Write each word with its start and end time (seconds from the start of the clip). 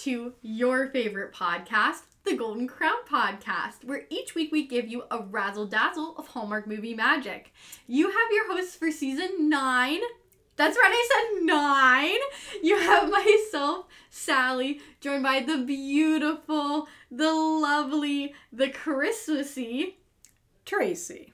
to 0.00 0.32
your 0.40 0.88
favorite 0.88 1.34
podcast, 1.34 2.02
the 2.24 2.34
Golden 2.34 2.66
Crown 2.66 3.04
Podcast, 3.06 3.84
where 3.84 4.04
each 4.08 4.34
week 4.34 4.50
we 4.50 4.66
give 4.66 4.88
you 4.88 5.02
a 5.10 5.20
razzle 5.22 5.66
dazzle 5.66 6.14
of 6.16 6.28
Hallmark 6.28 6.66
movie 6.66 6.94
magic. 6.94 7.52
You 7.86 8.06
have 8.06 8.30
your 8.32 8.50
hosts 8.50 8.76
for 8.76 8.90
season 8.90 9.50
nine. 9.50 10.00
That's 10.56 10.76
right, 10.78 10.90
I 10.90 11.08
said 11.36 11.44
nine. 11.44 12.62
You 12.62 12.78
have 12.78 13.10
myself, 13.52 13.86
Sally, 14.08 14.80
joined 15.02 15.22
by 15.22 15.40
the 15.40 15.58
beautiful, 15.58 16.88
the 17.10 17.32
lovely, 17.32 18.34
the 18.50 18.70
Christmassy, 18.70 19.98
Tracey. 20.64 21.32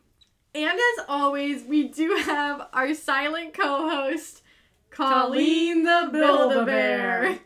and 0.54 0.72
as 0.98 1.04
always, 1.08 1.62
we 1.64 1.86
do 1.86 2.16
have 2.24 2.66
our 2.72 2.94
silent 2.94 3.54
co-host, 3.54 4.42
Colleen 4.90 5.84
Colleen 5.84 5.84
the 5.84 6.08
Build-A-Bear. 6.12 7.38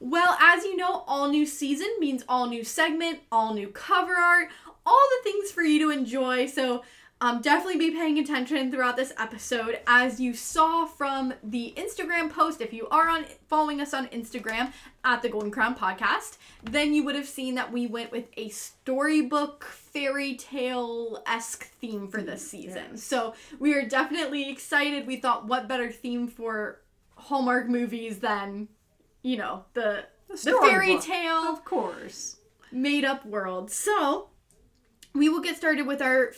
Well, 0.00 0.36
as 0.40 0.64
you 0.64 0.76
know, 0.76 1.04
all 1.06 1.28
new 1.28 1.46
season 1.46 1.88
means 1.98 2.24
all 2.28 2.48
new 2.48 2.64
segment, 2.64 3.20
all 3.32 3.54
new 3.54 3.68
cover 3.68 4.14
art, 4.14 4.48
all 4.86 5.06
the 5.18 5.30
things 5.30 5.50
for 5.50 5.62
you 5.62 5.78
to 5.80 5.90
enjoy. 5.90 6.46
So, 6.46 6.84
um, 7.20 7.40
definitely 7.40 7.78
be 7.78 7.90
paying 7.90 8.18
attention 8.20 8.70
throughout 8.70 8.96
this 8.96 9.12
episode. 9.18 9.80
As 9.88 10.20
you 10.20 10.34
saw 10.34 10.86
from 10.86 11.34
the 11.42 11.74
Instagram 11.76 12.30
post, 12.30 12.60
if 12.60 12.72
you 12.72 12.86
are 12.90 13.08
on 13.08 13.24
following 13.48 13.80
us 13.80 13.92
on 13.92 14.06
Instagram 14.08 14.72
at 15.04 15.20
the 15.22 15.28
Golden 15.28 15.50
Crown 15.50 15.74
Podcast, 15.74 16.36
then 16.62 16.94
you 16.94 17.02
would 17.04 17.16
have 17.16 17.26
seen 17.26 17.56
that 17.56 17.72
we 17.72 17.88
went 17.88 18.12
with 18.12 18.26
a 18.36 18.50
storybook 18.50 19.64
fairy 19.64 20.36
tale 20.36 21.20
esque 21.26 21.64
theme 21.80 22.06
for 22.06 22.22
this 22.22 22.48
season. 22.48 22.84
Yes. 22.92 23.02
So 23.02 23.34
we 23.58 23.74
are 23.74 23.84
definitely 23.84 24.48
excited. 24.48 25.04
We 25.04 25.16
thought, 25.16 25.44
what 25.44 25.66
better 25.66 25.90
theme 25.90 26.28
for 26.28 26.80
Hallmark 27.16 27.68
movies 27.68 28.20
than, 28.20 28.68
you 29.28 29.36
know, 29.36 29.64
the 29.74 30.04
the, 30.28 30.36
fairy 30.36 30.98
storybook. 30.98 31.04
tale 31.04 31.52
Of 31.52 31.62
course. 31.62 32.36
made 32.72 33.04
up 33.04 33.26
world. 33.26 33.70
So, 33.70 34.30
we 35.12 35.28
will 35.28 35.42
get 35.42 35.56
started 35.56 35.86
with 35.86 36.00
our 36.00 36.32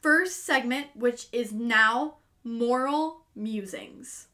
first 0.00 0.44
segment, 0.44 0.88
which 0.96 1.28
is 1.30 1.52
now 1.52 2.16
moral 2.42 3.26
musings. 3.36 4.26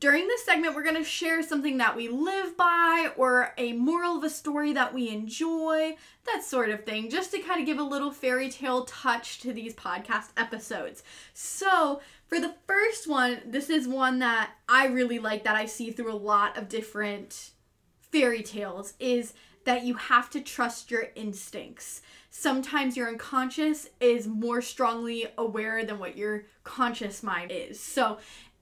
During 0.00 0.28
this 0.28 0.44
segment, 0.44 0.76
we're 0.76 0.84
going 0.84 0.94
to 0.94 1.04
share 1.04 1.42
something 1.42 1.78
that 1.78 1.96
we 1.96 2.08
live 2.08 2.56
by 2.56 3.10
or 3.16 3.52
a 3.58 3.72
moral 3.72 4.16
of 4.16 4.24
a 4.24 4.30
story 4.30 4.72
that 4.72 4.94
we 4.94 5.08
enjoy, 5.08 5.96
that 6.24 6.44
sort 6.44 6.70
of 6.70 6.84
thing, 6.84 7.10
just 7.10 7.32
to 7.32 7.40
kind 7.40 7.60
of 7.60 7.66
give 7.66 7.78
a 7.78 7.82
little 7.82 8.12
fairy 8.12 8.48
tale 8.48 8.84
touch 8.84 9.40
to 9.40 9.52
these 9.52 9.74
podcast 9.74 10.28
episodes. 10.36 11.02
So, 11.34 12.00
for 12.28 12.38
the 12.38 12.54
first 12.66 13.08
one, 13.08 13.40
this 13.46 13.70
is 13.70 13.88
one 13.88 14.18
that 14.18 14.50
I 14.68 14.86
really 14.86 15.18
like 15.18 15.44
that 15.44 15.56
I 15.56 15.66
see 15.66 15.90
through 15.90 16.12
a 16.12 16.16
lot 16.16 16.56
of 16.58 16.68
different 16.68 17.50
fairy 18.00 18.42
tales 18.42 18.94
is 19.00 19.32
that 19.64 19.84
you 19.84 19.94
have 19.94 20.30
to 20.30 20.40
trust 20.40 20.90
your 20.90 21.08
instincts. 21.14 22.00
Sometimes 22.30 22.96
your 22.96 23.08
unconscious 23.08 23.88
is 24.00 24.26
more 24.26 24.62
strongly 24.62 25.26
aware 25.36 25.84
than 25.84 25.98
what 25.98 26.16
your 26.16 26.44
conscious 26.64 27.22
mind 27.22 27.50
is. 27.52 27.80
So, 27.80 28.18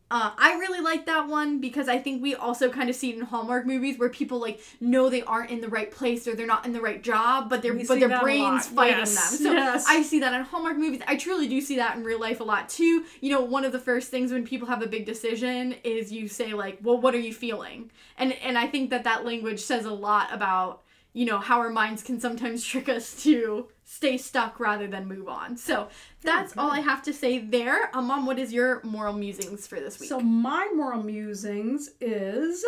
uh, 0.08 0.30
I 0.38 0.52
really 0.54 0.80
like 0.80 1.06
that 1.06 1.26
one 1.26 1.60
because 1.60 1.88
I 1.88 1.98
think 1.98 2.22
we 2.22 2.36
also 2.36 2.70
kind 2.70 2.88
of 2.88 2.94
see 2.94 3.10
it 3.10 3.16
in 3.16 3.22
Hallmark 3.22 3.66
movies 3.66 3.98
where 3.98 4.08
people 4.08 4.38
like 4.40 4.60
know 4.80 5.10
they 5.10 5.22
aren't 5.24 5.50
in 5.50 5.60
the 5.60 5.68
right 5.68 5.90
place 5.90 6.28
or 6.28 6.36
they're 6.36 6.46
not 6.46 6.64
in 6.64 6.72
the 6.72 6.80
right 6.80 7.02
job, 7.02 7.50
but 7.50 7.60
their 7.60 7.74
but 7.74 7.98
their 7.98 8.20
brains 8.20 8.68
fighting 8.68 8.98
Yes. 8.98 9.30
them. 9.30 9.38
So 9.38 9.52
Yes. 9.52 9.84
I 9.88 10.02
see 10.02 10.20
that 10.20 10.32
in 10.32 10.42
Hallmark 10.42 10.76
movies. 10.76 11.00
I 11.08 11.16
truly 11.16 11.48
do 11.48 11.60
see 11.60 11.76
that 11.76 11.96
in 11.96 12.04
real 12.04 12.20
life 12.20 12.38
a 12.38 12.44
lot 12.44 12.68
too. 12.68 13.04
You 13.20 13.30
know, 13.30 13.40
one 13.40 13.64
of 13.64 13.72
the 13.72 13.80
first 13.80 14.10
things 14.12 14.30
when 14.30 14.44
people 14.44 14.68
have 14.68 14.80
a 14.80 14.86
big 14.86 15.06
decision 15.06 15.74
is 15.82 16.12
you 16.12 16.28
say 16.28 16.54
like, 16.54 16.78
"Well, 16.82 16.98
what 17.00 17.12
are 17.14 17.20
you 17.20 17.34
feeling?" 17.34 17.90
And 18.16 18.32
and 18.34 18.56
I 18.56 18.68
think 18.68 18.90
that 18.90 19.02
that 19.04 19.24
language 19.24 19.58
says 19.60 19.86
a 19.86 19.92
lot 19.92 20.32
about 20.32 20.82
you 21.18 21.24
know 21.24 21.38
how 21.38 21.58
our 21.60 21.70
minds 21.70 22.02
can 22.02 22.20
sometimes 22.20 22.62
trick 22.72 22.88
us 22.88 23.22
to 23.22 23.68
stay 23.84 24.16
stuck 24.18 24.60
rather 24.60 24.86
than 24.86 25.06
move 25.08 25.28
on. 25.28 25.56
So 25.56 25.88
that's 26.22 26.56
all 26.58 26.70
I 26.70 26.80
have 26.80 27.02
to 27.04 27.12
say 27.12 27.38
there. 27.38 27.90
Um, 27.96 28.06
Mom, 28.08 28.26
what 28.26 28.38
is 28.38 28.52
your 28.52 28.82
moral 28.84 29.14
musings 29.14 29.66
for 29.66 29.78
this 29.80 29.98
week? 29.98 30.08
So 30.10 30.20
my 30.20 30.68
moral 30.74 31.02
musings 31.02 31.90
is 32.00 32.64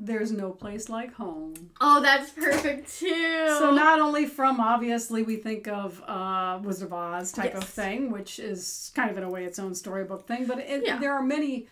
there's 0.00 0.30
no 0.32 0.50
place 0.52 0.88
like 0.88 1.12
home. 1.12 1.54
oh, 1.80 2.00
that's 2.00 2.30
perfect 2.30 2.84
too. 3.00 3.46
So 3.58 3.72
not 3.74 4.00
only 4.00 4.26
from 4.26 4.60
obviously 4.60 5.22
we 5.24 5.36
think 5.36 5.66
of 5.68 6.00
uh, 6.06 6.60
Wizard 6.62 6.86
of 6.86 6.92
Oz 6.94 7.32
type 7.32 7.54
of 7.56 7.64
thing, 7.64 8.10
which 8.12 8.38
is 8.38 8.92
kind 8.94 9.10
of 9.10 9.16
in 9.18 9.24
a 9.24 9.28
way 9.30 9.44
its 9.44 9.58
own 9.58 9.74
storybook 9.74 10.26
thing, 10.28 10.46
but 10.46 10.58
it, 10.60 10.84
Yeah. 10.86 10.98
there 11.00 11.12
are 11.14 11.22
many 11.22 11.66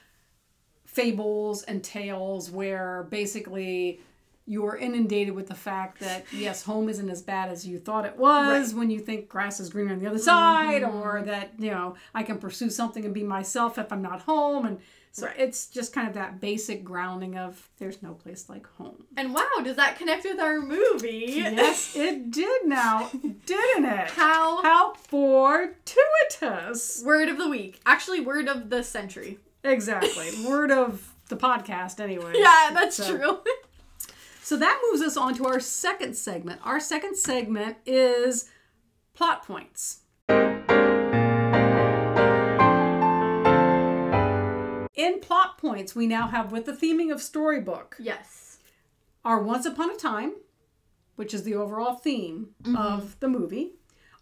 fables 0.84 1.62
and 1.64 1.82
tales 1.84 2.50
where 2.50 3.06
basically 3.10 4.00
you're 4.46 4.76
inundated 4.76 5.34
with 5.34 5.48
the 5.48 5.54
fact 5.54 6.00
that 6.00 6.24
yes, 6.32 6.62
home 6.62 6.88
isn't 6.88 7.08
as 7.10 7.22
bad 7.22 7.50
as 7.50 7.66
you 7.66 7.78
thought 7.78 8.04
it 8.06 8.16
was 8.16 8.74
when 8.74 8.90
you 8.90 9.00
think 9.00 9.28
grass 9.28 9.60
is 9.60 9.68
greener 9.70 9.92
on 9.92 9.98
the 9.98 10.06
other 10.06 10.18
side, 10.18 10.82
Mm-hmm. 10.82 10.96
or 10.98 11.22
that 11.22 11.52
you 11.58 11.70
know 11.70 11.94
I 12.14 12.22
can 12.22 12.38
pursue 12.38 12.70
something 12.70 13.04
and 13.04 13.12
be 13.14 13.22
myself 13.24 13.78
if 13.78 13.92
I'm 13.92 14.02
not 14.02 14.22
home, 14.22 14.66
and 14.66 14.78
so 15.12 15.26
Right. 15.26 15.36
it's 15.38 15.66
just 15.68 15.94
kind 15.94 16.06
of 16.06 16.12
that 16.14 16.40
basic 16.40 16.84
grounding 16.84 17.38
of 17.38 17.68
there's 17.78 18.02
no 18.02 18.12
place 18.12 18.48
like 18.50 18.66
home. 18.76 19.06
and 19.16 19.34
wow, 19.34 19.48
does 19.64 19.76
that 19.76 19.96
connect 19.98 20.24
with 20.24 20.38
our 20.38 20.60
movie? 20.60 21.24
Yes, 21.36 21.96
it 21.96 22.30
did 22.30 22.66
now, 22.66 23.10
didn't 23.46 23.86
it? 23.86 24.10
How 24.10 24.62
How 24.62 24.92
fortuitous. 24.94 27.02
word 27.04 27.28
of 27.28 27.38
the 27.38 27.48
week? 27.48 27.80
Actually, 27.86 28.20
word 28.20 28.48
of 28.48 28.70
the 28.70 28.82
century. 28.82 29.38
Exactly. 29.64 30.30
Word 30.46 30.70
of 30.70 31.12
the 31.28 31.36
podcast, 31.36 32.00
anyway. 32.00 32.32
Yeah, 32.36 32.70
that's 32.72 32.96
So- 32.96 33.16
true. 33.16 33.38
So 34.46 34.56
that 34.58 34.80
moves 34.88 35.02
us 35.02 35.16
on 35.16 35.34
to 35.38 35.46
our 35.46 35.58
second 35.58 36.14
segment. 36.14 36.60
Our 36.62 36.78
second 36.78 37.16
segment 37.16 37.78
is 37.84 38.48
plot 39.12 39.44
points. 39.44 40.02
In 44.94 45.18
plot 45.20 45.58
points, 45.58 45.96
we 45.96 46.06
now 46.06 46.28
have, 46.28 46.52
with 46.52 46.64
the 46.64 46.72
theming 46.72 47.12
of 47.12 47.20
storybook, 47.20 47.96
yes. 47.98 48.58
our 49.24 49.42
Once 49.42 49.66
Upon 49.66 49.90
a 49.90 49.96
Time, 49.96 50.34
which 51.16 51.34
is 51.34 51.42
the 51.42 51.56
overall 51.56 51.94
theme 51.94 52.50
mm-hmm. 52.62 52.76
of 52.76 53.18
the 53.18 53.26
movie, 53.26 53.72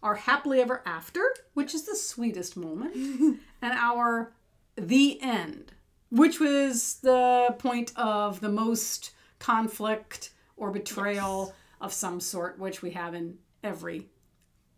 our 0.01 0.15
Happily 0.15 0.59
Ever 0.59 0.81
After, 0.87 1.35
which 1.53 1.75
is 1.75 1.83
the 1.85 1.95
sweetest 1.95 2.57
moment, 2.57 2.95
and 3.61 3.73
our 3.73 4.33
The 4.75 5.21
End, 5.21 5.73
which 6.09 6.39
was 6.39 6.95
the 7.03 7.53
point 7.59 7.91
of 7.95 8.41
the 8.41 8.49
most 8.49 9.11
conflict 9.45 10.31
or 10.57 10.71
betrayal 10.71 11.53
of 11.79 11.93
some 11.93 12.19
sort, 12.19 12.57
which 12.57 12.81
we 12.81 12.89
have 12.91 13.13
in 13.13 13.37
every 13.63 14.07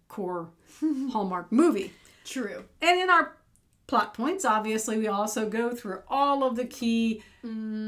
core 0.10 0.50
Hallmark 0.82 1.52
movie. 1.52 1.94
True. 2.26 2.66
And 2.82 3.00
in 3.00 3.10
our 3.10 3.38
plot 3.88 4.14
points, 4.14 4.44
obviously, 4.44 4.98
we 4.98 5.08
also 5.08 5.48
go 5.50 5.72
through 5.74 6.02
all 6.10 6.44
of 6.44 6.58
the 6.58 6.66
key 6.66 7.24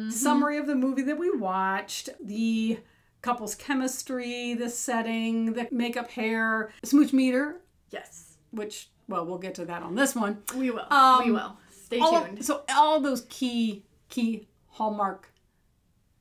summary 0.09 0.57
of 0.57 0.67
the 0.67 0.75
movie 0.75 1.01
that 1.01 1.19
we 1.19 1.29
watched, 1.35 2.07
the 2.23 2.79
couple's 3.21 3.55
chemistry, 3.55 4.53
the 4.53 4.69
setting, 4.69 5.51
the 5.53 5.67
makeup, 5.71 6.09
hair, 6.11 6.71
smooch 6.85 7.11
meter, 7.11 7.59
Yes. 7.91 8.37
which, 8.51 8.89
well, 9.09 9.25
we'll 9.25 9.37
get 9.37 9.55
to 9.55 9.65
that 9.65 9.83
on 9.83 9.95
this 9.95 10.15
one. 10.15 10.43
We 10.55 10.71
will. 10.71 10.85
Um, 10.89 11.25
we 11.25 11.31
will. 11.33 11.57
Stay 11.71 11.99
tuned. 11.99 12.39
of, 12.39 12.45
so 12.45 12.61
all 12.73 13.01
those 13.01 13.25
key 13.29 13.83
key 14.07 14.47
Hallmark 14.69 15.33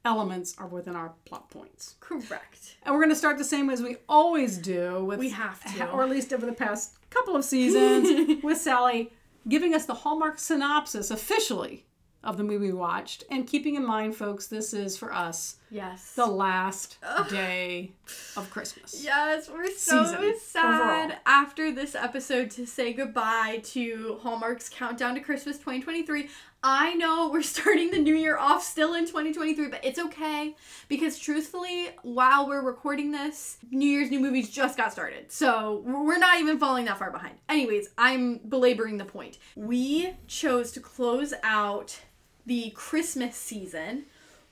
elements 0.09 0.55
are 0.59 0.67
within 0.67 0.97
our 0.97 1.13
plot 1.27 1.51
points. 1.51 1.97
Correct. 2.01 2.77
And 2.83 2.95
we're 2.95 3.01
going 3.03 3.11
to 3.11 3.15
start 3.25 3.37
the 3.37 3.45
same 3.45 3.69
as 3.69 3.83
we 3.83 3.97
always 4.09 4.57
do 4.57 5.05
with 5.05 5.19
We 5.19 5.29
have 5.29 5.63
to. 5.77 5.91
or 5.91 6.03
at 6.03 6.09
least 6.09 6.33
over 6.33 6.47
the 6.47 6.53
past 6.53 6.97
couple 7.11 7.37
of 7.37 7.45
seasons 7.45 8.43
with 8.43 8.57
Sally 8.59 9.13
giving 9.47 9.75
us 9.75 9.85
the 9.85 9.95
Hallmark 9.95 10.39
synopsis 10.39 11.11
officially 11.11 11.85
of 12.25 12.39
the 12.39 12.43
movie 12.43 12.69
we 12.69 12.73
watched 12.73 13.25
and 13.31 13.47
keeping 13.47 13.75
in 13.77 13.85
mind 13.87 14.17
folks 14.17 14.47
this 14.47 14.73
is 14.75 14.97
for 14.97 15.13
us 15.13 15.58
Yes. 15.71 16.15
the 16.15 16.27
last 16.27 16.99
day 17.29 17.93
of 18.37 18.51
Christmas. 18.51 19.03
Yes, 19.05 19.51
we're 19.51 19.67
so 19.73 20.05
Season, 20.05 20.35
sad 20.41 21.05
overall. 21.05 21.19
after 21.27 21.71
this 21.73 21.95
episode 21.95 22.51
to 22.53 22.67
say 22.67 22.93
goodbye 22.93 23.61
to 23.65 24.19
Hallmark's 24.23 24.69
Countdown 24.69 25.15
to 25.15 25.21
Christmas 25.21 25.57
2023. 25.59 26.29
I 26.63 26.95
know 26.95 27.31
we're 27.31 27.43
starting 27.43 27.91
the 27.91 27.99
new 27.99 28.15
year 28.15 28.37
off 28.39 28.63
still 28.65 28.95
in 28.95 29.05
2023, 29.07 29.69
but 29.69 29.85
it's 29.85 29.99
okay 29.99 30.57
because 30.89 31.19
truthfully, 31.19 31.91
while 32.03 32.49
we're 32.49 32.63
recording 32.65 33.13
this, 33.13 33.59
New 33.71 33.89
Year's 33.89 34.11
new 34.11 34.21
movies 34.21 34.51
just 34.51 34.77
got 34.77 34.91
started. 34.93 35.31
So 35.31 35.83
we're 35.85 36.19
not 36.19 36.41
even 36.41 36.59
falling 36.59 36.87
that 36.87 36.99
far 36.99 37.11
behind. 37.11 37.37
Anyways, 37.49 37.91
I'm 37.99 38.39
belaboring 38.39 38.99
the 38.99 39.05
point. 39.05 39.39
We 39.55 40.15
chose 40.27 40.73
to 40.73 40.81
close 40.81 41.35
out 41.43 42.01
the 42.47 42.71
Christmas 42.71 43.37
season 43.37 44.07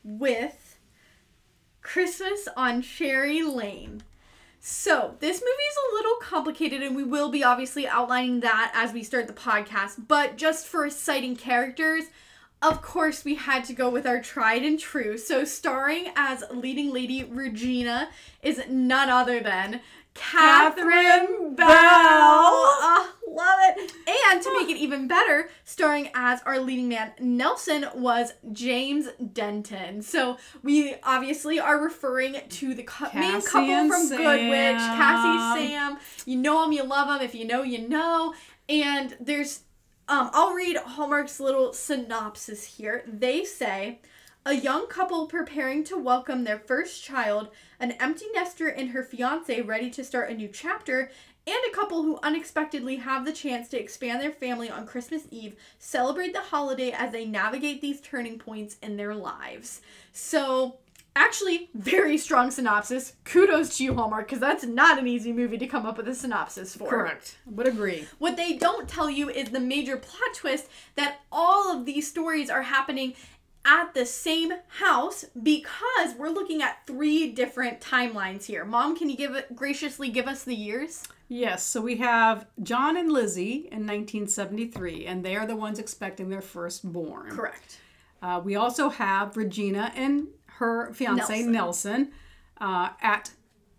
with 0.05 0.66
Christmas 1.87 2.49
on 2.57 2.83
Cherry 2.83 3.43
Lane. 3.43 4.03
So, 4.59 5.15
this 5.21 5.41
movie 5.41 5.47
is 5.47 5.77
a 5.79 5.95
little 5.95 6.17
complicated, 6.21 6.83
and 6.83 6.97
we 6.97 7.05
will 7.05 7.31
be 7.31 7.45
obviously 7.45 7.87
outlining 7.87 8.41
that 8.41 8.73
as 8.75 8.93
we 8.93 9.05
start 9.05 9.29
the 9.29 9.33
podcast. 9.33 10.09
But 10.09 10.37
just 10.37 10.67
for 10.67 10.91
citing 10.91 11.37
characters, 11.37 12.07
of 12.71 12.83
course, 12.83 13.25
we 13.25 13.35
had 13.35 13.65
to 13.65 13.73
go 13.73 13.89
with 13.89 14.07
our 14.07 14.21
tried 14.21 14.63
and 14.63 14.79
true. 14.79 15.19
So, 15.19 15.45
starring 15.45 16.11
as 16.17 16.45
leading 16.51 16.93
lady 16.93 17.25
Regina 17.25 18.09
is 18.43 18.63
none 18.69 19.09
other 19.09 19.41
than 19.41 19.81
Catherine, 20.15 20.89
Catherine 20.89 21.55
Bell. 21.55 21.67
Bell. 21.67 21.77
Ah, 21.77 23.13
love 23.29 23.59
it. 23.77 23.93
And 24.09 24.43
to 24.43 24.53
make 24.53 24.69
it 24.69 24.79
even 24.79 25.07
better, 25.07 25.51
starring 25.65 26.09
as 26.15 26.41
our 26.47 26.59
leading 26.59 26.89
man 26.89 27.13
Nelson 27.21 27.87
was 27.95 28.33
James 28.53 29.09
Denton. 29.33 30.03
So 30.03 30.39
we 30.63 30.95
obviously 31.03 31.61
are 31.61 31.79
referring 31.79 32.37
to 32.49 32.75
the 32.75 32.83
cou- 32.83 33.11
main 33.19 33.43
couple 33.43 33.89
from 33.89 34.09
Good 34.09 34.51
Witch, 34.51 34.79
Cassie, 34.79 35.69
Sam. 35.69 35.99
You 36.25 36.37
know 36.37 36.63
them, 36.63 36.73
you 36.73 36.85
love 36.85 37.09
them. 37.09 37.21
If 37.21 37.35
you 37.35 37.47
know, 37.47 37.63
you 37.63 37.87
know. 37.87 38.35
And 38.69 39.17
there's, 39.21 39.61
um, 40.09 40.31
I'll 40.33 40.55
read 40.55 40.77
Hallmark's 40.77 41.41
little 41.41 41.73
synopsis 41.73 42.77
here. 42.77 43.05
They 43.07 43.45
say. 43.45 44.01
A 44.45 44.55
young 44.55 44.87
couple 44.87 45.27
preparing 45.27 45.83
to 45.85 45.99
welcome 45.99 46.45
their 46.45 46.61
first 46.61 47.03
child, 47.03 47.49
an 47.81 47.93
empty 47.93 48.27
nester 48.33 48.69
and 48.69 48.91
her 48.91 49.03
fiance 49.03 49.61
ready 49.63 49.91
to 49.91 50.05
start 50.05 50.31
a 50.31 50.35
new 50.35 50.47
chapter, 50.47 51.11
and 51.49 51.59
a 51.69 51.75
couple 51.75 52.05
who 52.05 52.21
unexpectedly 52.23 52.97
have 52.97 53.25
the 53.25 53.33
chance 53.33 53.69
to 53.69 53.81
expand 53.81 54.21
their 54.21 54.31
family 54.31 54.71
on 54.71 54.87
Christmas 54.87 55.23
Eve 55.33 55.57
celebrate 55.81 56.33
the 56.33 56.41
holiday 56.41 56.93
as 56.93 57.11
they 57.11 57.25
navigate 57.25 57.81
these 57.81 58.01
turning 58.01 58.39
points 58.39 58.77
in 58.83 58.97
their 58.97 59.17
lives. 59.17 59.81
So, 60.13 60.79
actually, 61.17 61.71
very 61.75 62.17
strong 62.17 62.51
synopsis. 62.51 63.15
Kudos 63.25 63.77
to 63.79 63.85
you, 63.85 63.95
Hallmark, 63.95 64.27
because 64.27 64.41
that's 64.41 64.65
not 64.65 64.99
an 64.99 65.09
easy 65.09 65.33
movie 65.33 65.59
to 65.59 65.67
come 65.67 65.87
up 65.87 65.97
with 65.97 66.07
a 66.07 66.15
synopsis 66.15 66.77
for. 66.77 66.89
Correct. 66.89 67.39
Would 67.47 67.67
agree. 67.67 68.07
What 68.19 68.37
they 68.37 68.53
don't 68.53 68.89
tell 68.89 69.11
you 69.11 69.29
is 69.29 69.49
the 69.51 69.61
major 69.61 69.97
plot 69.97 70.35
twist 70.35 70.69
that 70.95 71.21
all 71.33 71.77
of 71.77 71.87
these 71.87 72.07
stories 72.07 72.51
are 72.51 72.63
happening 72.63 73.15
at 73.65 73.93
the 73.95 74.07
same 74.07 74.53
house 74.69 75.25
because 75.43 76.15
we're 76.17 76.31
looking 76.31 76.63
at 76.63 76.87
three 76.87 77.33
different 77.33 77.81
timelines 77.81 78.45
here. 78.45 78.65
Mom, 78.65 78.97
can 78.97 79.11
you 79.11 79.17
give 79.17 79.45
graciously 79.55 80.09
give 80.09 80.29
us 80.29 80.45
the 80.45 80.55
years? 80.55 81.03
Yes, 81.29 81.67
so 81.67 81.81
we 81.81 81.97
have 81.97 82.47
John 82.63 82.97
and 82.97 83.11
Lizzie 83.11 83.69
in 83.73 83.85
1973, 83.85 85.07
and 85.07 85.25
they 85.25 85.35
are 85.35 85.47
the 85.47 85.57
ones 85.57 85.81
expecting 85.81 86.29
their 86.29 86.41
firstborn. 86.41 87.31
Correct. 87.31 87.81
Uh, 88.23 88.41
we 88.43 88.55
also 88.55 88.89
have 88.89 89.37
Regina 89.37 89.93
and 89.97 90.29
her 90.59 90.93
fiance 90.95 91.43
Nelson. 91.43 91.53
Nelson, 91.53 92.13
uh, 92.61 92.91
at 93.03 93.31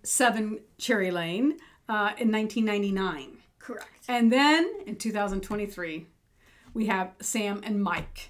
7 0.03 0.59
Cherry 0.77 1.11
Lane 1.11 1.57
uh, 1.89 2.11
in 2.17 2.31
1999. 2.31 3.37
Correct. 3.59 3.87
And 4.07 4.31
then 4.31 4.69
in 4.85 4.95
2023, 4.95 6.05
we 6.73 6.85
have 6.87 7.11
Sam 7.21 7.61
and 7.63 7.81
Mike, 7.83 8.29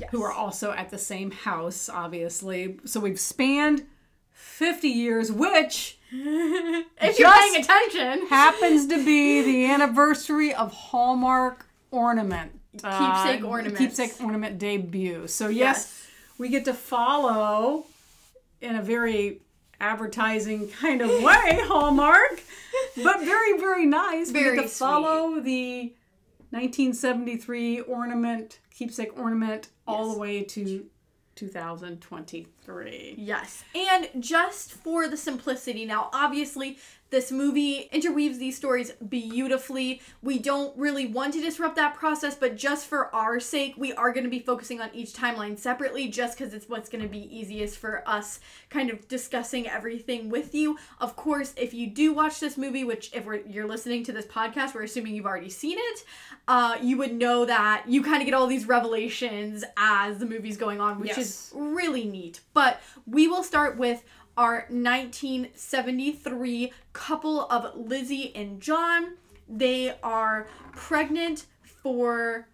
Yes. 0.00 0.10
who 0.10 0.22
are 0.22 0.32
also 0.32 0.72
at 0.72 0.90
the 0.90 0.98
same 0.98 1.30
house, 1.30 1.88
obviously. 1.88 2.78
So 2.84 2.98
we've 3.00 3.20
spanned 3.20 3.86
50 4.32 4.88
years, 4.88 5.30
which 5.30 5.98
if 6.10 7.18
you're 7.18 7.30
paying 7.30 7.56
attention. 7.62 8.26
happens 8.26 8.86
to 8.88 9.04
be 9.04 9.42
the 9.44 9.70
anniversary 9.70 10.52
of 10.52 10.72
Hallmark 10.72 11.66
Ornament. 11.92 12.58
uh, 12.82 13.24
Keepsake 13.24 13.44
Ornaments. 13.48 13.78
Keepsake 13.78 14.20
Ornament 14.20 14.58
debut. 14.58 15.28
So, 15.28 15.48
yes, 15.48 16.06
we 16.38 16.48
get 16.48 16.64
to 16.66 16.74
follow 16.74 17.86
in 18.60 18.76
a 18.76 18.82
very 18.82 19.40
advertising 19.80 20.68
kind 20.80 21.00
of 21.00 21.10
way 21.22 21.60
Hallmark, 21.64 22.42
but 23.02 23.20
very, 23.20 23.58
very 23.58 23.86
nice. 23.86 24.32
we 24.32 24.42
get 24.42 24.62
to 24.62 24.68
follow 24.68 25.40
the 25.40 25.94
1973 26.50 27.80
ornament, 27.80 28.60
keepsake 28.70 29.18
ornament, 29.18 29.68
all 29.86 30.12
the 30.12 30.18
way 30.18 30.42
to 30.42 30.86
2023. 31.34 32.53
Yes. 33.18 33.64
And 33.74 34.08
just 34.18 34.72
for 34.72 35.08
the 35.08 35.16
simplicity, 35.16 35.84
now, 35.84 36.10
obviously, 36.12 36.78
this 37.14 37.30
movie 37.30 37.88
interweaves 37.92 38.38
these 38.38 38.56
stories 38.56 38.90
beautifully. 39.08 40.00
We 40.20 40.40
don't 40.40 40.76
really 40.76 41.06
want 41.06 41.34
to 41.34 41.40
disrupt 41.40 41.76
that 41.76 41.94
process, 41.94 42.34
but 42.34 42.56
just 42.56 42.88
for 42.88 43.14
our 43.14 43.38
sake, 43.38 43.74
we 43.76 43.92
are 43.92 44.12
going 44.12 44.24
to 44.24 44.30
be 44.30 44.40
focusing 44.40 44.80
on 44.80 44.90
each 44.92 45.12
timeline 45.12 45.56
separately 45.56 46.08
just 46.08 46.36
because 46.36 46.52
it's 46.52 46.68
what's 46.68 46.88
going 46.88 47.02
to 47.02 47.08
be 47.08 47.32
easiest 47.32 47.78
for 47.78 48.02
us 48.08 48.40
kind 48.68 48.90
of 48.90 49.06
discussing 49.06 49.68
everything 49.68 50.28
with 50.28 50.56
you. 50.56 50.76
Of 51.00 51.14
course, 51.14 51.54
if 51.56 51.72
you 51.72 51.86
do 51.86 52.12
watch 52.12 52.40
this 52.40 52.56
movie, 52.58 52.82
which 52.82 53.12
if 53.14 53.24
we're, 53.24 53.46
you're 53.46 53.68
listening 53.68 54.02
to 54.04 54.12
this 54.12 54.26
podcast, 54.26 54.74
we're 54.74 54.82
assuming 54.82 55.14
you've 55.14 55.26
already 55.26 55.50
seen 55.50 55.78
it, 55.78 56.04
uh, 56.48 56.78
you 56.82 56.96
would 56.96 57.14
know 57.14 57.44
that 57.44 57.84
you 57.86 58.02
kind 58.02 58.22
of 58.22 58.26
get 58.26 58.34
all 58.34 58.48
these 58.48 58.66
revelations 58.66 59.62
as 59.76 60.18
the 60.18 60.26
movie's 60.26 60.56
going 60.56 60.80
on, 60.80 60.98
which 60.98 61.16
is 61.18 61.52
really 61.54 62.04
neat. 62.06 62.40
But 62.54 62.80
we 63.06 63.28
will 63.28 63.42
start 63.42 63.76
with 63.76 64.02
our 64.36 64.66
1973 64.70 66.72
couple 66.92 67.46
of 67.46 67.76
Lizzie 67.76 68.34
and 68.34 68.60
John. 68.60 69.14
They 69.48 69.96
are 70.02 70.48
pregnant 70.72 71.46
for 71.62 72.48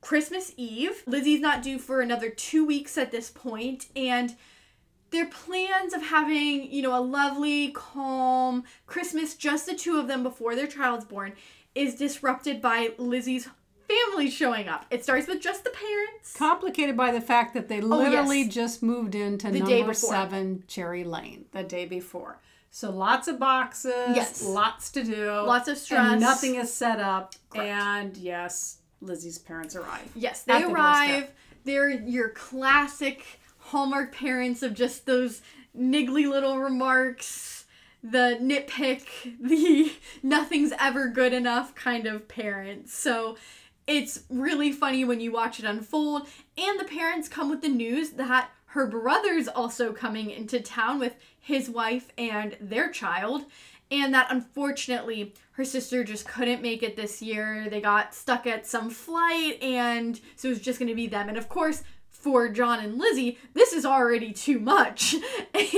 Christmas 0.00 0.52
Eve. 0.56 1.02
Lizzie's 1.06 1.40
not 1.40 1.62
due 1.62 1.78
for 1.78 2.00
another 2.00 2.30
two 2.30 2.64
weeks 2.64 2.96
at 2.96 3.10
this 3.10 3.30
point, 3.30 3.86
and 3.94 4.36
their 5.10 5.26
plans 5.26 5.94
of 5.94 6.02
having, 6.02 6.70
you 6.70 6.82
know, 6.82 6.98
a 6.98 7.00
lovely, 7.00 7.70
calm 7.72 8.64
Christmas, 8.86 9.34
just 9.34 9.66
the 9.66 9.74
two 9.74 9.98
of 9.98 10.06
them 10.06 10.22
before 10.22 10.54
their 10.54 10.66
child's 10.66 11.04
born, 11.04 11.32
is 11.74 11.94
disrupted 11.94 12.60
by 12.60 12.92
Lizzie's 12.98 13.48
family 13.88 14.30
showing 14.30 14.68
up. 14.68 14.84
It 14.90 15.02
starts 15.02 15.26
with 15.26 15.40
just 15.40 15.64
the 15.64 15.70
parents. 15.70 16.34
Complicated 16.36 16.96
by 16.96 17.10
the 17.12 17.20
fact 17.20 17.54
that 17.54 17.68
they 17.68 17.80
oh, 17.80 17.86
literally 17.86 18.40
Oh, 18.42 18.44
yes. 18.44 18.54
just 18.54 18.82
moved 18.82 19.14
into 19.14 19.50
The 19.50 19.60
number 19.60 19.94
seven 19.94 20.64
Cherry 20.68 21.04
Lane 21.04 21.46
the 21.52 21.62
day 21.64 21.86
before. 21.86 22.38
So 22.70 22.90
lots 22.90 23.28
of 23.28 23.38
boxes, 23.38 24.14
Yes. 24.14 24.44
lots 24.44 24.90
to 24.92 25.02
do, 25.02 25.26
Lots 25.30 25.68
of 25.68 25.78
stress. 25.78 26.12
and 26.12 26.20
nothing 26.20 26.56
is 26.56 26.72
set 26.72 27.00
up. 27.00 27.34
Correct. 27.50 27.66
And 27.68 28.16
yes, 28.16 28.78
Lizzie's 29.00 29.38
parents 29.38 29.74
arrive. 29.74 30.10
Yes, 30.14 30.42
they 30.42 30.62
arrive. 30.62 31.08
doorstep. 31.08 31.36
They're 31.64 31.88
your 31.90 32.28
classic 32.30 33.24
Hallmark 33.58 34.14
parents 34.14 34.62
of 34.62 34.74
just 34.74 35.06
those 35.06 35.40
niggly 35.78 36.28
little 36.28 36.58
remarks, 36.58 37.64
the 38.02 38.38
nitpick, 38.40 39.04
the 39.40 39.92
nothing's 40.22 40.72
ever 40.78 41.08
good 41.08 41.32
enough 41.32 41.74
kind 41.74 42.06
of 42.06 42.28
parents. 42.28 42.94
So 42.94 43.36
it's 43.88 44.20
really 44.28 44.70
funny 44.70 45.02
when 45.04 45.18
you 45.18 45.32
watch 45.32 45.58
it 45.58 45.64
unfold. 45.64 46.28
And 46.58 46.78
the 46.78 46.84
parents 46.84 47.26
come 47.26 47.48
with 47.48 47.62
the 47.62 47.68
news 47.68 48.10
that 48.10 48.50
her 48.66 48.86
brother's 48.86 49.48
also 49.48 49.94
coming 49.94 50.30
into 50.30 50.60
town 50.60 50.98
with 50.98 51.16
his 51.40 51.70
wife 51.70 52.12
and 52.18 52.54
their 52.60 52.90
child. 52.90 53.46
And 53.90 54.12
that 54.12 54.26
unfortunately 54.30 55.32
her 55.52 55.64
sister 55.64 56.04
just 56.04 56.28
couldn't 56.28 56.60
make 56.60 56.82
it 56.82 56.96
this 56.96 57.22
year. 57.22 57.68
They 57.70 57.80
got 57.80 58.14
stuck 58.14 58.46
at 58.46 58.66
some 58.66 58.90
flight, 58.90 59.60
and 59.62 60.20
so 60.36 60.48
it 60.48 60.50
was 60.50 60.60
just 60.60 60.78
gonna 60.78 60.94
be 60.94 61.06
them. 61.06 61.30
And 61.30 61.38
of 61.38 61.48
course, 61.48 61.82
for 62.10 62.50
John 62.50 62.80
and 62.80 62.98
Lizzie, 62.98 63.38
this 63.54 63.72
is 63.72 63.86
already 63.86 64.32
too 64.32 64.58
much. 64.58 65.16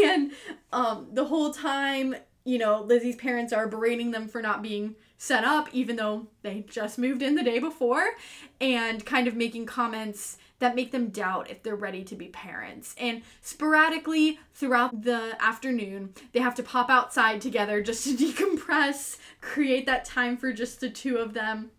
And 0.03 0.33
um, 0.73 1.09
the 1.13 1.27
whole 1.27 1.53
time, 1.53 2.17
you 2.45 2.59
know, 2.59 2.83
Lizzie's 2.83 3.17
parents 3.17 3.53
are 3.53 3.69
berating 3.69 4.11
them 4.11 4.29
for 4.29 4.43
not 4.43 4.63
being 4.63 4.97
set 5.23 5.45
up, 5.45 5.69
even 5.75 5.97
though 5.97 6.27
they 6.41 6.65
just 6.67 6.99
moved 6.99 7.21
in 7.21 7.35
the 7.35 7.43
day 7.43 7.59
before, 7.59 8.13
and 8.59 9.05
kind 9.05 9.29
of 9.29 9.37
making 9.37 9.67
comments 9.67 10.39
that 10.61 10.75
make 10.75 10.93
them 10.93 11.11
doubt 11.11 11.51
if 11.51 11.63
they're 11.63 11.77
ready 11.77 12.03
to 12.03 12.17
be 12.17 12.29
parents. 12.29 12.95
And 12.99 13.21
sporadically 13.43 14.41
throughout 14.55 15.03
the 15.03 15.37
afternoon, 15.39 16.15
they 16.33 16.41
have 16.41 16.55
to 16.55 16.63
pop 16.63 16.89
outside 16.89 17.43
together 17.43 17.83
just 17.83 18.05
to 18.05 18.17
decompress, 18.33 19.19
create 19.43 19.85
that 19.85 20.07
time 20.07 20.39
for 20.39 20.55
just 20.55 20.81
the 20.81 20.89
two 20.89 21.19
of 21.19 21.35
them. 21.35 21.71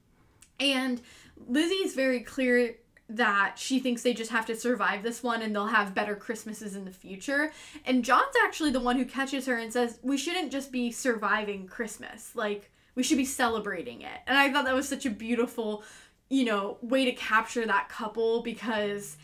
And 0.60 1.01
Lizzie's 1.48 1.95
very 1.95 2.19
clear 2.19 2.75
that 3.10 3.55
she 3.57 3.79
thinks 3.79 4.03
they 4.03 4.13
just 4.13 4.29
have 4.29 4.45
to 4.45 4.55
survive 4.55 5.01
this 5.01 5.24
one 5.24 5.41
and 5.41 5.55
they'll 5.55 5.65
have 5.65 5.95
better 5.95 6.15
Christmases 6.15 6.75
in 6.75 6.86
the 6.86 6.91
future. 6.91 7.51
And 7.86 8.05
John's 8.05 8.36
actually 8.45 8.69
the 8.69 8.79
one 8.79 8.98
who 8.98 9.05
catches 9.05 9.48
her 9.48 9.57
and 9.57 9.74
says, 9.74 9.98
We 10.03 10.15
shouldn't 10.15 10.51
just 10.51 10.71
be 10.71 10.91
surviving 10.91 11.65
Christmas. 11.65 12.36
Like, 12.36 12.69
we 12.95 13.03
should 13.03 13.17
be 13.17 13.25
celebrating 13.25 14.01
it. 14.01 14.19
And 14.27 14.38
I 14.38 14.51
thought 14.51 14.65
that 14.65 14.75
was 14.75 14.88
such 14.88 15.05
a 15.05 15.10
beautiful, 15.10 15.83
you 16.29 16.45
know, 16.45 16.77
way 16.81 17.05
to 17.05 17.12
capture 17.13 17.65
that 17.65 17.89
couple 17.89 18.41
because 18.41 19.17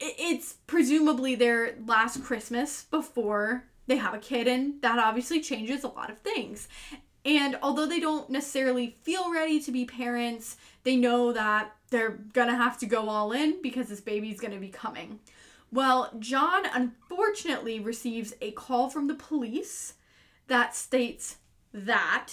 it's 0.00 0.54
presumably 0.66 1.34
their 1.34 1.76
last 1.86 2.22
Christmas 2.24 2.84
before 2.90 3.64
they 3.86 3.96
have 3.96 4.14
a 4.14 4.18
kid, 4.18 4.46
and 4.46 4.80
that 4.82 4.98
obviously 4.98 5.40
changes 5.40 5.84
a 5.84 5.88
lot 5.88 6.10
of 6.10 6.18
things. 6.18 6.68
And 7.24 7.58
although 7.62 7.86
they 7.86 8.00
don't 8.00 8.30
necessarily 8.30 8.96
feel 9.02 9.32
ready 9.32 9.60
to 9.60 9.72
be 9.72 9.84
parents, 9.84 10.56
they 10.82 10.96
know 10.96 11.32
that 11.32 11.72
they're 11.90 12.18
gonna 12.32 12.56
have 12.56 12.78
to 12.78 12.86
go 12.86 13.08
all 13.08 13.32
in 13.32 13.60
because 13.62 13.88
this 13.88 14.00
baby's 14.00 14.40
gonna 14.40 14.58
be 14.58 14.68
coming. 14.68 15.20
Well, 15.70 16.10
John 16.18 16.66
unfortunately 16.66 17.80
receives 17.80 18.34
a 18.40 18.50
call 18.52 18.90
from 18.90 19.06
the 19.06 19.14
police 19.14 19.94
that 20.48 20.74
states 20.74 21.36
that 21.72 22.28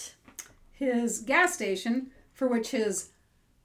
his 0.72 1.20
gas 1.20 1.54
station, 1.54 2.10
for 2.32 2.46
which 2.48 2.70
his 2.70 3.10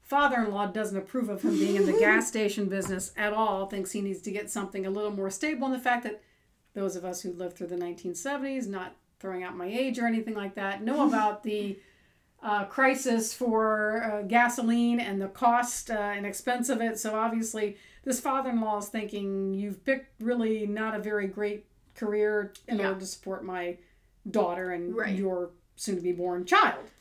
father 0.01 0.37
in 0.43 0.51
law 0.51 0.67
doesn't 0.67 0.97
approve 0.97 1.29
of 1.29 1.41
him 1.41 1.57
being 1.57 1.75
in 1.75 1.85
the 1.85 1.93
gas 1.99 2.27
station 2.27 2.67
business 2.67 3.11
at 3.17 3.33
all, 3.33 3.65
thinks 3.65 3.91
he 3.91 4.01
needs 4.01 4.21
to 4.21 4.31
get 4.31 4.49
something 4.49 4.85
a 4.85 4.89
little 4.89 5.11
more 5.11 5.29
stable. 5.29 5.65
And 5.65 5.75
the 5.75 5.79
fact 5.79 6.03
that 6.03 6.21
those 6.73 6.95
of 6.95 7.05
us 7.05 7.21
who 7.21 7.31
lived 7.31 7.57
through 7.57 7.67
the 7.67 7.75
1970s, 7.77 8.67
not 8.67 8.95
throwing 9.19 9.43
out 9.43 9.55
my 9.55 9.65
age 9.67 9.97
or 9.97 10.05
anything 10.07 10.35
like 10.35 10.55
that, 10.55 10.83
know 10.83 11.07
about 11.07 11.43
the 11.43 11.79
uh, 12.43 12.65
crisis 12.65 13.33
for 13.33 14.03
uh, 14.03 14.21
gasoline 14.23 14.99
and 14.99 15.19
the 15.21 15.27
cost 15.29 15.89
uh, 15.89 15.93
and 15.93 16.25
expense 16.25 16.69
of 16.69 16.81
it. 16.81 16.99
So 16.99 17.15
obviously, 17.15 17.77
this 18.03 18.19
father 18.19 18.51
in 18.51 18.61
law 18.61 18.77
is 18.77 18.87
thinking, 18.89 19.53
you've 19.53 19.83
picked 19.83 20.21
really 20.21 20.67
not 20.67 20.93
a 20.95 20.99
very 20.99 21.27
great 21.27 21.65
career 21.95 22.53
in 22.67 22.77
Yeah. 22.77 22.89
order 22.89 22.99
to 22.99 23.05
support 23.05 23.43
my 23.43 23.77
daughter 24.29 24.71
and 24.71 24.95
Right. 24.95 25.15
your 25.17 25.51
soon 25.75 25.95
to 25.95 26.01
be 26.01 26.11
born 26.11 26.45
child. 26.45 26.91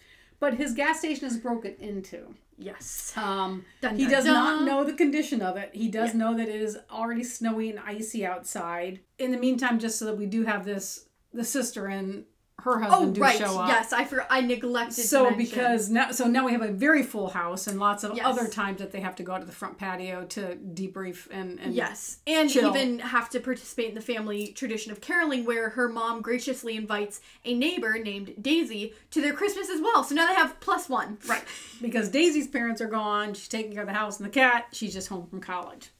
But 0.41 0.55
his 0.55 0.75
gas 0.75 0.99
station 0.99 1.27
is 1.27 1.37
broken 1.39 1.75
into. 1.79 2.35
yes. 2.59 3.13
Um, 3.17 3.65
Dun, 3.81 3.97
he 3.97 4.05
dun, 4.05 4.13
does 4.13 4.25
not 4.27 4.63
know 4.65 4.85
the 4.85 4.93
condition 4.93 5.41
of 5.41 5.57
it. 5.57 5.71
He 5.73 5.89
does 5.89 6.13
know 6.15 6.37
that 6.37 6.49
it 6.49 6.61
is 6.61 6.77
already 6.91 7.25
snowy 7.25 7.71
and 7.71 7.81
icy 7.81 8.27
outside. 8.27 9.01
In 9.19 9.33
the 9.33 9.39
meantime, 9.39 9.79
just 9.79 9.99
so 9.99 10.05
that 10.07 10.19
we 10.19 10.27
do 10.27 10.45
have 10.45 10.65
this, 10.65 11.07
the 11.33 11.45
sister 11.45 11.87
and 11.87 12.25
her 12.65 12.77
oh, 12.77 12.89
husband 12.89 13.11
Oh 13.11 13.13
do 13.15 13.21
right, 13.21 13.39
show 13.39 13.59
up. 13.61 13.69
yes, 13.69 13.93
I 13.93 14.05
for 14.05 14.27
I 14.31 14.41
neglected. 14.41 15.05
So 15.05 15.31
because 15.35 15.89
now, 15.91 16.11
so 16.11 16.27
now 16.27 16.45
we 16.47 16.53
have 16.53 16.63
a 16.63 16.73
very 16.73 17.03
full 17.03 17.29
house 17.31 17.67
and 17.67 17.79
lots 17.79 18.05
of 18.05 18.17
Yes. 18.17 18.27
other 18.27 18.49
times 18.49 18.79
that 18.81 18.91
they 18.93 19.01
have 19.01 19.15
to 19.17 19.23
go 19.23 19.33
out 19.35 19.41
to 19.41 19.47
the 19.47 19.53
front 19.53 19.79
patio 19.79 20.25
to 20.31 20.57
debrief 20.75 21.29
and, 21.31 21.61
and 21.61 21.75
Yes, 21.75 22.19
and 22.27 22.49
chill. 22.51 22.69
even 22.75 22.99
have 23.01 23.29
to 23.31 23.41
participate 23.41 23.91
in 23.91 23.95
the 23.95 24.01
family 24.01 24.49
tradition 24.49 24.93
of 24.93 25.01
caroling, 25.01 25.45
where 25.45 25.71
her 25.71 25.89
mom 25.89 26.21
graciously 26.23 26.77
invites 26.77 27.21
a 27.45 27.55
neighbor 27.55 27.99
named 27.99 28.35
Daisy 28.41 28.95
to 29.11 29.21
their 29.21 29.33
Christmas 29.33 29.69
as 29.71 29.81
well. 29.81 30.03
So 30.05 30.15
now 30.15 30.27
they 30.29 30.35
have 30.35 30.59
plus 30.61 30.89
one. 30.89 31.19
Right. 31.27 31.45
Because 31.81 32.09
Daisy's 32.09 32.49
parents 32.49 32.81
are 32.81 32.89
gone. 32.89 33.35
She's 33.35 33.49
taking 33.49 33.73
care 33.73 33.83
of 33.83 33.89
the 33.89 33.95
house 33.95 34.19
and 34.19 34.27
the 34.27 34.33
cat. 34.33 34.67
She's 34.73 34.93
just 34.95 35.09
home 35.09 35.27
from 35.27 35.41
college. 35.41 35.91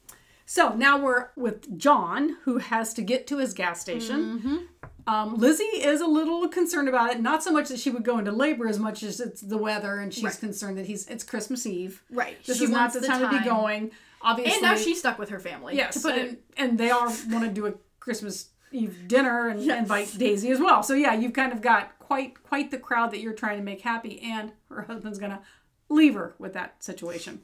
So 0.45 0.73
now 0.75 0.97
we're 1.03 1.29
with 1.35 1.77
John, 1.77 2.37
who 2.43 2.59
has 2.59 2.93
to 2.95 3.01
get 3.01 3.25
to 3.27 3.37
his 3.39 3.53
gas 3.53 3.81
station. 3.81 4.39
Mm-hmm. 4.39 4.57
Um, 5.07 5.35
Lizzie 5.37 5.63
is 5.63 6.01
a 6.01 6.05
little 6.07 6.47
concerned 6.47 6.87
about 6.89 7.11
it. 7.11 7.21
Not 7.21 7.43
so 7.43 7.51
much 7.51 7.69
that 7.69 7.79
she 7.79 7.89
would 7.91 8.03
go 8.03 8.17
into 8.17 8.31
labor 8.31 8.67
as 8.67 8.79
much 8.79 9.03
as 9.03 9.19
it's 9.19 9.41
the 9.41 9.57
weather, 9.57 9.99
and 9.99 10.13
she's 10.13 10.23
Right. 10.23 10.39
concerned 10.39 10.77
that 10.77 10.85
he's 10.87 11.07
it's 11.07 11.23
Christmas 11.23 11.65
Eve. 11.65 12.01
Right. 12.09 12.43
This 12.45 12.57
She 12.57 12.63
is 12.65 12.69
not 12.71 12.93
the, 12.93 13.01
the 13.01 13.07
time, 13.07 13.21
to 13.21 13.29
be 13.39 13.43
going. 13.45 13.91
Obviously, 14.21 14.53
And 14.53 14.61
now 14.63 14.75
she's 14.75 14.99
stuck 14.99 15.19
with 15.19 15.29
her 15.29 15.39
family. 15.39 15.75
yes, 15.75 15.93
To 15.95 15.99
put 15.99 16.15
and, 16.15 16.31
it. 16.31 16.43
and 16.57 16.77
they 16.79 16.89
all 16.89 17.13
want 17.29 17.43
to 17.45 17.49
do 17.51 17.67
a 17.67 17.73
Christmas 17.99 18.49
Eve 18.71 19.07
dinner 19.07 19.47
and 19.49 19.61
Yes. 19.61 19.79
invite 19.79 20.15
Daisy 20.17 20.49
as 20.51 20.59
well. 20.59 20.81
So 20.81 20.93
yeah, 20.95 21.13
you've 21.13 21.33
kind 21.33 21.51
of 21.53 21.61
got 21.61 21.97
quite 21.99 22.41
quite 22.43 22.71
the 22.71 22.79
crowd 22.79 23.11
that 23.11 23.19
you're 23.19 23.33
trying 23.33 23.57
to 23.57 23.63
make 23.63 23.81
happy, 23.81 24.19
and 24.21 24.51
her 24.69 24.81
husband's 24.83 25.19
gonna 25.19 25.41
leave 25.89 26.15
her 26.15 26.33
with 26.39 26.53
that 26.53 26.83
situation. 26.83 27.41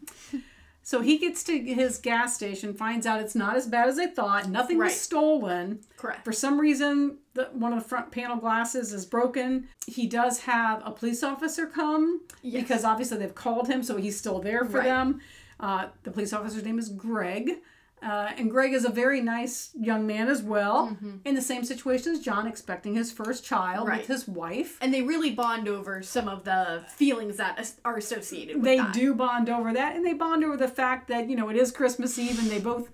So 0.92 1.00
he 1.00 1.18
gets 1.18 1.42
to 1.46 1.58
his 1.58 1.98
gas 2.00 2.36
station, 2.36 2.74
finds 2.74 3.08
out 3.08 3.22
it's 3.22 3.34
not 3.34 3.56
as 3.56 3.66
bad 3.66 3.88
as 3.88 3.96
they 3.96 4.08
thought. 4.08 4.50
Nothing 4.50 4.78
Right. 4.78 4.88
was 4.88 5.00
stolen. 5.00 5.80
Correct. 5.96 6.26
For 6.26 6.34
some 6.34 6.60
reason, 6.60 7.20
the, 7.34 7.46
one 7.54 7.72
of 7.72 7.82
the 7.82 7.88
front 7.88 8.12
panel 8.12 8.36
glasses 8.36 8.92
is 8.92 9.06
broken. 9.06 9.70
He 9.88 10.06
does 10.06 10.42
have 10.42 10.82
a 10.86 10.92
police 10.92 11.24
officer 11.24 11.66
come 11.66 12.20
Yes. 12.42 12.64
because 12.64 12.84
obviously 12.84 13.20
they've 13.20 13.34
called 13.34 13.70
him, 13.70 13.84
so 13.84 13.96
he's 13.96 14.18
still 14.18 14.40
there 14.40 14.66
for 14.66 14.80
Right. 14.80 14.84
them. 14.88 15.22
Uh, 15.62 15.88
the 16.04 16.12
police 16.12 16.34
officer's 16.34 16.66
name 16.66 16.78
is 16.78 16.90
Greg. 16.90 17.62
Uh, 18.02 18.32
and 18.38 18.50
Greg 18.50 18.74
is 18.74 18.84
a 18.84 18.90
very 18.90 19.22
nice 19.22 19.70
young 19.80 20.08
man 20.08 20.28
as 20.28 20.42
well, 20.42 20.98
in 21.24 21.36
the 21.36 21.42
same 21.42 21.64
situation 21.64 22.12
as 22.14 22.20
John, 22.20 22.48
expecting 22.48 22.96
his 22.96 23.12
first 23.12 23.44
child 23.46 23.82
Mm-hmm. 23.82 23.88
Right. 23.90 23.98
with 24.00 24.08
his 24.08 24.28
wife. 24.28 24.78
And 24.82 24.94
they 24.94 25.02
really 25.02 25.32
bond 25.32 25.68
over 25.68 26.02
some 26.02 26.28
of 26.28 26.44
the 26.44 26.84
feelings 26.88 27.38
that 27.38 27.74
are 27.86 27.98
associated 27.98 28.56
with 28.58 28.66
They 28.66 28.78
that. 28.78 28.94
do 28.94 29.14
bond 29.14 29.50
over 29.50 29.72
that, 29.74 29.96
and 29.96 30.06
they 30.06 30.14
bond 30.14 30.44
over 30.44 30.58
the 30.58 30.68
fact 30.68 31.08
that, 31.10 31.30
you 31.30 31.36
know, 31.36 31.50
it 31.50 31.56
is 31.56 31.72
Christmas 31.72 32.18
Eve 32.18 32.40
and 32.40 32.50
they 32.50 32.60
both 32.60 32.90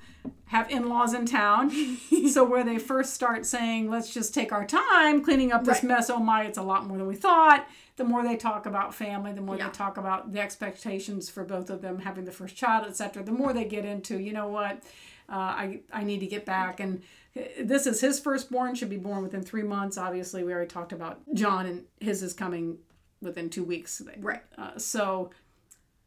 have 0.47 0.69
in 0.69 0.87
laws 0.89 1.13
in 1.13 1.25
town. 1.25 1.71
so, 2.31 2.43
where 2.43 2.63
they 2.63 2.77
first 2.77 3.13
start 3.13 3.45
saying, 3.45 3.89
let's 3.89 4.13
just 4.13 4.33
take 4.33 4.51
our 4.51 4.65
time 4.65 5.23
cleaning 5.23 5.51
up 5.51 5.63
this 5.63 5.77
Right. 5.77 5.83
mess, 5.85 6.09
oh 6.09 6.19
my, 6.19 6.43
it's 6.43 6.57
a 6.57 6.63
lot 6.63 6.85
more 6.85 6.97
than 6.97 7.07
we 7.07 7.15
thought. 7.15 7.65
The 7.97 8.03
more 8.03 8.23
they 8.23 8.37
talk 8.37 8.65
about 8.65 8.93
family, 8.95 9.33
the 9.33 9.41
more 9.41 9.57
Yeah. 9.57 9.65
they 9.67 9.73
talk 9.73 9.97
about 9.97 10.31
the 10.31 10.39
expectations 10.39 11.29
for 11.29 11.43
both 11.43 11.69
of 11.69 11.81
them 11.81 11.99
having 11.99 12.25
the 12.25 12.31
first 12.31 12.55
child, 12.55 12.87
etc. 12.87 13.23
The 13.23 13.31
more 13.31 13.53
they 13.53 13.65
get 13.65 13.85
into, 13.85 14.17
you 14.19 14.31
know 14.33 14.47
what, 14.47 14.83
uh, 15.29 15.35
I, 15.35 15.79
I 15.91 16.03
need 16.03 16.19
to 16.21 16.27
get 16.27 16.45
back. 16.45 16.79
And 16.79 17.01
uh, 17.35 17.41
this 17.61 17.85
is 17.87 17.99
his 17.99 18.19
firstborn, 18.19 18.75
should 18.75 18.89
be 18.89 18.97
born 18.97 19.21
within 19.23 19.41
three 19.43 19.63
months. 19.63 19.97
Obviously, 19.97 20.43
we 20.43 20.53
already 20.53 20.69
talked 20.69 20.93
about 20.93 21.19
John, 21.33 21.65
and 21.65 21.83
his 21.99 22.23
is 22.23 22.33
coming 22.33 22.77
within 23.21 23.49
two 23.49 23.63
weeks. 23.63 24.01
Right. 24.19 24.43
Uh, 24.57 24.77
so 24.77 25.31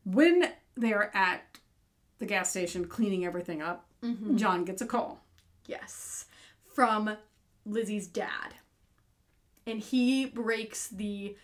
when 0.04 0.50
they're 0.76 1.14
at 1.14 1.42
the 2.18 2.26
gas 2.26 2.50
station 2.50 2.87
cleaning 2.87 3.25
everything 3.25 3.61
up, 3.62 3.87
Mm-hmm. 4.02 4.38
John 4.38 4.64
gets 4.64 4.80
a 4.80 4.87
call. 4.87 5.20
Yes. 5.66 6.25
From 6.75 7.18
Lizzie's 7.66 8.06
dad. 8.06 8.54
And 9.66 9.78
he 9.78 10.25
breaks 10.25 10.88
the 10.88 11.37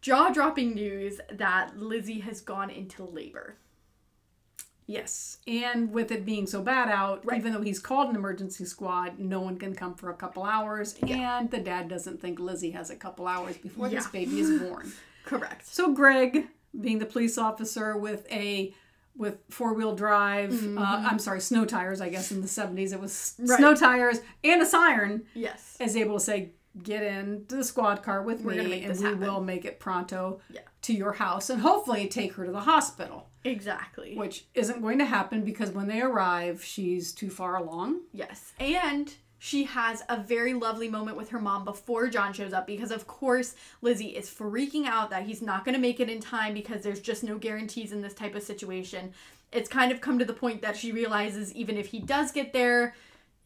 jaw 0.00 0.30
dropping 0.30 0.74
news 0.74 1.20
that 1.32 1.76
Lizzie 1.76 2.20
has 2.20 2.40
gone 2.40 2.70
into 2.70 3.04
labor. 3.04 3.56
Yes. 4.86 5.38
And 5.46 5.92
with 5.92 6.10
it 6.10 6.24
being 6.26 6.46
so 6.48 6.62
bad 6.62 6.88
out, 6.88 7.24
Right. 7.24 7.38
even 7.38 7.52
though 7.52 7.60
he's 7.60 7.78
called 7.78 8.10
an 8.10 8.16
emergency 8.16 8.64
squad, 8.64 9.18
no 9.20 9.40
one 9.40 9.56
can 9.56 9.74
come 9.74 9.94
for 9.94 10.10
a 10.10 10.14
couple 10.14 10.42
hours. 10.42 10.96
And 11.06 11.48
the 11.50 11.58
dad 11.60 11.88
doesn't 11.88 12.20
think 12.20 12.40
Lizzie 12.40 12.72
has 12.72 12.90
a 12.90 12.96
couple 12.96 13.28
hours 13.28 13.56
before 13.56 13.88
this 13.88 14.08
baby 14.08 14.40
is 14.40 14.60
born. 14.62 14.90
Correct. 15.24 15.64
So 15.66 15.92
Greg, 15.92 16.48
being 16.80 16.98
the 16.98 17.06
police 17.06 17.38
officer 17.38 17.96
with 17.96 18.26
a 18.32 18.74
with 19.16 19.38
four 19.50 19.74
wheel 19.74 19.94
drive, 19.94 20.52
uh, 20.78 20.80
I'm 21.08 21.18
sorry, 21.18 21.40
snow 21.40 21.64
tires. 21.66 22.00
I 22.00 22.08
guess 22.08 22.30
in 22.32 22.40
the 22.40 22.46
70s 22.48 22.92
it 22.92 23.00
was 23.00 23.34
Mm-hmm. 23.38 23.50
Right. 23.50 23.58
snow 23.58 23.74
tires 23.76 24.20
and 24.42 24.62
a 24.62 24.66
siren. 24.66 25.24
Yes. 25.34 25.76
is 25.78 25.94
able 25.96 26.14
to 26.14 26.20
say, 26.24 26.50
"Get 26.82 27.02
into 27.02 27.56
the 27.56 27.64
squad 27.64 28.02
car 28.02 28.22
with 28.22 28.42
We're 28.42 28.62
me, 28.62 28.84
and 28.84 28.96
we 28.98 29.04
happen." 29.04 29.20
will 29.20 29.40
make 29.40 29.64
it 29.64 29.80
pronto 29.80 30.40
Yeah. 30.50 30.60
to 30.82 30.92
your 30.92 31.14
house, 31.14 31.50
and 31.50 31.60
hopefully 31.62 32.08
take 32.08 32.34
her 32.34 32.44
to 32.46 32.52
the 32.52 32.60
hospital." 32.60 33.28
Exactly. 33.44 34.16
Which 34.16 34.44
isn't 34.54 34.82
going 34.82 34.98
to 34.98 35.04
happen 35.06 35.44
because 35.44 35.70
when 35.70 35.88
they 35.88 36.00
arrive, 36.00 36.62
she's 36.62 37.12
too 37.12 37.30
far 37.30 37.56
along. 37.56 38.00
Yes. 38.12 38.52
And 38.60 39.14
she 39.38 39.64
has 39.64 40.02
a 40.10 40.18
very 40.18 40.52
lovely 40.52 40.88
moment 40.88 41.16
with 41.16 41.30
her 41.30 41.40
mom 41.40 41.64
before 41.64 42.08
John 42.08 42.34
shows 42.34 42.52
up 42.52 42.66
because, 42.66 42.90
of 42.90 43.06
course, 43.06 43.54
Lizzie 43.80 44.14
is 44.14 44.28
freaking 44.28 44.84
out 44.86 45.08
that 45.08 45.22
he's 45.22 45.40
not 45.40 45.64
going 45.64 45.74
to 45.74 45.80
make 45.80 45.98
it 45.98 46.10
in 46.10 46.20
time 46.20 46.52
because 46.52 46.82
there's 46.82 47.00
just 47.00 47.24
no 47.24 47.38
guarantees 47.38 47.90
in 47.90 48.02
this 48.02 48.12
type 48.12 48.34
of 48.34 48.42
situation. 48.42 49.14
It's 49.50 49.68
kind 49.68 49.90
of 49.90 50.02
come 50.02 50.18
to 50.18 50.24
the 50.26 50.34
point 50.34 50.60
that 50.60 50.76
she 50.76 50.92
realizes 50.92 51.54
even 51.54 51.78
if 51.78 51.86
he 51.86 51.98
does 52.00 52.30
get 52.32 52.52
there, 52.52 52.94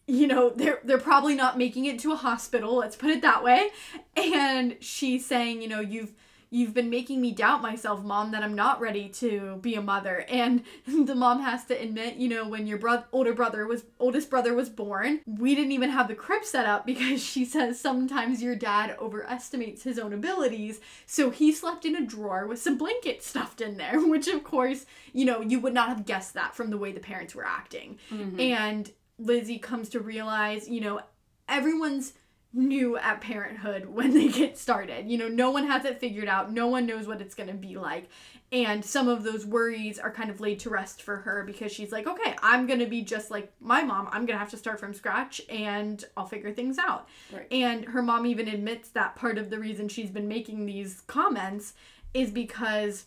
you 0.06 0.26
know, 0.26 0.50
they're 0.50 0.80
they're 0.84 0.98
probably 0.98 1.34
not 1.34 1.58
making 1.58 1.86
it 1.86 1.98
to 2.00 2.12
a 2.12 2.16
hospital, 2.16 2.76
let's 2.76 2.96
put 2.96 3.10
it 3.10 3.22
that 3.22 3.42
way. 3.42 3.70
And 4.16 4.76
she's 4.80 5.24
saying, 5.26 5.62
you 5.62 5.68
know, 5.68 5.80
you've 5.80 6.12
you've 6.54 6.72
been 6.72 6.88
making 6.88 7.20
me 7.20 7.32
doubt 7.32 7.60
myself, 7.60 8.04
mom, 8.04 8.30
that 8.30 8.44
I'm 8.44 8.54
not 8.54 8.80
ready 8.80 9.08
to 9.08 9.56
be 9.60 9.74
a 9.74 9.82
mother. 9.82 10.24
And 10.28 10.62
the 10.86 11.14
mom 11.14 11.42
has 11.42 11.64
to 11.64 11.74
admit, 11.74 12.14
you 12.14 12.28
know, 12.28 12.48
when 12.48 12.68
your 12.68 12.78
bro- 12.78 13.02
older 13.12 13.34
brother 13.34 13.66
was 13.66 13.84
oldest 13.98 14.30
brother 14.30 14.54
was 14.54 14.68
born, 14.68 15.20
we 15.26 15.56
didn't 15.56 15.72
even 15.72 15.90
have 15.90 16.06
the 16.06 16.14
crib 16.14 16.44
set 16.44 16.64
up 16.64 16.86
because 16.86 17.22
she 17.22 17.44
says 17.44 17.80
sometimes 17.80 18.40
your 18.42 18.54
dad 18.54 18.96
overestimates 19.00 19.82
his 19.82 19.98
own 19.98 20.12
abilities. 20.12 20.80
So 21.06 21.30
he 21.30 21.50
slept 21.50 21.84
in 21.84 21.96
a 21.96 22.06
drawer 22.06 22.46
with 22.46 22.62
some 22.62 22.78
blankets 22.78 23.26
stuffed 23.26 23.60
in 23.60 23.76
there, 23.76 23.98
which 24.08 24.28
of 24.28 24.44
course, 24.44 24.86
you 25.12 25.24
know, 25.24 25.40
you 25.40 25.58
would 25.58 25.74
not 25.74 25.88
have 25.88 26.06
guessed 26.06 26.34
that 26.34 26.54
from 26.54 26.70
the 26.70 26.78
way 26.78 26.92
the 26.92 27.00
parents 27.00 27.34
were 27.34 27.44
acting. 27.44 27.98
Mm-hmm. 28.12 28.38
And 28.40 28.92
Lizzie 29.18 29.58
comes 29.58 29.88
to 29.90 30.00
realize, 30.00 30.68
you 30.68 30.80
know, 30.80 31.00
everyone's 31.48 32.14
new 32.54 32.96
at 32.96 33.20
parenthood 33.20 33.86
when 33.94 34.14
they 34.14 34.28
get 34.28 34.56
started. 34.56 35.10
You 35.10 35.18
know, 35.18 35.28
no 35.28 35.50
one 35.50 35.66
has 35.66 35.84
it 35.84 36.00
figured 36.00 36.28
out. 36.28 36.52
No 36.52 36.68
one 36.68 36.86
knows 36.86 37.06
what 37.06 37.20
it's 37.20 37.34
going 37.34 37.48
to 37.48 37.54
be 37.54 37.76
like. 37.76 38.08
And 38.52 38.84
some 38.84 39.08
of 39.08 39.24
those 39.24 39.44
worries 39.44 39.98
are 39.98 40.12
kind 40.12 40.30
of 40.30 40.40
laid 40.40 40.60
to 40.60 40.70
rest 40.70 41.02
for 41.02 41.16
her 41.16 41.42
because 41.44 41.72
she's 41.72 41.90
like, 41.90 42.06
okay, 42.06 42.36
I'm 42.40 42.66
going 42.66 42.78
to 42.78 42.86
be 42.86 43.02
just 43.02 43.30
like 43.30 43.52
my 43.60 43.82
mom. 43.82 44.06
I'm 44.12 44.26
going 44.26 44.36
to 44.36 44.38
have 44.38 44.50
to 44.50 44.56
start 44.56 44.78
from 44.78 44.94
scratch 44.94 45.40
and 45.48 46.04
I'll 46.16 46.26
figure 46.26 46.52
things 46.52 46.78
out. 46.78 47.08
Right. 47.32 47.52
And 47.52 47.84
her 47.86 48.02
mom 48.02 48.26
even 48.26 48.46
admits 48.46 48.90
that 48.90 49.16
part 49.16 49.38
of 49.38 49.50
the 49.50 49.58
reason 49.58 49.88
she's 49.88 50.10
been 50.10 50.28
making 50.28 50.66
these 50.66 51.02
comments 51.08 51.74
is 52.12 52.30
because 52.30 53.06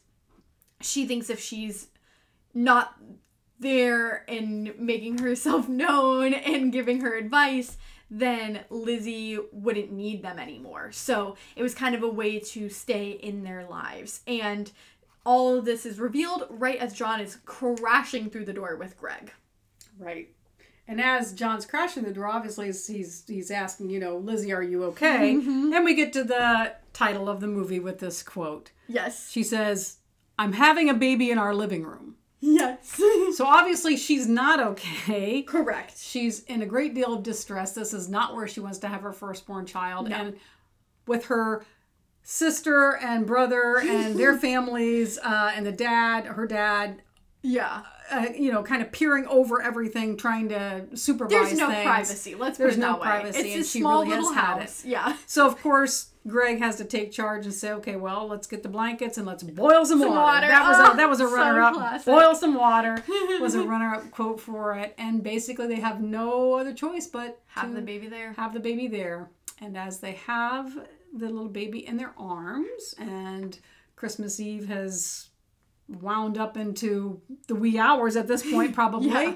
she 0.82 1.06
thinks 1.06 1.30
if 1.30 1.40
she's 1.40 1.88
not 2.54 2.96
there 3.60 4.24
and 4.28 4.78
making 4.78 5.20
herself 5.20 5.68
known 5.70 6.34
and 6.34 6.72
giving 6.72 7.02
her 7.02 7.16
advice, 7.16 7.78
then 8.10 8.62
Lizzie 8.70 9.38
wouldn't 9.52 9.92
need 9.92 10.24
them 10.24 10.40
anymore. 10.40 10.92
So 10.92 11.36
it 11.56 11.64
was 11.64 11.74
kind 11.74 11.96
of 11.96 12.04
a 12.04 12.10
way 12.10 12.40
to 12.40 12.70
stay 12.70 13.12
in 13.12 13.44
their 13.44 13.66
lives. 13.68 14.22
And 14.28 14.72
all 15.26 15.58
of 15.58 15.66
this 15.66 15.86
is 15.86 16.00
revealed 16.00 16.48
right 16.50 16.80
as 16.80 16.94
John 16.94 17.20
is 17.20 17.38
crashing 17.46 18.30
through 18.30 18.46
the 18.46 18.54
door 18.54 18.78
with 18.78 18.98
Greg. 18.98 19.34
Right. 20.00 20.30
And 20.88 21.02
as 21.02 21.34
John's 21.34 21.66
crashing 21.66 22.04
the 22.04 22.14
door, 22.14 22.28
obviously 22.28 22.68
he's 22.68 23.26
he's 23.28 23.52
asking, 23.52 23.90
you 23.90 24.00
know, 24.00 24.18
Lizzie, 24.18 24.54
are 24.54 24.64
you 24.64 24.86
okay? 24.86 25.36
Mm-hmm. 25.36 25.74
And 25.74 25.84
we 25.84 25.96
get 25.96 26.14
to 26.14 26.24
the 26.24 26.76
title 26.94 27.28
of 27.28 27.42
the 27.42 27.48
movie 27.48 27.82
with 27.82 28.00
this 28.00 28.24
quote. 28.24 28.72
Yes. 28.88 29.30
She 29.30 29.44
says, 29.44 29.98
"I'm 30.40 30.54
having 30.54 30.90
a 30.90 30.94
baby 30.94 31.30
in 31.30 31.38
our 31.38 31.54
living 31.54 31.84
room." 31.84 32.16
Yes. 32.40 33.02
So 33.34 33.46
obviously 33.46 33.98
she's 33.98 34.28
not 34.28 34.60
okay. 34.60 35.44
Correct. 35.44 36.00
She's 36.00 36.44
in 36.46 36.62
a 36.62 36.66
great 36.66 36.96
deal 36.96 37.14
of 37.14 37.24
distress. 37.24 37.74
This 37.74 37.94
is 37.94 38.10
not 38.10 38.34
where 38.36 38.48
she 38.48 38.60
wants 38.60 38.80
to 38.80 38.88
have 38.88 39.02
her 39.02 39.14
firstborn 39.14 39.68
child. 39.68 40.10
No. 40.10 40.16
And 40.16 40.38
with 41.06 41.26
her 41.26 41.66
sister 42.24 42.98
and 42.98 43.28
brother 43.28 43.78
and 43.84 44.18
their 44.18 44.38
families 44.38 45.20
uh, 45.20 45.52
and 45.56 45.66
the 45.66 45.72
dad, 45.72 46.26
her 46.26 46.48
dad, 46.48 47.04
Yeah. 47.50 47.84
uh, 48.12 48.28
you 48.38 48.52
know, 48.52 48.64
kind 48.64 48.82
of 48.82 48.92
peering 48.92 49.26
over 49.28 49.62
everything, 49.62 50.18
trying 50.18 50.50
to 50.50 50.86
supervise 50.96 51.32
There's 51.50 51.58
no 51.60 51.70
things. 51.70 51.84
privacy. 51.86 52.36
Let's 52.36 52.58
There's 52.58 52.78
no 52.78 52.94
that 52.94 53.00
way. 53.02 53.08
privacy, 53.08 53.54
It's 53.54 53.68
a 53.76 53.80
small 53.80 54.04
really 54.04 54.16
little 54.16 54.34
house. 54.34 54.84
Yeah. 54.86 55.16
So 55.28 55.46
of 55.48 55.62
course 55.62 56.10
Greg 56.28 56.60
has 56.60 56.76
to 56.78 56.86
take 56.86 57.12
charge 57.12 57.46
and 57.46 57.54
say, 57.54 57.72
okay, 57.74 57.96
well, 57.96 58.28
let's 58.28 58.48
get 58.48 58.62
the 58.64 58.70
blankets 58.70 59.18
and 59.18 59.26
let's 59.26 59.44
boil 59.44 59.86
some, 59.86 60.00
Some 60.00 60.10
water. 60.10 60.20
water. 60.22 60.48
That 60.48 60.68
was 60.68 60.78
Oh, 60.80 60.94
a, 60.94 60.98
that 60.98 61.10
was 61.10 61.20
a 61.22 61.28
so 61.28 61.36
runner 61.36 61.62
up. 61.62 61.74
classic. 61.74 62.06
Boil 62.06 62.36
some 62.36 62.56
water 62.56 63.02
was 63.42 63.56
a 63.56 63.62
runner 63.64 63.94
up 63.96 64.12
quote 64.12 64.40
for 64.42 64.76
it, 64.76 64.94
and 64.98 65.24
basically 65.24 65.68
they 65.68 65.80
have 65.80 66.02
no 66.02 66.54
other 66.56 66.74
choice 66.74 67.08
but 67.08 67.40
Have 67.48 67.74
the 67.74 67.82
baby 67.82 68.08
there. 68.08 68.34
have 68.34 68.54
the 68.54 68.60
baby 68.60 68.88
there. 68.88 69.30
And 69.62 69.78
as 69.78 70.00
they 70.00 70.14
have 70.14 70.74
the 71.14 71.30
little 71.30 71.48
baby 71.50 71.86
in 71.88 71.96
their 71.98 72.14
arms, 72.18 72.94
and 73.00 73.58
Christmas 73.96 74.40
Eve 74.40 74.68
has 74.68 75.30
wound 75.88 76.38
up 76.38 76.58
into 76.58 77.22
the 77.48 77.56
wee 77.56 77.78
hours 77.78 78.16
at 78.16 78.28
this 78.28 78.50
point, 78.50 78.74
probably. 78.76 79.10
Yeah. 79.10 79.36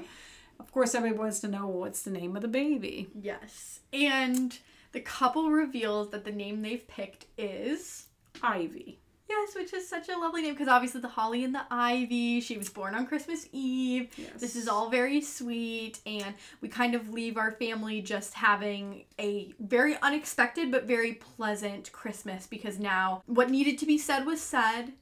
Of 0.60 0.70
course, 0.70 0.94
everybody 0.94 1.18
wants 1.18 1.40
to 1.40 1.48
know 1.48 1.66
what's 1.66 2.02
the 2.02 2.10
name 2.10 2.36
of 2.36 2.42
the 2.42 2.48
baby. 2.48 3.08
Yes. 3.20 3.80
And 3.92 4.56
the 4.92 5.00
couple 5.00 5.50
reveals 5.50 6.10
that 6.10 6.24
the 6.24 6.32
name 6.32 6.62
they've 6.62 6.86
picked 6.86 7.26
is 7.36 8.06
Ivy. 8.42 9.00
Yes, 9.32 9.54
which 9.54 9.72
is 9.72 9.88
such 9.88 10.10
a 10.10 10.18
lovely 10.18 10.42
name 10.42 10.52
because 10.52 10.68
obviously 10.68 11.00
the 11.00 11.08
holly 11.08 11.42
and 11.42 11.54
the 11.54 11.64
ivy. 11.70 12.40
She 12.42 12.58
was 12.58 12.68
born 12.68 12.94
on 12.94 13.06
Christmas 13.06 13.48
Eve. 13.50 14.10
Yes. 14.16 14.28
This 14.38 14.56
is 14.56 14.68
all 14.68 14.90
very 14.90 15.22
sweet, 15.22 16.00
and 16.04 16.34
we 16.60 16.68
kind 16.68 16.94
of 16.94 17.08
leave 17.08 17.38
our 17.38 17.52
family 17.52 18.02
just 18.02 18.34
having 18.34 19.04
a 19.18 19.54
very 19.58 19.96
unexpected 20.02 20.70
but 20.70 20.84
very 20.84 21.14
pleasant 21.14 21.90
Christmas 21.92 22.46
because 22.46 22.78
now 22.78 23.22
what 23.24 23.48
needed 23.48 23.78
to 23.78 23.86
be 23.86 23.96
said 23.96 24.26
was 24.26 24.40
said. 24.40 24.92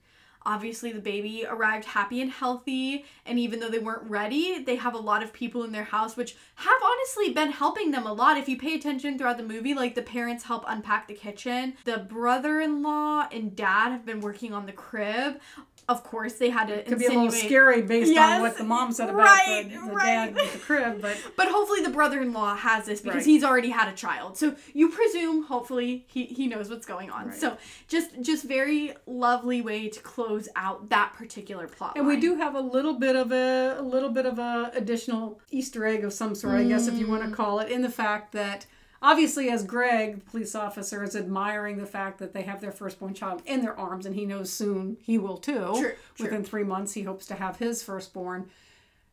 Obviously, 0.47 0.91
the 0.91 1.01
baby 1.01 1.45
arrived 1.49 1.85
happy 1.85 2.21
and 2.21 2.31
healthy, 2.31 3.05
and 3.27 3.39
even 3.39 3.61
though 3.61 3.69
they 3.69 3.79
weren't 3.79 4.09
ready, 4.09 4.63
they 4.63 4.77
have 4.77 4.95
a 4.95 4.99
lot 4.99 5.23
of 5.23 5.33
people 5.33 5.65
in 5.65 5.73
their 5.73 5.85
house, 5.85 6.17
which 6.17 6.37
have 6.57 6.83
honestly 6.83 7.33
been 7.33 7.53
helping 7.53 7.91
them 7.91 8.07
a 8.07 8.13
lot. 8.13 8.39
If 8.39 8.49
you 8.49 8.59
pay 8.59 8.75
attention 8.75 9.19
throughout 9.19 9.37
the 9.37 9.43
movie, 9.43 9.75
like 9.75 9.95
the 9.95 10.03
parents 10.03 10.45
help 10.45 10.65
unpack 10.67 11.09
the 11.09 11.15
kitchen, 11.15 11.75
the 11.85 11.99
brother 11.99 12.61
in 12.61 12.83
law 12.83 13.29
and 13.31 13.55
dad 13.55 13.91
have 13.91 14.07
been 14.07 14.21
working 14.21 14.55
on 14.55 14.67
the 14.67 14.73
crib. 14.73 15.41
Of 15.89 16.05
course, 16.05 16.35
they 16.35 16.51
had 16.51 16.69
to 16.69 16.75
it 16.75 16.87
Could 16.87 16.99
be 17.01 17.07
a 17.07 17.09
little 17.09 17.31
scary 17.33 17.83
based 17.83 18.13
Yes, 18.13 18.37
on 18.37 18.41
what 18.43 18.57
the 18.57 18.63
mom 18.65 18.93
said 18.93 19.09
about 19.09 19.23
right, 19.23 19.69
the, 19.69 19.75
the 19.89 19.93
right. 19.95 20.05
dad 20.07 20.35
with 20.35 20.53
the 20.53 20.59
crib, 20.61 21.01
but 21.03 21.17
But 21.37 21.49
hopefully 21.49 21.81
the 21.83 21.91
brother-in-law 21.91 22.57
has 22.57 22.87
this 22.87 23.01
because 23.01 23.17
Right. 23.19 23.25
he's 23.27 23.43
already 23.43 23.71
had 23.71 23.89
a 23.89 23.97
child. 23.97 24.37
So 24.39 24.55
you 24.73 24.89
presume 24.91 25.45
hopefully 25.45 26.05
he, 26.07 26.27
he 26.27 26.47
knows 26.47 26.71
what's 26.71 26.87
going 26.87 27.11
on. 27.11 27.33
So 27.33 27.57
just 27.89 28.21
just 28.21 28.45
very 28.45 28.95
lovely 29.07 29.63
way 29.63 29.89
to 29.89 30.01
close 30.01 30.49
out 30.55 30.89
that 30.91 31.15
particular 31.15 31.67
plot. 31.67 31.95
and 31.97 32.07
we 32.07 32.19
do 32.21 32.37
have 32.37 32.55
a 32.55 32.61
little 32.61 32.95
bit 32.95 33.17
of 33.17 33.33
a, 33.33 33.77
a 33.79 33.83
little 33.83 34.11
bit 34.11 34.27
of 34.27 34.39
a 34.39 34.71
additional 34.75 35.41
Easter 35.51 35.87
egg 35.87 36.05
of 36.05 36.13
some 36.13 36.35
sort, 36.35 36.55
I 36.57 36.65
guess, 36.65 36.87
if 36.87 36.99
you 36.99 37.09
want 37.09 37.23
Mm. 37.25 37.31
to 37.31 37.37
call 37.37 37.59
it, 37.61 37.71
in 37.71 37.83
the 37.83 37.91
fact 37.91 38.33
that 38.33 38.67
obviously, 39.03 39.51
as 39.51 39.65
Greg, 39.65 40.25
the 40.25 40.31
police 40.31 40.55
officer, 40.55 41.03
is 41.05 41.17
admiring 41.17 41.79
the 41.79 41.87
fact 41.87 42.19
that 42.19 42.33
they 42.33 42.43
have 42.43 42.61
their 42.61 42.73
firstborn 42.73 43.15
child 43.15 43.43
in 43.47 43.63
their 43.63 43.79
arms, 43.79 44.07
and 44.07 44.15
he 44.15 44.27
knows 44.27 44.53
soon 44.53 44.97
he 45.03 45.19
will 45.19 45.37
too. 45.39 45.53
True, 45.53 45.75
true. 45.81 45.95
Within 46.19 46.45
three 46.45 46.65
months, 46.65 46.93
he 46.95 47.03
hopes 47.03 47.27
to 47.27 47.35
have 47.35 47.59
his 47.59 47.83
firstborn. 47.83 48.51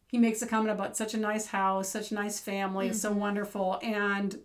He 0.08 0.18
makes 0.18 0.42
a 0.42 0.48
comment 0.48 0.72
about 0.72 0.96
such 0.96 1.14
a 1.14 1.18
nice 1.18 1.48
house, 1.48 1.90
such 1.90 2.12
a 2.12 2.16
nice 2.16 2.40
family, 2.40 2.88
it's 2.88 3.02
so 3.02 3.10
Mm-hmm. 3.12 3.20
wonderful, 3.20 3.80
and 3.84 4.40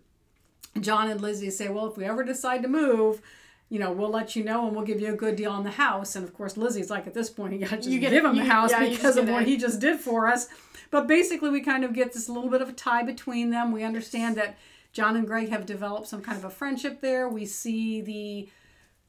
John 0.79 1.09
and 1.09 1.21
Lizzie 1.21 1.49
say, 1.51 1.69
well, 1.69 1.87
if 1.87 1.97
we 1.97 2.05
ever 2.05 2.23
decide 2.23 2.63
to 2.63 2.67
move, 2.67 3.21
you 3.69 3.79
know, 3.79 3.91
we'll 3.91 4.09
let 4.09 4.35
you 4.35 4.43
know 4.43 4.67
and 4.67 4.75
we'll 4.75 4.85
give 4.85 4.99
you 4.99 5.13
a 5.13 5.15
good 5.15 5.35
deal 5.35 5.51
on 5.51 5.63
the 5.63 5.71
house. 5.71 6.15
And 6.15 6.23
of 6.23 6.33
course, 6.33 6.57
Lizzie's 6.57 6.89
like, 6.89 7.07
at 7.07 7.13
this 7.13 7.29
point, 7.29 7.53
you 7.53 7.59
got 7.59 7.69
to 7.69 7.75
just 7.77 7.89
You 7.89 7.99
get 7.99 8.11
give 8.11 8.25
him 8.25 8.35
the 8.35 8.45
house 8.45 8.71
yeah, 8.71 8.87
because 8.87 9.17
of 9.17 9.27
what 9.29 9.47
he 9.47 9.57
just 9.57 9.79
did 9.79 9.99
for 9.99 10.27
us. 10.27 10.47
But 10.91 11.07
basically, 11.07 11.49
we 11.49 11.61
kind 11.61 11.83
of 11.83 11.93
get 11.93 12.13
this 12.13 12.27
little 12.29 12.49
bit 12.49 12.61
of 12.61 12.69
a 12.69 12.73
tie 12.73 13.03
between 13.03 13.49
them. 13.49 13.71
We 13.71 13.83
understand 13.83 14.35
that 14.35 14.57
John 14.93 15.15
and 15.17 15.27
Greg 15.27 15.49
have 15.49 15.65
developed 15.65 16.07
some 16.07 16.21
kind 16.21 16.37
of 16.37 16.45
a 16.45 16.49
friendship 16.49 17.01
there. 17.01 17.27
We 17.27 17.45
see 17.45 17.99
the 18.01 18.49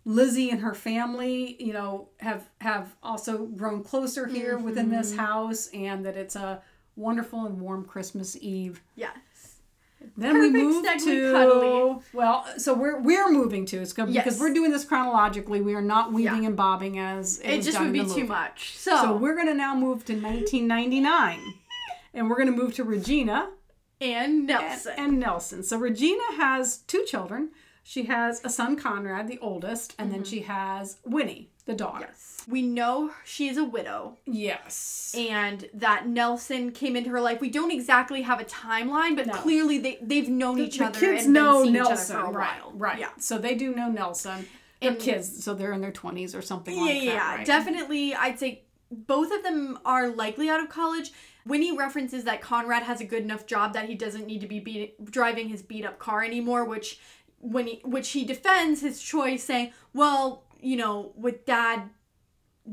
Lizzie 0.07 0.51
and 0.51 0.61
her 0.61 0.75
family, 0.75 1.57
you 1.63 1.73
know, 1.73 2.09
have 2.21 2.49
have 2.61 2.95
also 3.03 3.47
grown 3.47 3.83
closer 3.85 4.27
here 4.27 4.59
within 4.59 4.87
Mm-hmm. 4.87 4.97
this 4.97 5.17
house, 5.17 5.69
and 5.73 6.05
that 6.05 6.17
it's 6.17 6.37
a 6.37 6.63
wonderful 6.97 7.47
and 7.47 7.61
warm 7.61 7.85
Christmas 7.85 8.37
Eve. 8.41 8.83
Yes. 8.97 9.15
Then 10.19 10.39
we 10.39 10.51
move 10.51 10.85
to 10.85 11.33
cuddly. 11.33 12.03
well, 12.13 12.47
so 12.59 12.75
we're 12.75 13.01
we're 13.01 13.31
moving 13.31 13.65
to 13.67 13.79
it's 13.79 13.95
good 13.95 14.11
Yes. 14.11 14.25
because 14.25 14.39
we're 14.39 14.53
doing 14.53 14.71
this 14.71 14.85
chronologically. 14.85 15.63
We 15.63 15.75
are 15.75 15.81
not 15.81 16.13
weaving 16.13 16.43
Yeah. 16.43 16.49
and 16.49 16.57
bobbing 16.57 16.99
as 16.99 17.39
it, 17.41 17.49
It 17.49 17.63
just 17.63 17.81
would 17.81 17.91
be 17.93 18.01
too 18.01 18.09
movie. 18.09 18.23
much. 18.25 18.77
So, 18.77 18.97
So 19.03 19.17
we're 19.17 19.35
gonna 19.37 19.55
now 19.55 19.75
move 19.75 20.05
to 20.07 20.13
1999, 20.15 21.41
and 22.13 22.29
we're 22.29 22.37
gonna 22.37 22.51
move 22.53 22.75
to 22.75 22.85
Regina 22.85 23.49
and 24.05 24.15
and, 24.25 24.47
Nelson. 24.47 24.95
and 24.97 25.19
Nelson. 25.21 25.63
So 25.63 25.79
Regina 25.79 26.23
has 26.37 26.79
two 26.87 27.05
children. 27.05 27.51
She 27.83 28.05
has 28.05 28.43
a 28.45 28.49
son, 28.49 28.77
Conrad, 28.77 29.29
the 29.29 29.39
oldest, 29.41 29.95
and 29.99 30.11
then 30.13 30.25
she 30.25 30.41
has 30.41 30.97
Winnie, 31.05 31.51
the 31.67 31.75
daughter. 31.75 32.07
Mm-hmm. 32.07 32.13
yes. 32.13 32.47
We 32.49 32.63
know 32.63 33.11
she 33.25 33.49
is 33.49 33.57
a 33.59 33.65
widow 33.65 34.17
Yes. 34.27 35.15
and 35.19 35.69
that 35.75 36.07
Nelson 36.09 36.73
came 36.73 36.97
into 36.97 37.11
her 37.11 37.21
life. 37.21 37.41
We 37.43 37.51
don't 37.51 37.71
exactly 37.71 38.23
have 38.23 38.41
a 38.41 38.45
timeline, 38.45 39.17
but 39.17 39.27
No. 39.27 39.35
clearly 39.35 39.79
they, 39.79 39.99
they've 40.01 40.29
known 40.29 40.59
each 40.61 40.79
the 40.79 40.87
other 40.87 40.99
kids 41.01 41.25
and 41.25 41.35
know 41.35 41.65
Nelson, 41.65 41.75
each 41.77 41.81
other 41.83 42.25
for 42.25 42.31
a 42.31 42.33
right? 42.33 42.63
while. 42.63 42.73
Right. 42.75 42.99
Yeah. 42.99 43.11
So 43.19 43.37
they 43.39 43.55
do 43.55 43.75
know 43.75 43.89
Nelson. 43.91 44.47
And- 44.83 44.99
kids, 44.99 45.43
so 45.45 45.55
they're 45.55 45.73
in 45.73 45.81
their 45.81 45.93
20s 45.93 46.35
or 46.35 46.43
something 46.43 46.75
Yeah, 46.77 46.83
like 46.83 46.95
yeah, 47.03 47.05
that. 47.05 47.15
yeah. 47.15 47.35
right? 47.37 47.47
definitely. 47.47 48.15
I'd 48.15 48.39
say 48.39 48.63
both 48.91 49.33
of 49.33 49.43
them 49.43 49.79
are 49.85 50.09
likely 50.09 50.49
out 50.51 50.61
of 50.61 50.69
college. 50.69 51.11
Winnie 51.47 51.77
references 51.77 52.25
that 52.25 52.41
Conrad 52.41 52.85
has 52.85 53.01
a 53.01 53.05
good 53.05 53.23
enough 53.23 53.47
job 53.47 53.75
that 53.75 53.89
he 53.89 53.95
doesn't 53.95 54.27
need 54.27 54.41
to 54.41 54.47
be 54.47 54.61
beat, 54.61 55.05
driving 55.11 55.49
his 55.49 55.63
beat 55.63 55.85
up 55.85 55.99
car 55.99 56.25
anymore, 56.25 56.65
which 56.65 56.99
when 57.39 57.67
he 57.67 57.81
which 57.85 58.11
he 58.11 58.25
defends 58.25 58.81
his 58.81 59.03
choice, 59.03 59.45
saying, 59.45 59.73
"Well, 59.93 60.45
you 60.61 60.77
know, 60.77 61.13
with 61.17 61.45
Dad 61.45 61.91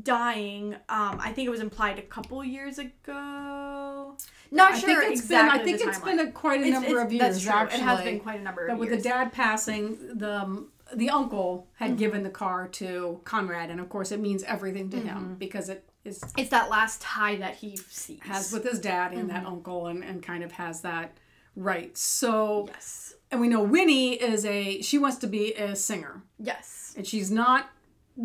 dying, 0.02 0.74
um, 0.88 1.18
I 1.20 1.32
think 1.32 1.46
it 1.46 1.50
was 1.50 1.60
implied 1.60 1.98
a 1.98 2.02
couple 2.02 2.42
years 2.42 2.78
ago. 2.78 4.16
Not 4.50 4.72
I 4.72 4.78
sure 4.78 5.00
think 5.00 5.12
it's 5.12 5.20
exactly. 5.22 5.58
been. 5.58 5.60
I 5.60 5.64
think 5.78 5.88
it's 5.88 5.98
timeline. 5.98 6.04
been 6.16 6.28
a, 6.28 6.32
quite 6.32 6.60
a 6.60 6.64
It's- 6.64 6.72
number 6.72 6.88
it's- 6.98 7.06
of 7.06 7.12
years. 7.12 7.20
That's 7.22 7.42
true. 7.42 7.52
Actually, 7.52 7.78
It 7.80 7.82
has 7.84 8.00
been 8.04 8.20
quite 8.20 8.40
a 8.40 8.42
number 8.42 8.66
of 8.66 8.78
with 8.78 8.88
years. 8.88 8.96
With 8.96 9.02
the 9.04 9.08
dad 9.10 9.32
passing, 9.32 9.96
the 10.18 10.66
the 10.94 11.08
uncle 11.10 11.68
had 11.74 11.90
Mm-hmm. 11.90 11.96
given 11.98 12.22
the 12.22 12.30
car 12.30 12.68
to 12.68 13.20
Conrad, 13.24 13.70
and 13.70 13.80
of 13.80 13.88
course, 13.88 14.12
it 14.12 14.20
means 14.20 14.42
everything 14.44 14.90
to 14.90 14.96
Mm-hmm. 14.98 15.08
him 15.08 15.36
because 15.38 15.68
it 15.70 15.88
is 16.04 16.22
it's 16.36 16.50
that 16.50 16.68
last 16.70 17.00
tie 17.00 17.36
that 17.36 17.54
he 17.56 17.76
sees. 17.76 18.20
has 18.22 18.52
with 18.52 18.64
his 18.64 18.78
dad 18.80 19.12
and 19.12 19.28
Mm-hmm. 19.28 19.28
that 19.28 19.46
uncle, 19.46 19.86
and 19.86 20.02
and 20.04 20.22
kind 20.22 20.42
of 20.42 20.52
has 20.52 20.80
that 20.82 21.16
right. 21.56 21.96
So, 21.96 22.66
yes, 22.68 23.14
and 23.30 23.40
we 23.40 23.48
know 23.48 23.62
Winnie 23.62 24.14
is 24.14 24.44
a 24.44 24.80
she 24.82 24.98
wants 24.98 25.18
to 25.18 25.26
be 25.26 25.54
a 25.54 25.76
singer, 25.76 26.22
yes, 26.38 26.94
and 26.96 27.06
she's 27.06 27.30
not 27.30 27.70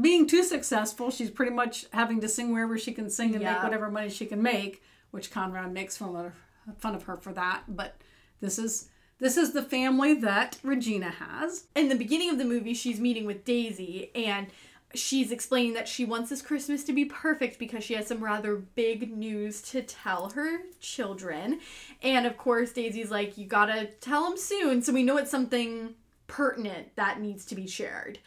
being 0.01 0.27
too 0.27 0.43
successful. 0.43 1.11
She's 1.11 1.29
pretty 1.31 1.51
much 1.53 1.85
having 1.93 2.19
to 2.21 2.27
sing 2.27 2.51
wherever 2.51 2.77
she 2.77 2.91
can 2.93 3.09
sing 3.09 3.33
and 3.33 3.41
Yeah. 3.41 3.53
make 3.53 3.63
whatever 3.63 3.89
money 3.89 4.09
she 4.09 4.25
can 4.25 4.41
make, 4.41 4.81
which 5.11 5.31
Conrad 5.31 5.71
makes 5.71 5.95
fun 5.95 6.15
of, 6.15 6.33
fun 6.79 6.93
of 6.95 7.03
her 7.03 7.15
for 7.15 7.31
that. 7.33 7.63
But 7.69 7.95
this 8.41 8.59
is 8.59 8.89
this 9.19 9.37
is 9.37 9.53
the 9.53 9.63
family 9.63 10.13
that 10.15 10.59
Regina 10.61 11.09
has. 11.09 11.67
in 11.75 11.89
the 11.89 11.95
beginning 11.95 12.29
of 12.29 12.37
the 12.37 12.45
movie, 12.45 12.73
she's 12.75 12.99
meeting 12.99 13.25
with 13.25 13.45
Daisy 13.45 14.11
and 14.13 14.47
she's 14.93 15.31
explaining 15.31 15.73
that 15.73 15.87
she 15.87 16.05
wants 16.05 16.29
this 16.29 16.41
Christmas 16.41 16.83
to 16.85 16.93
be 16.93 17.05
perfect 17.05 17.59
because 17.59 17.83
she 17.83 17.93
has 17.93 18.07
some 18.07 18.23
rather 18.23 18.55
big 18.55 19.15
news 19.15 19.61
to 19.61 19.81
tell 19.81 20.29
her 20.31 20.61
children. 20.79 21.59
And 22.01 22.25
of 22.25 22.37
course, 22.37 22.71
Daisy's 22.71 23.11
like, 23.11 23.37
You 23.37 23.45
gotta 23.45 23.87
tell 24.01 24.23
them 24.23 24.37
soon. 24.37 24.81
So 24.81 24.93
we 24.93 25.03
know 25.03 25.17
it's 25.17 25.31
something 25.31 25.95
pertinent 26.27 26.95
that 26.95 27.21
needs 27.21 27.45
to 27.45 27.55
be 27.55 27.67
shared. 27.67 28.19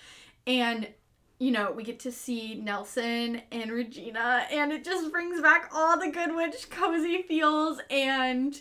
And 0.47 0.89
you 1.39 1.51
know, 1.51 1.73
we 1.73 1.83
get 1.83 1.99
to 2.01 2.13
see 2.13 2.57
Nelson 2.57 3.41
and 3.51 3.73
Regina, 3.73 4.47
and 4.53 4.73
it 4.73 4.85
just 4.85 5.11
brings 5.11 5.41
back 5.41 5.71
all 5.75 5.99
the 5.99 6.11
good 6.11 6.37
witch 6.37 6.69
cozy 6.69 7.23
feels 7.23 7.81
and 7.89 8.61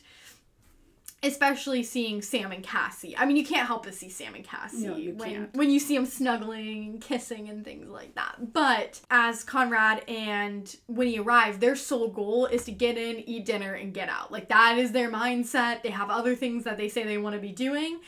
especially 1.22 1.84
seeing 1.84 2.22
Sam 2.22 2.52
and 2.52 2.64
Cassie. 2.64 3.16
I 3.18 3.26
mean, 3.26 3.36
you 3.36 3.46
can't 3.46 3.68
help 3.68 3.84
but 3.84 3.94
see 3.94 4.10
Sam 4.10 4.36
and 4.36 4.44
Cassie 4.44 4.88
No, 4.88 4.96
you 4.96 5.14
when 5.16 5.30
can't. 5.30 5.54
when 5.56 5.70
you 5.70 5.80
see 5.80 5.96
them 5.96 6.06
snuggling 6.06 6.86
and 6.86 7.02
kissing 7.02 7.50
and 7.50 7.66
things 7.66 7.88
like 7.90 8.16
that. 8.16 8.54
But 8.54 9.02
as 9.12 9.44
Conrad 9.44 10.04
and 10.08 10.74
Winnie 10.88 11.20
arrive, 11.20 11.60
their 11.60 11.76
sole 11.76 12.08
goal 12.10 12.46
is 12.46 12.64
to 12.66 12.72
get 12.72 12.98
in, 12.98 13.18
eat 13.28 13.46
dinner, 13.46 13.74
and 13.74 13.94
get 13.94 14.10
out. 14.10 14.32
Like 14.32 14.50
that 14.50 14.78
is 14.78 14.92
their 14.92 15.12
mindset. 15.12 15.84
They 15.84 15.90
have 15.90 16.10
other 16.10 16.36
things 16.36 16.64
that 16.64 16.78
they 16.78 16.90
say 16.90 17.04
they 17.04 17.18
want 17.18 17.36
to 17.36 17.42
be 17.42 17.52
doing. 17.52 18.00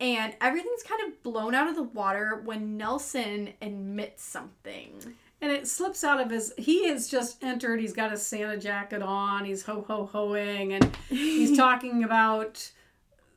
And 0.00 0.32
everything's 0.40 0.84
kind 0.84 1.00
of 1.12 1.22
blown 1.24 1.56
out 1.56 1.68
of 1.68 1.74
the 1.74 1.82
water 1.82 2.40
when 2.44 2.76
Nelson 2.76 3.54
admits 3.60 4.22
something. 4.22 4.92
And 5.40 5.52
it 5.52 5.68
slips 5.68 6.02
out 6.02 6.20
of 6.20 6.30
his. 6.30 6.52
He 6.58 6.88
has 6.88 7.08
just 7.08 7.42
entered. 7.44 7.80
He's 7.80 7.92
got 7.92 8.10
his 8.10 8.26
Santa 8.26 8.56
jacket 8.56 9.02
on. 9.02 9.44
He's 9.44 9.62
ho 9.62 9.84
ho 9.86 10.04
hoing, 10.06 10.72
and 10.72 10.96
he's 11.08 11.56
talking 11.56 12.02
about 12.02 12.70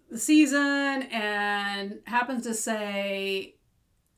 the 0.09 0.17
season, 0.17 1.03
and 1.11 1.99
happens 2.05 2.43
to 2.43 2.53
say 2.55 3.55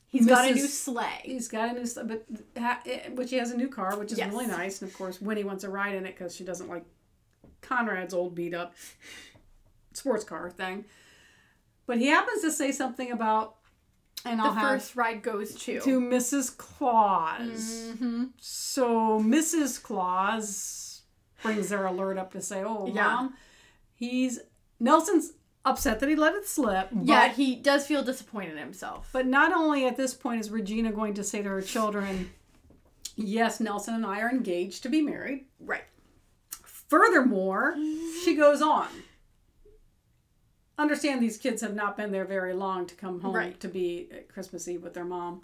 He's 0.08 0.26
got 0.28 0.50
a 0.50 0.54
new 0.54 0.68
sleigh. 0.68 1.22
he's 1.24 1.48
got 1.48 1.72
a 1.72 1.74
new, 1.74 1.82
s- 1.82 1.98
but 2.06 2.24
ha, 2.58 2.80
which 3.16 3.32
he 3.32 3.36
has 3.38 3.52
a 3.52 3.58
new 3.58 3.68
car, 3.68 3.98
which 3.98 4.12
is 4.12 4.18
Yes. 4.20 4.32
really 4.32 4.46
nice. 4.48 4.82
And 4.82 4.90
of 4.90 4.96
course, 4.98 5.20
Winnie 5.20 5.44
wants 5.44 5.64
a 5.64 5.70
ride 5.70 5.96
in 5.96 6.06
it 6.06 6.16
because 6.16 6.36
she 6.36 6.44
doesn't 6.44 6.70
like 6.70 6.86
Conrad's 7.62 8.14
old 8.14 8.34
beat 8.36 8.54
up 8.54 8.76
sports 9.94 10.24
car 10.24 10.50
thing. 10.52 10.86
But 11.86 11.98
he 11.98 12.08
happens 12.08 12.42
to 12.44 12.52
say 12.52 12.72
something 12.72 13.12
about, 13.12 13.56
and 14.26 14.40
The 14.40 14.44
I'll 14.46 14.54
have 14.54 14.70
first 14.82 14.96
ride 14.96 15.22
goes 15.22 15.54
to. 15.64 15.80
to 15.82 16.00
Mrs. 16.00 16.56
Claus. 16.58 17.94
Mhm. 17.98 18.30
So 18.40 19.20
Mrs. 19.20 19.82
Claus 19.82 21.02
brings 21.42 21.70
their 21.70 21.86
alert 21.86 22.18
up 22.18 22.32
to 22.34 22.42
say, 22.42 22.64
"Oh, 22.64 22.88
Yeah. 22.88 23.04
mom, 23.04 23.34
he's 23.94 24.40
Nelson's 24.80 25.34
upset 25.66 26.00
that 26.00 26.10
he 26.10 26.16
let 26.16 26.36
it 26.36 26.48
slip." 26.48 26.90
But, 26.92 27.06
Yeah, 27.06 27.28
he 27.30 27.56
does 27.56 27.86
feel 27.86 28.04
disappointed 28.04 28.52
in 28.54 28.58
himself. 28.60 29.10
but 29.12 29.26
not 29.28 29.52
only 29.54 29.86
at 29.86 29.98
this 29.98 30.14
point 30.14 30.40
is 30.42 30.50
Regina 30.50 30.92
going 30.92 31.14
to 31.16 31.24
say 31.24 31.42
to 31.42 31.50
her 31.50 31.62
children, 31.62 32.32
"Yes, 33.16 33.60
Nelson 33.60 33.94
and 33.96 34.06
I 34.06 34.22
are 34.22 34.30
engaged 34.30 34.84
to 34.84 34.90
be 34.90 35.02
married." 35.02 35.46
right. 35.60 35.84
Furthermore, 36.90 37.76
she 38.24 38.36
goes 38.36 38.62
on. 38.62 38.88
Understand 40.78 41.22
these 41.22 41.38
kids 41.38 41.62
have 41.62 41.76
not 41.76 41.96
been 41.98 42.12
there 42.12 42.26
very 42.26 42.54
long 42.54 42.86
to 42.88 42.96
come 42.96 43.22
home 43.22 43.36
Right. 43.36 43.60
to 43.60 43.68
be 43.68 44.10
at 44.12 44.28
Christmas 44.30 44.68
Eve 44.68 44.82
with 44.84 44.94
their 44.94 45.06
mom. 45.06 45.42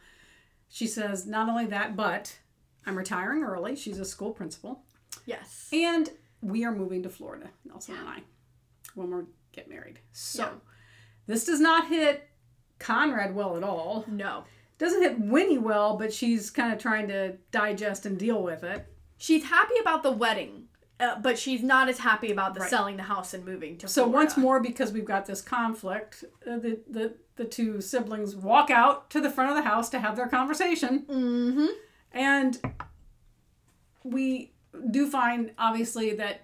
She 0.70 0.88
says, 0.88 1.26
not 1.28 1.50
only 1.50 1.66
that, 1.68 1.96
but 1.96 2.38
I'm 2.86 2.98
retiring 2.98 3.44
early. 3.44 3.76
She's 3.76 4.00
a 4.00 4.06
school 4.06 4.32
principal. 4.32 4.84
Yes. 5.26 5.70
And 5.72 6.10
we 6.42 6.64
are 6.66 6.72
moving 6.72 7.04
to 7.04 7.10
Florida, 7.10 7.50
Nelson 7.66 7.96
and 7.96 8.08
I, 8.08 8.20
when 8.96 9.16
we 9.16 9.24
get 9.52 9.70
married. 9.70 10.00
So 10.14 10.44
Yeah. 10.44 10.52
this 11.28 11.46
does 11.46 11.60
not 11.60 11.88
hit 11.90 12.28
Conrad 12.80 13.36
well 13.36 13.58
at 13.58 13.64
all. 13.64 14.06
No. 14.08 14.46
Doesn't 14.78 15.02
hit 15.02 15.20
Winnie 15.20 15.58
well, 15.58 15.98
but 15.98 16.14
she's 16.14 16.50
kind 16.50 16.72
of 16.74 16.80
trying 16.80 17.08
to 17.10 17.34
digest 17.52 18.06
and 18.06 18.18
deal 18.18 18.42
with 18.42 18.64
it. 18.64 18.88
She's 19.18 19.44
happy 19.44 19.76
about 19.82 20.02
the 20.04 20.12
wedding, 20.12 20.70
uh, 21.00 21.20
but 21.20 21.38
she's 21.40 21.64
not 21.64 21.88
as 21.90 22.00
happy 22.00 22.32
about 22.32 22.54
the 22.54 22.60
Right. 22.62 22.70
selling 22.70 22.98
the 22.98 23.04
house 23.04 23.34
and 23.34 23.46
moving 23.46 23.78
to 23.78 23.88
So 23.88 24.04
Florida. 24.04 24.16
once 24.26 24.38
more, 24.38 24.60
because 24.60 24.92
we've 24.92 25.06
got 25.06 25.26
this 25.26 25.42
conflict, 25.42 26.24
uh, 26.46 26.58
the, 26.58 26.80
the 26.90 27.14
the 27.38 27.46
two 27.46 27.80
siblings 27.80 28.36
walk 28.36 28.70
out 28.70 29.10
to 29.12 29.22
the 29.22 29.30
front 29.30 29.50
of 29.50 29.56
the 29.56 29.62
house 29.70 29.90
to 29.90 30.00
have 30.00 30.16
their 30.18 30.28
conversation, 30.28 31.06
Mm-hmm. 31.10 31.68
and 32.12 32.60
we 34.04 34.52
do 34.92 35.10
find 35.10 35.52
obviously 35.58 36.14
that 36.16 36.42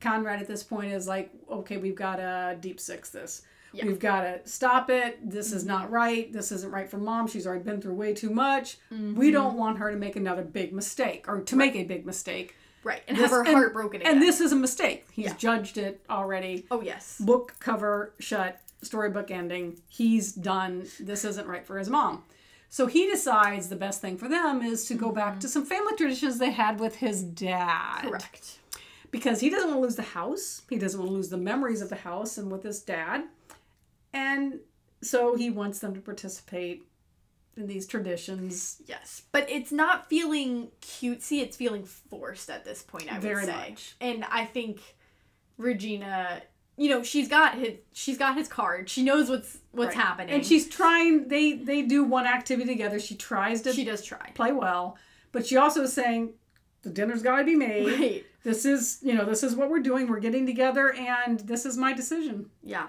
Conrad 0.00 0.40
at 0.40 0.46
this 0.46 0.62
point 0.62 0.92
is 0.92 1.06
like, 1.08 1.30
okay, 1.50 1.76
we've 1.78 1.94
got 1.96 2.16
to 2.16 2.56
deep 2.60 2.78
six 2.80 3.10
this. 3.10 3.42
Yeah. 3.72 3.80
Mm-hmm. 3.82 3.88
We've 3.88 3.98
got 3.98 4.20
to 4.22 4.40
stop 4.44 4.90
it. 4.90 5.18
This 5.28 5.52
is 5.52 5.64
not 5.64 5.90
right. 5.90 6.32
This 6.32 6.52
isn't 6.52 6.70
right 6.70 6.88
for 6.88 6.98
mom. 6.98 7.26
She's 7.28 7.46
already 7.46 7.64
been 7.64 7.80
through 7.80 7.94
way 7.94 8.14
too 8.14 8.30
much. 8.30 8.78
Mm-hmm. 8.92 9.14
We 9.14 9.30
don't 9.30 9.56
want 9.56 9.78
her 9.78 9.90
to 9.90 9.96
make 9.96 10.16
another 10.16 10.42
big 10.42 10.72
mistake 10.72 11.24
or 11.28 11.40
to 11.40 11.56
make 11.56 11.74
a 11.74 11.84
big 11.84 12.06
mistake. 12.06 12.54
Right. 12.86 13.02
And 13.08 13.16
This- 13.16 13.24
have 13.24 13.30
her 13.32 13.40
and- 13.40 13.48
heart 13.48 13.72
broken 13.72 14.00
again. 14.00 14.12
And 14.12 14.22
this 14.22 14.40
is 14.40 14.52
a 14.52 14.56
mistake. 14.56 15.06
He's 15.10 15.26
Yeah. 15.26 15.34
judged 15.34 15.76
it 15.76 16.00
already 16.08 16.66
Oh 16.70 16.80
yes. 16.80 17.16
book 17.18 17.56
cover 17.58 18.14
shut, 18.20 18.60
storybook 18.80 19.32
ending. 19.32 19.82
He's 19.88 20.32
done. 20.32 20.86
This 21.00 21.24
isn't 21.24 21.48
right 21.48 21.66
for 21.66 21.78
his 21.78 21.90
mom. 21.90 22.22
So 22.68 22.86
he 22.86 23.06
decides 23.10 23.68
the 23.68 23.76
best 23.76 24.00
thing 24.00 24.16
for 24.16 24.28
them 24.28 24.62
is 24.62 24.84
to 24.86 24.94
go 24.94 25.10
back 25.10 25.40
to 25.40 25.46
mm-hmm. 25.46 25.52
some 25.52 25.66
family 25.66 25.96
traditions 25.96 26.38
they 26.38 26.50
had 26.52 26.78
with 26.78 26.96
his 26.96 27.24
dad. 27.24 28.02
Correct. 28.02 28.58
Because 29.10 29.40
he 29.40 29.50
doesn't 29.50 29.68
want 29.68 29.78
to 29.78 29.82
lose 29.82 29.96
the 29.96 30.02
house. 30.02 30.62
He 30.70 30.76
doesn't 30.78 30.98
want 31.00 31.10
to 31.10 31.14
lose 31.14 31.30
the 31.30 31.36
memories 31.38 31.82
of 31.82 31.88
the 31.88 31.96
house 31.96 32.38
and 32.38 32.52
with 32.52 32.62
his 32.62 32.80
dad. 32.82 33.24
And 34.12 34.60
so 35.02 35.34
he 35.36 35.50
wants 35.50 35.80
them 35.80 35.92
to 35.94 36.00
participate 36.00 36.86
in 37.56 37.66
these 37.66 37.86
traditions. 37.86 38.82
Yes. 38.86 39.22
But 39.32 39.48
it's 39.50 39.72
not 39.72 40.08
feeling 40.08 40.68
cutesy, 40.82 41.40
it's 41.42 41.56
feeling 41.56 41.84
forced 41.84 42.50
at 42.50 42.64
this 42.64 42.82
point, 42.82 43.10
I 43.10 43.14
would 43.14 43.22
Very 43.22 43.44
say. 43.46 43.70
much. 43.70 43.96
And 44.00 44.24
I 44.30 44.44
think 44.44 44.80
Regina 45.58 46.42
you 46.78 46.90
know, 46.90 47.02
she's 47.02 47.28
got 47.28 47.54
his 47.56 47.74
she's 47.92 48.18
got 48.18 48.36
his 48.36 48.48
card. 48.48 48.90
She 48.90 49.02
knows 49.02 49.30
what's 49.30 49.58
what's 49.72 49.96
Right. 49.96 50.04
happening. 50.04 50.34
And 50.34 50.44
she's 50.46 50.68
trying, 50.68 51.28
they, 51.28 51.54
they 51.54 51.82
do 51.82 52.04
one 52.04 52.26
activity 52.26 52.70
together. 52.70 52.98
She 52.98 53.14
tries 53.14 53.62
to 53.62 53.72
she 53.72 53.84
does 53.84 54.02
try. 54.04 54.30
play 54.34 54.52
well, 54.52 54.98
but 55.32 55.46
she 55.46 55.56
also 55.56 55.82
is 55.84 55.92
saying 55.94 56.34
the 56.82 56.90
dinner's 56.90 57.22
got 57.22 57.38
to 57.38 57.44
be 57.44 57.56
made. 57.56 57.86
Right. 57.86 58.26
This 58.44 58.64
is, 58.64 58.98
you 59.02 59.14
know, 59.14 59.24
this 59.24 59.42
is 59.42 59.56
what 59.56 59.70
we're 59.70 59.80
doing. 59.80 60.06
We're 60.06 60.20
getting 60.20 60.46
together, 60.46 60.92
and 60.92 61.40
this 61.40 61.66
is 61.66 61.76
my 61.76 61.92
decision. 61.92 62.50
Yeah. 62.62 62.88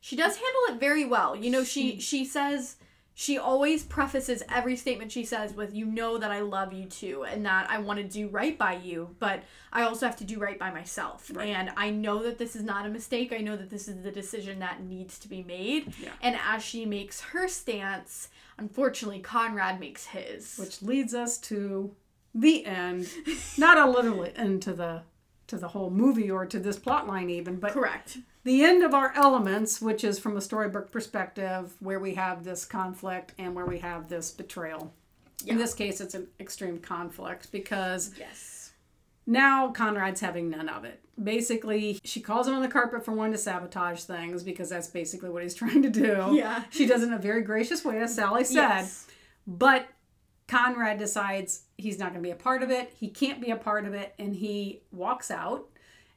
She 0.00 0.16
does 0.16 0.34
handle 0.36 0.74
it 0.74 0.80
very 0.80 1.04
well. 1.04 1.34
You 1.34 1.50
know, 1.50 1.64
she 1.64 1.98
she 2.00 2.24
says 2.24 2.76
she 3.20 3.36
always 3.36 3.82
prefaces 3.82 4.44
every 4.48 4.76
statement 4.76 5.10
she 5.10 5.24
says 5.24 5.52
with 5.52 5.74
you 5.74 5.84
know 5.84 6.18
that 6.18 6.30
I 6.30 6.38
love 6.38 6.72
you 6.72 6.84
too 6.84 7.24
and 7.24 7.44
that 7.46 7.68
I 7.68 7.80
want 7.80 7.98
to 7.98 8.04
do 8.04 8.28
right 8.28 8.56
by 8.56 8.74
you, 8.74 9.16
but 9.18 9.42
I 9.72 9.82
also 9.82 10.06
have 10.06 10.14
to 10.18 10.24
do 10.24 10.38
right 10.38 10.56
by 10.56 10.70
myself. 10.70 11.28
Right. 11.34 11.48
And 11.48 11.72
I 11.76 11.90
know 11.90 12.22
that 12.22 12.38
this 12.38 12.54
is 12.54 12.62
not 12.62 12.86
a 12.86 12.88
mistake. 12.88 13.32
I 13.32 13.38
know 13.38 13.56
that 13.56 13.70
this 13.70 13.88
is 13.88 14.04
the 14.04 14.12
decision 14.12 14.60
that 14.60 14.84
needs 14.84 15.18
to 15.18 15.28
be 15.28 15.42
made. 15.42 15.94
Yeah. 16.00 16.10
And 16.22 16.38
as 16.46 16.62
she 16.62 16.86
makes 16.86 17.20
her 17.20 17.48
stance, 17.48 18.28
unfortunately 18.56 19.18
Conrad 19.18 19.80
makes 19.80 20.06
his. 20.06 20.56
Which 20.56 20.80
leads 20.80 21.12
us 21.12 21.38
to 21.38 21.96
the 22.36 22.64
end, 22.66 23.10
not 23.58 23.78
a 23.78 23.90
literal 23.90 24.28
end 24.36 24.62
to 24.62 24.72
the 24.72 25.02
to 25.48 25.56
the 25.56 25.68
whole 25.68 25.90
movie 25.90 26.30
or 26.30 26.46
to 26.46 26.60
this 26.60 26.78
plot 26.78 27.08
line 27.08 27.30
even, 27.30 27.56
but 27.56 27.72
correct. 27.72 28.18
The 28.48 28.64
end 28.64 28.82
of 28.82 28.94
our 28.94 29.12
elements, 29.14 29.80
which 29.82 30.02
is 30.04 30.18
from 30.18 30.34
a 30.36 30.40
storybook 30.40 30.90
perspective, 30.90 31.74
where 31.80 32.00
we 32.00 32.14
have 32.14 32.44
this 32.44 32.64
conflict 32.64 33.34
and 33.38 33.54
where 33.54 33.66
we 33.66 33.78
have 33.80 34.08
this 34.08 34.30
betrayal. 34.30 34.94
In 35.46 35.58
this 35.58 35.74
case, 35.74 36.00
it's 36.00 36.14
an 36.14 36.28
extreme 36.40 36.78
conflict 36.78 37.52
because 37.52 38.10
Yes. 38.18 38.72
now 39.26 39.70
Conrad's 39.70 40.20
having 40.20 40.48
none 40.48 40.68
of 40.70 40.84
it. 40.86 41.00
Basically, 41.22 42.00
she 42.04 42.20
calls 42.20 42.48
him 42.48 42.54
on 42.54 42.62
the 42.62 42.68
carpet 42.68 43.04
for 43.04 43.12
wanting 43.12 43.32
to 43.32 43.38
sabotage 43.38 44.00
things 44.04 44.42
because 44.42 44.70
that's 44.70 44.88
basically 44.88 45.28
what 45.28 45.42
he's 45.42 45.54
trying 45.62 45.82
to 45.82 45.90
do. 45.90 46.30
Yeah. 46.32 46.64
She 46.70 46.86
does 46.86 47.02
it 47.02 47.08
in 47.08 47.12
a 47.12 47.18
very 47.18 47.42
gracious 47.42 47.84
way, 47.84 48.00
as 48.00 48.14
Sally 48.14 48.44
said. 48.44 48.54
Yes. 48.54 49.06
But 49.46 49.86
Conrad 50.48 50.98
decides 50.98 51.64
he's 51.76 51.98
not 51.98 52.12
going 52.12 52.22
to 52.22 52.26
be 52.26 52.30
a 52.32 52.34
part 52.34 52.62
of 52.62 52.70
it. 52.70 52.92
He 52.98 53.08
can't 53.08 53.40
be 53.42 53.50
a 53.50 53.56
part 53.56 53.84
of 53.84 53.92
it, 53.92 54.14
and 54.18 54.34
he 54.34 54.80
walks 54.90 55.30
out. 55.30 55.66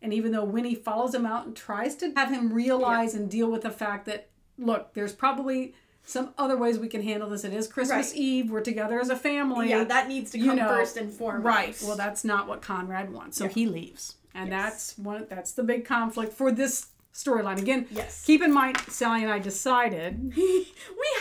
And 0.02 0.14
even 0.14 0.32
though 0.32 0.44
Winnie 0.44 0.76
follows 0.76 1.14
him 1.14 1.26
out 1.26 1.46
and 1.46 1.56
tries 1.56 1.96
to 1.98 2.12
have 2.16 2.30
him 2.32 2.52
realize 2.52 3.14
and 3.14 3.30
deal 3.30 3.52
with 3.52 3.62
the 3.62 3.70
fact 3.70 4.06
that, 4.08 4.30
look, 4.58 4.94
there's 4.94 5.14
probably 5.14 5.76
some 6.04 6.34
other 6.38 6.58
ways 6.58 6.80
we 6.80 6.88
can 6.88 7.04
handle 7.04 7.30
this. 7.30 7.44
It 7.44 7.54
is 7.54 7.68
Christmas 7.68 8.08
Right. 8.12 8.18
Eve. 8.18 8.50
We're 8.50 8.62
together 8.62 9.00
as 9.00 9.10
a 9.10 9.16
family. 9.16 9.70
Yeah, 9.70 9.84
that 9.84 10.08
needs 10.08 10.32
to 10.32 10.40
you 10.40 10.46
come 10.48 10.56
know, 10.58 10.68
first 10.68 10.98
and 10.98 11.14
foremost. 11.14 11.46
Right. 11.46 11.82
Well, 11.86 11.96
that's 11.96 12.24
not 12.24 12.48
what 12.48 12.62
Conrad 12.62 13.14
wants. 13.14 13.38
So 13.38 13.44
Yeah. 13.46 13.52
he 13.52 13.66
leaves. 13.68 14.16
And 14.34 14.50
Yes. 14.50 14.64
that's 14.64 14.98
one 14.98 15.28
that's 15.30 15.52
the 15.52 15.64
big 15.64 15.86
conflict 15.86 16.34
for 16.34 16.52
this 16.52 16.88
storyline. 17.14 17.60
Again, 17.60 17.88
Yes. 17.92 18.24
keep 18.26 18.42
in 18.42 18.54
mind 18.54 18.78
Sally 18.88 19.24
and 19.24 19.32
I 19.32 19.40
decided 19.40 20.34
we 20.36 20.44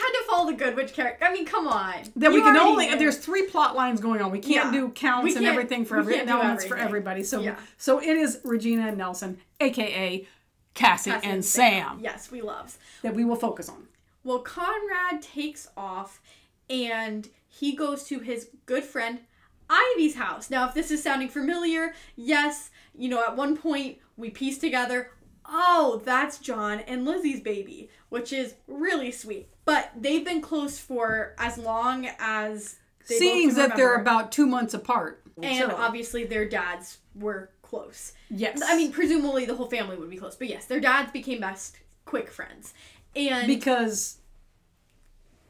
had 0.01 0.11
to 0.13 0.23
follow 0.29 0.47
the 0.51 0.57
good 0.57 0.77
witch 0.77 0.93
character. 0.93 1.25
I 1.25 1.33
mean, 1.33 1.45
come 1.47 1.67
on. 1.67 1.95
that 2.17 2.31
we 2.33 2.41
can 2.41 2.57
only 2.57 2.89
knew. 2.89 2.99
there's 2.99 3.19
three 3.19 3.43
plot 3.47 3.75
lines 3.75 4.01
going 4.01 4.21
on. 4.23 4.31
We 4.31 4.39
can't 4.39 4.73
Yeah. 4.73 4.81
do 4.81 4.89
counts 4.91 5.37
and 5.37 5.47
everything 5.47 5.85
for 5.85 5.99
every 5.99 6.21
elements 6.21 6.65
for 6.65 6.77
everybody. 6.77 7.23
So 7.25 7.41
Yeah. 7.41 7.57
so 7.77 8.01
it 8.01 8.17
is 8.17 8.41
Regina 8.45 8.89
and 8.89 8.99
Nelson, 8.99 9.39
aka 9.61 10.27
Cassie, 10.75 11.11
Cassie 11.11 11.27
and 11.29 11.45
Sam, 11.45 11.99
Yes, 12.01 12.31
we 12.31 12.41
loves. 12.43 12.79
that 13.03 13.15
we 13.15 13.25
will 13.25 13.37
focus 13.37 13.69
on. 13.69 13.89
Well, 14.23 14.39
Conrad 14.41 15.21
takes 15.23 15.67
off 15.77 16.21
and 16.69 17.29
he 17.49 17.75
goes 17.75 18.05
to 18.05 18.21
his 18.21 18.49
good 18.67 18.85
friend 18.85 19.21
Ivy's 19.69 20.15
house. 20.17 20.51
Now, 20.51 20.69
if 20.69 20.75
this 20.75 20.91
is 20.91 21.03
sounding 21.03 21.29
familiar, 21.29 21.95
yes, 22.17 22.71
you 22.97 23.09
know, 23.09 23.23
at 23.23 23.37
one 23.37 23.57
point 23.57 23.99
we 24.17 24.31
pieced 24.31 24.61
together, 24.61 25.11
oh, 25.51 26.01
that's 26.05 26.39
John 26.39 26.81
and 26.81 27.05
Lizzie's 27.05 27.41
baby, 27.41 27.91
which 28.09 28.33
is 28.33 28.55
really 28.69 29.11
sweet. 29.11 29.49
But 29.65 29.91
they've 29.97 30.25
been 30.25 30.41
close 30.41 30.79
for 30.79 31.35
as 31.39 31.59
long 31.59 32.09
as 32.19 32.77
they 33.09 33.19
Seeing 33.19 33.55
that 33.55 33.77
they're 33.77 33.97
about 33.97 34.31
two 34.33 34.47
months 34.47 34.75
apart. 34.75 35.23
and 35.43 35.71
So- 35.71 35.77
obviously 35.77 36.25
their 36.25 36.49
dads 36.49 36.99
were 37.15 37.51
close. 37.63 38.13
Yes. 38.31 38.61
I 38.65 38.77
mean, 38.77 38.93
presumably 38.93 39.45
the 39.45 39.55
whole 39.55 39.69
family 39.69 39.97
would 39.97 40.11
be 40.11 40.17
close, 40.17 40.37
but 40.37 40.49
yes, 40.49 40.67
their 40.67 40.81
dads 40.81 41.11
became 41.13 41.41
best 41.41 41.77
quick 42.05 42.31
friends. 42.31 42.75
And 43.17 43.47
because 43.47 44.19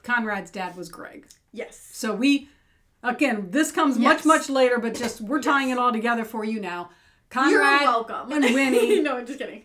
Conrad's 0.03 0.51
dad 0.51 0.77
was 0.77 0.89
Greg. 0.89 1.27
yes, 1.53 1.79
So 1.93 2.15
we, 2.15 2.49
again, 3.03 3.51
this 3.51 3.71
comes 3.73 3.99
much, 3.99 4.25
much 4.25 4.49
later, 4.49 4.79
but 4.79 4.95
just 4.95 5.21
we're 5.21 5.43
tying 5.43 5.69
Yes. 5.69 5.77
it 5.77 5.81
all 5.81 5.93
together 5.93 6.25
for 6.25 6.45
you 6.45 6.61
now. 6.61 6.91
You're 7.35 7.43
Conrad 7.61 7.83
welcome. 7.83 8.33
and 8.33 8.45
Winnie, 8.55 9.01
no, 9.03 9.17
I'm 9.17 9.27
just 9.27 9.39
kidding. 9.39 9.65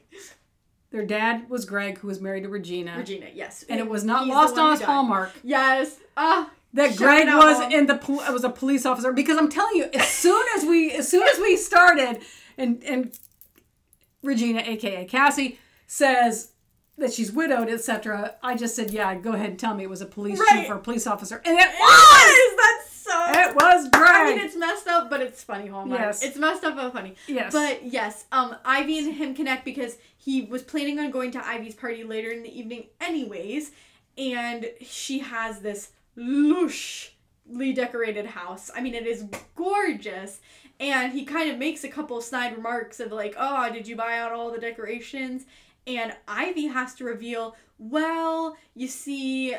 their 0.91 1.05
dad 1.05 1.49
was 1.49 1.65
Greg, 1.65 1.97
who 1.99 2.07
was 2.07 2.21
married 2.21 2.43
to 2.43 2.49
Regina. 2.49 2.95
Regina, 2.97 3.27
yes, 3.33 3.63
And 3.69 3.79
it 3.79 3.87
was 3.89 4.03
not 4.03 4.25
He's 4.25 4.29
the 4.29 4.35
lost 4.35 4.53
one 4.53 4.59
on 4.61 4.67
who 4.67 4.73
us 4.73 4.79
died. 4.79 4.85
Hallmark 4.85 5.31
Yes. 5.43 5.97
Ah. 6.17 6.51
that 6.73 6.89
shout 6.89 6.97
Greg 6.97 7.27
out, 7.27 7.43
was 7.43 7.73
in 7.73 7.87
the 7.87 7.95
pol- 7.97 8.23
was 8.33 8.43
a 8.43 8.49
police 8.49 8.85
officer 8.85 9.11
because 9.11 9.37
I'm 9.37 9.49
telling 9.49 9.75
you, 9.77 9.85
as 9.93 10.07
soon 10.09 10.43
as 10.57 10.63
we 10.65 10.91
as 10.91 11.07
soon 11.09 11.23
as 11.27 11.39
we 11.39 11.57
started 11.69 12.21
and 12.57 12.83
and 12.83 13.17
Regina, 14.23 14.61
aka 14.65 15.05
Cassie, 15.05 15.59
says 15.87 16.51
that 16.97 17.13
she's 17.13 17.31
widowed, 17.31 17.69
etc. 17.69 18.35
I 18.41 18.55
just 18.55 18.75
said, 18.75 18.89
yeah, 18.91 19.13
go 19.15 19.33
ahead 19.33 19.49
and 19.49 19.59
tell 19.59 19.75
me 19.75 19.83
it 19.83 19.89
was 19.89 20.01
a 20.01 20.05
police 20.05 20.39
Right. 20.39 20.61
chief 20.61 20.69
or 20.69 20.75
a 20.75 20.79
police 20.79 21.05
officer, 21.05 21.41
and 21.45 21.57
it 21.59 21.67
was. 21.79 22.54
Yes, 23.27 23.35
that's 23.35 23.47
so. 23.47 23.51
It 23.51 23.77
was 23.77 23.89
Greg. 23.89 24.11
I 24.11 24.35
mean, 24.35 24.45
it's 24.45 24.55
messed 24.55 24.87
up, 24.87 25.09
but 25.09 25.21
it's 25.21 25.43
funny, 25.43 25.67
Hallmark. 25.67 25.99
Yes. 25.99 26.23
It's 26.23 26.37
messed 26.37 26.63
up 26.63 26.75
but 26.75 26.93
funny. 26.93 27.15
Yes. 27.27 27.53
But 27.53 27.85
yes, 27.85 28.25
um, 28.31 28.55
Ivy 28.65 28.99
and 28.99 29.13
him 29.13 29.35
connect 29.35 29.65
because 29.65 29.97
he 30.17 30.43
was 30.43 30.61
planning 30.63 30.99
on 30.99 31.11
going 31.11 31.31
to 31.31 31.45
Ivy's 31.45 31.75
party 31.75 32.03
later 32.03 32.31
in 32.31 32.43
the 32.43 32.57
evening, 32.57 32.87
anyways, 33.01 33.71
and 34.17 34.67
she 34.81 35.19
has 35.19 35.59
this 35.59 35.91
lushly 36.17 37.75
decorated 37.75 38.25
house. 38.25 38.71
I 38.75 38.81
mean, 38.81 38.95
it 38.95 39.05
is 39.05 39.25
gorgeous. 39.55 40.39
And 40.79 41.13
he 41.13 41.23
kind 41.23 41.49
of 41.49 41.57
makes 41.57 41.85
a 41.85 41.87
couple 41.87 42.19
snide 42.19 42.55
remarks 42.55 42.99
of 42.99 43.11
like, 43.11 43.33
"Oh, 43.37 43.71
did 43.71 43.87
you 43.87 43.95
buy 43.95 44.17
out 44.17 44.33
all 44.33 44.51
the 44.51 44.59
decorations?" 44.59 45.45
And 45.87 46.13
Ivy 46.27 46.67
has 46.67 46.95
to 46.95 47.05
reveal, 47.05 47.55
"Well, 47.77 48.57
you 48.73 48.89
see, 48.89 49.55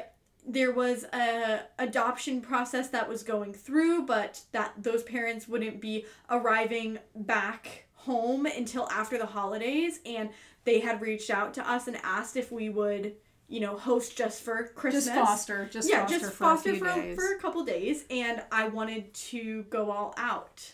there 0.46 0.70
was 0.72 1.04
a 1.12 1.62
adoption 1.78 2.40
process 2.40 2.88
that 2.90 3.08
was 3.08 3.24
going 3.24 3.52
through 3.52 4.06
but 4.06 4.40
that 4.52 4.72
those 4.78 5.02
parents 5.02 5.48
wouldn't 5.48 5.80
be 5.80 6.06
arriving 6.30 6.98
back 7.16 7.86
home 8.06 8.46
until 8.46 8.88
after 8.90 9.18
the 9.18 9.26
holidays. 9.26 10.00
And 10.06 10.30
they 10.64 10.80
had 10.80 11.02
reached 11.02 11.30
out 11.30 11.52
to 11.54 11.68
us 11.68 11.86
and 11.88 11.96
asked 12.02 12.36
if 12.36 12.50
we 12.50 12.68
would 12.70 13.14
you 13.48 13.60
know 13.60 13.76
host 13.76 14.16
just 14.16 14.42
for 14.42 14.64
christmas. 14.74 15.04
just 15.04 15.16
foster, 15.16 15.68
just 15.70 15.88
yeah 15.88 16.00
foster 16.00 16.18
just 16.18 16.32
for 16.32 16.36
foster 16.36 16.70
a 16.70 16.72
few 16.72 16.84
for, 16.84 16.94
days. 16.94 17.16
for 17.16 17.36
a 17.36 17.38
couple 17.38 17.64
days 17.64 18.04
and 18.10 18.42
i 18.50 18.66
wanted 18.66 19.12
to 19.14 19.62
go 19.64 19.90
all 19.90 20.14
out. 20.16 20.72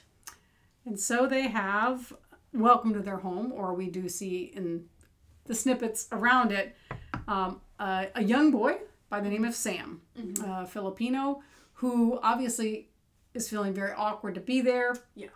And 0.85 0.99
so 0.99 1.27
they 1.27 1.49
have 1.49 2.13
welcome 2.53 2.93
to 2.95 3.01
their 3.01 3.19
home, 3.19 3.53
or 3.53 3.73
we 3.73 3.89
do 3.89 4.09
see 4.09 4.53
in 4.57 4.87
the 5.45 5.55
snippets 5.55 6.09
around 6.13 6.51
it 6.53 6.75
um, 7.29 7.61
uh, 7.79 8.07
a 8.15 8.23
young 8.23 8.51
boy 8.51 8.79
by 9.13 9.21
the 9.21 9.29
name 9.29 9.45
of 9.45 9.55
Sam, 9.55 10.01
Mm-hmm. 10.19 10.43
uh, 10.51 10.65
Filipino, 10.65 11.43
who 11.75 12.19
obviously 12.23 12.89
is 13.35 13.47
feeling 13.49 13.75
very 13.75 13.93
awkward 13.93 14.35
to 14.37 14.41
be 14.41 14.63
there. 14.63 14.97
Yeah. 15.15 15.29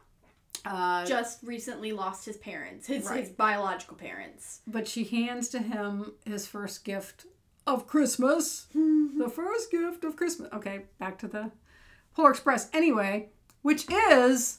Uh, 0.65 1.05
just 1.05 1.43
recently 1.43 1.93
lost 1.93 2.25
his 2.25 2.37
parents 2.39 2.87
his, 2.89 3.05
Right. 3.05 3.21
his 3.21 3.29
biological 3.29 3.95
parents 3.97 4.63
but 4.67 4.89
she 4.89 5.05
hands 5.05 5.49
to 5.51 5.61
him 5.61 6.13
his 6.25 6.49
first 6.49 6.85
gift 6.85 7.27
of 7.69 7.87
Christmas. 7.87 8.67
Mm-hmm. 8.75 9.19
the 9.19 9.29
first 9.29 9.71
gift 9.71 10.03
of 10.05 10.17
Christmas. 10.17 10.49
Okay, 10.55 10.87
back 10.99 11.19
to 11.19 11.29
the 11.29 11.53
Polar 12.15 12.31
Express. 12.31 12.69
Anyway, 12.73 13.29
which 13.63 13.85
is 14.11 14.59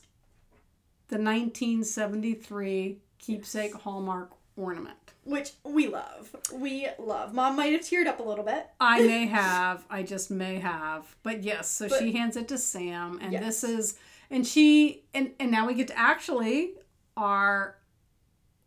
the 1.09 1.17
1973 1.17 2.99
keepsake 3.17 3.73
Hallmark 3.73 4.31
ornament. 4.55 5.06
Which 5.27 5.51
we 5.63 5.87
love 5.87 6.33
we 6.53 6.87
love 6.97 7.33
mom 7.33 7.55
might 7.57 7.73
have 7.73 7.81
teared 7.81 8.07
up 8.07 8.19
a 8.19 8.23
little 8.23 8.45
bit 8.45 8.65
I 8.79 9.01
may 9.05 9.25
have, 9.27 9.85
I 9.89 10.03
just 10.03 10.31
may 10.31 10.59
have, 10.59 11.03
but 11.23 11.43
yes. 11.43 11.69
So 11.69 11.89
But- 11.89 11.99
she 11.99 12.13
hands 12.13 12.35
it 12.37 12.47
to 12.47 12.57
Sam, 12.57 13.19
and 13.21 13.33
Yes. 13.33 13.43
this 13.43 13.63
is, 13.63 13.97
and 14.29 14.45
she, 14.47 15.03
and 15.13 15.31
and 15.39 15.51
now 15.51 15.67
we 15.67 15.73
get 15.73 15.87
to 15.89 15.97
actually 15.97 16.73
our 17.17 17.75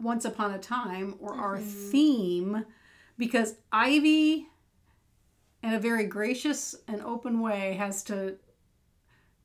once 0.01 0.25
upon 0.25 0.53
a 0.53 0.59
time 0.59 1.15
or 1.21 1.35
our 1.35 1.57
Mm-hmm. 1.59 1.91
theme, 1.91 2.65
because 3.19 3.55
Ivy, 3.73 4.47
in 5.63 5.73
a 5.75 5.79
very 5.79 6.05
gracious 6.07 6.75
and 6.89 7.03
open 7.03 7.41
way, 7.41 7.75
has 7.75 8.03
to 8.05 8.37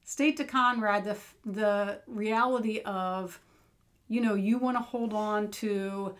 state 0.03 0.37
to 0.37 0.43
Conrad 0.43 1.03
the 1.05 1.17
the 1.45 2.01
reality 2.07 2.79
of, 2.85 3.39
you 4.07 4.21
know, 4.21 4.33
you 4.35 4.57
want 4.57 4.77
to 4.77 4.83
hold 4.83 5.13
on 5.13 5.49
to 5.51 6.15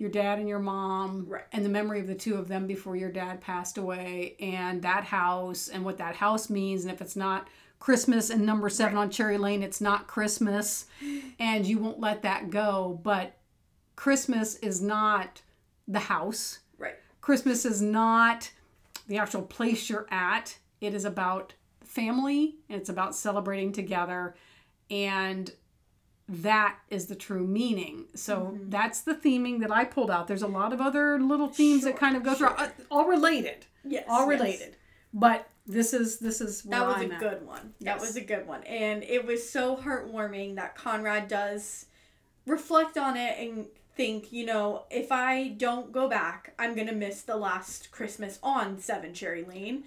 your 0.00 0.10
dad 0.10 0.38
and 0.38 0.48
your 0.48 0.58
mom 0.58 1.26
Right. 1.28 1.44
and 1.52 1.64
the 1.64 1.68
memory 1.68 2.00
of 2.00 2.06
the 2.06 2.14
two 2.14 2.36
of 2.36 2.48
them 2.48 2.66
before 2.66 2.96
your 2.96 3.10
dad 3.12 3.40
passed 3.40 3.76
away 3.78 4.36
and 4.40 4.82
that 4.82 5.04
house 5.04 5.68
and 5.68 5.84
what 5.84 5.98
that 5.98 6.16
house 6.16 6.48
means. 6.50 6.84
And 6.84 6.92
if 6.92 7.00
it's 7.00 7.16
not 7.16 7.48
christmas 7.78 8.28
and 8.30 8.44
number 8.44 8.68
seven 8.68 8.98
on 8.98 9.08
cherry 9.10 9.38
lane 9.38 9.62
it's 9.62 9.80
not 9.80 10.06
christmas 10.06 10.84
and 11.38 11.66
you 11.66 11.78
won't 11.78 12.00
let 12.00 12.22
that 12.22 12.50
go. 12.50 12.98
But 13.02 13.36
christmas 13.96 14.56
is 14.56 14.80
not 14.80 15.42
the 15.86 15.98
house. 15.98 16.60
Right. 16.78 16.94
Christmas 17.20 17.64
is 17.64 17.82
not 17.82 18.50
the 19.08 19.18
actual 19.18 19.42
place 19.42 19.90
you're 19.90 20.06
at. 20.10 20.56
It 20.80 20.94
is 20.94 21.04
about 21.04 21.52
family 21.84 22.56
and 22.68 22.80
it's 22.80 22.88
about 22.88 23.14
celebrating 23.14 23.72
together. 23.72 24.34
And 24.90 25.52
that 26.30 26.78
is 26.88 27.06
the 27.06 27.16
true 27.16 27.46
meaning. 27.46 28.06
So 28.14 28.56
that's 28.62 29.00
the 29.00 29.14
theming 29.14 29.60
that 29.60 29.70
I 29.72 29.84
pulled 29.84 30.10
out. 30.10 30.28
There's 30.28 30.42
a 30.42 30.48
lot 30.48 30.72
of 30.72 30.80
other 30.80 31.18
little 31.18 31.48
themes 31.48 31.82
that 31.84 31.96
kind 31.96 32.16
of 32.16 32.22
go 32.22 32.34
through, 32.34 32.48
sure. 32.48 32.60
uh, 32.60 32.68
all 32.90 33.06
related, 33.06 33.66
yes 33.84 34.04
all 34.08 34.30
yes. 34.30 34.40
related. 34.40 34.76
But 35.12 35.48
this 35.66 35.92
is 35.92 36.18
this 36.20 36.40
is 36.40 36.62
That 36.62 36.86
was 36.86 36.96
I'm 36.96 37.10
a 37.10 37.14
at. 37.14 37.20
good 37.20 37.46
one. 37.46 37.74
That 37.80 38.00
was 38.00 38.16
a 38.16 38.20
good 38.20 38.46
one. 38.46 38.62
And 38.62 39.02
it 39.02 39.26
was 39.26 39.48
so 39.48 39.76
heartwarming 39.76 40.54
that 40.56 40.76
Conrad 40.76 41.26
does 41.28 41.86
reflect 42.46 42.96
on 42.96 43.16
it 43.16 43.36
and 43.38 43.66
think, 43.96 44.32
you 44.32 44.46
know, 44.46 44.84
if 44.90 45.10
I 45.10 45.48
don't 45.48 45.90
go 45.92 46.08
back, 46.08 46.54
I'm 46.58 46.74
going 46.74 46.86
to 46.86 46.94
miss 46.94 47.22
the 47.22 47.36
last 47.36 47.90
Christmas 47.90 48.38
on 48.42 48.78
7 48.78 49.12
Cherry 49.14 49.44
Lane 49.44 49.84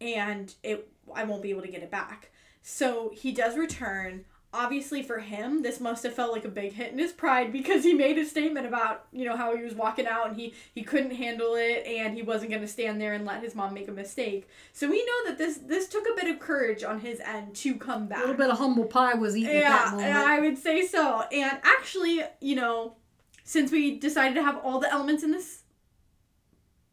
and 0.00 0.54
it 0.62 0.88
I 1.14 1.24
won't 1.24 1.42
be 1.42 1.50
able 1.50 1.62
to 1.62 1.68
get 1.68 1.82
it 1.82 1.90
back. 1.90 2.30
So 2.62 3.10
he 3.14 3.32
does 3.32 3.56
return. 3.56 4.24
Obviously 4.58 5.02
for 5.02 5.18
him, 5.18 5.62
this 5.62 5.80
must 5.80 6.02
have 6.04 6.14
felt 6.14 6.32
like 6.32 6.46
a 6.46 6.48
big 6.48 6.72
hit 6.72 6.90
in 6.92 6.98
his 6.98 7.12
pride 7.12 7.52
because 7.52 7.84
he 7.84 7.92
made 7.92 8.16
a 8.16 8.24
statement 8.24 8.66
about, 8.66 9.06
you 9.12 9.26
know, 9.26 9.36
how 9.36 9.54
he 9.54 9.62
was 9.62 9.74
walking 9.74 10.06
out 10.06 10.28
and 10.28 10.36
he 10.36 10.54
he 10.74 10.82
couldn't 10.82 11.10
handle 11.14 11.54
it 11.56 11.84
and 11.86 12.14
he 12.14 12.22
wasn't 12.22 12.50
going 12.50 12.62
to 12.62 12.68
stand 12.68 12.98
there 13.00 13.12
and 13.12 13.26
let 13.26 13.42
his 13.42 13.54
mom 13.54 13.74
make 13.74 13.86
a 13.88 13.92
mistake. 13.92 14.48
So 14.72 14.88
we 14.88 15.04
know 15.04 15.28
that 15.30 15.36
this 15.38 15.58
this 15.58 15.88
took 15.88 16.04
a 16.10 16.14
bit 16.14 16.28
of 16.32 16.40
courage 16.40 16.82
on 16.82 17.00
his 17.00 17.20
end 17.20 17.54
to 17.56 17.74
come 17.74 18.06
back. 18.06 18.18
A 18.18 18.20
little 18.22 18.36
bit 18.36 18.50
of 18.50 18.58
humble 18.58 18.86
pie 18.86 19.14
was 19.14 19.36
eaten 19.36 19.54
at 19.56 19.62
that 19.62 19.84
Yeah, 19.84 19.90
moment. 19.90 20.08
yeah, 20.08 20.24
I 20.26 20.40
would 20.40 20.56
say 20.58 20.86
so. 20.86 21.22
And 21.30 21.58
actually, 21.62 22.22
you 22.40 22.56
know, 22.56 22.96
since 23.44 23.70
we 23.70 23.98
decided 23.98 24.34
to 24.36 24.42
have 24.42 24.56
all 24.64 24.80
the 24.80 24.90
elements 24.90 25.22
in 25.22 25.32
this 25.32 25.62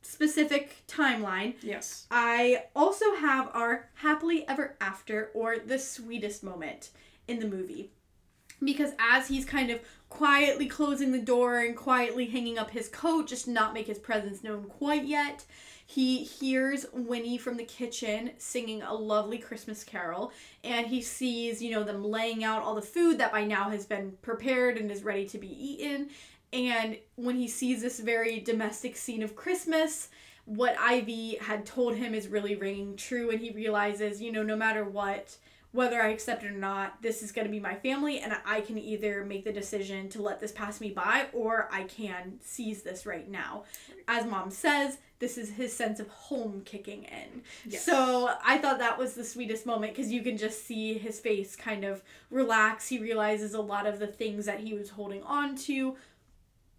specific 0.01 0.83
timeline, 0.87 1.55
yes. 1.61 2.07
I 2.11 2.65
also 2.75 3.15
have 3.15 3.49
our 3.53 3.89
happily 3.95 4.47
ever 4.47 4.75
after 4.81 5.31
or 5.33 5.57
the 5.57 5.79
sweetest 5.79 6.43
moment 6.43 6.89
in 7.33 7.39
the 7.39 7.55
movie. 7.55 7.91
Because 8.63 8.91
as 8.99 9.27
he's 9.27 9.45
kind 9.45 9.69
of 9.71 9.81
quietly 10.09 10.67
closing 10.67 11.11
the 11.11 11.19
door 11.19 11.59
and 11.59 11.75
quietly 11.75 12.27
hanging 12.27 12.57
up 12.57 12.71
his 12.71 12.87
coat, 12.87 13.27
just 13.27 13.47
not 13.47 13.73
make 13.73 13.87
his 13.87 13.99
presence 13.99 14.43
known 14.43 14.65
quite 14.65 15.05
yet, 15.05 15.43
he 15.85 16.23
hears 16.23 16.85
Winnie 16.93 17.37
from 17.37 17.57
the 17.57 17.65
kitchen 17.65 18.31
singing 18.37 18.81
a 18.81 18.93
lovely 18.93 19.37
Christmas 19.37 19.83
carol, 19.83 20.31
and 20.63 20.87
he 20.87 21.01
sees, 21.01 21.61
you 21.61 21.71
know, 21.71 21.83
them 21.83 22.03
laying 22.03 22.43
out 22.43 22.63
all 22.63 22.75
the 22.75 22.81
food 22.81 23.17
that 23.17 23.33
by 23.33 23.43
now 23.43 23.69
has 23.69 23.85
been 23.85 24.13
prepared 24.21 24.77
and 24.77 24.89
is 24.89 25.03
ready 25.03 25.27
to 25.27 25.37
be 25.37 25.49
eaten. 25.49 26.09
And 26.53 26.97
when 27.15 27.35
he 27.35 27.47
sees 27.47 27.81
this 27.81 27.99
very 27.99 28.39
domestic 28.39 28.95
scene 28.95 29.23
of 29.23 29.35
Christmas, 29.35 30.07
what 30.45 30.77
Ivy 30.79 31.37
had 31.41 31.65
told 31.65 31.95
him 31.95 32.13
is 32.13 32.27
really 32.27 32.55
ringing 32.55 32.95
true, 32.95 33.29
and 33.31 33.41
he 33.41 33.51
realizes, 33.51 34.21
you 34.21 34.31
know, 34.31 34.43
no 34.43 34.55
matter 34.55 34.85
what, 34.85 35.35
whether 35.73 36.01
I 36.01 36.09
accept 36.09 36.43
it 36.43 36.47
or 36.47 36.51
not, 36.51 37.01
this 37.01 37.23
is 37.23 37.31
going 37.31 37.47
to 37.47 37.51
be 37.51 37.59
my 37.59 37.73
family, 37.73 38.19
and 38.19 38.37
I 38.45 38.61
can 38.61 38.77
either 38.77 39.25
make 39.25 39.43
the 39.43 39.51
decision 39.51 40.07
to 40.09 40.21
let 40.21 40.39
this 40.39 40.51
pass 40.51 40.79
me 40.79 40.91
by 40.91 41.25
or 41.33 41.67
I 41.71 41.83
can 41.83 42.39
seize 42.41 42.83
this 42.83 43.05
right 43.05 43.27
now. 43.27 43.63
As 44.07 44.25
mom 44.27 44.51
says, 44.51 44.99
this 45.17 45.37
is 45.37 45.49
his 45.49 45.75
sense 45.75 45.99
of 45.99 46.07
home 46.09 46.61
kicking 46.63 47.05
in. 47.05 47.41
Yes. 47.65 47.83
So 47.83 48.29
I 48.45 48.59
thought 48.59 48.77
that 48.79 48.99
was 48.99 49.15
the 49.15 49.23
sweetest 49.23 49.65
moment 49.65 49.95
because 49.95 50.11
you 50.11 50.21
can 50.21 50.37
just 50.37 50.65
see 50.67 50.97
his 50.97 51.19
face 51.19 51.55
kind 51.55 51.83
of 51.83 52.03
relax. 52.29 52.87
He 52.87 52.99
realizes 52.99 53.55
a 53.55 53.61
lot 53.61 53.87
of 53.87 53.97
the 53.97 54.07
things 54.07 54.45
that 54.45 54.59
he 54.59 54.73
was 54.73 54.91
holding 54.91 55.23
on 55.23 55.55
to 55.55 55.95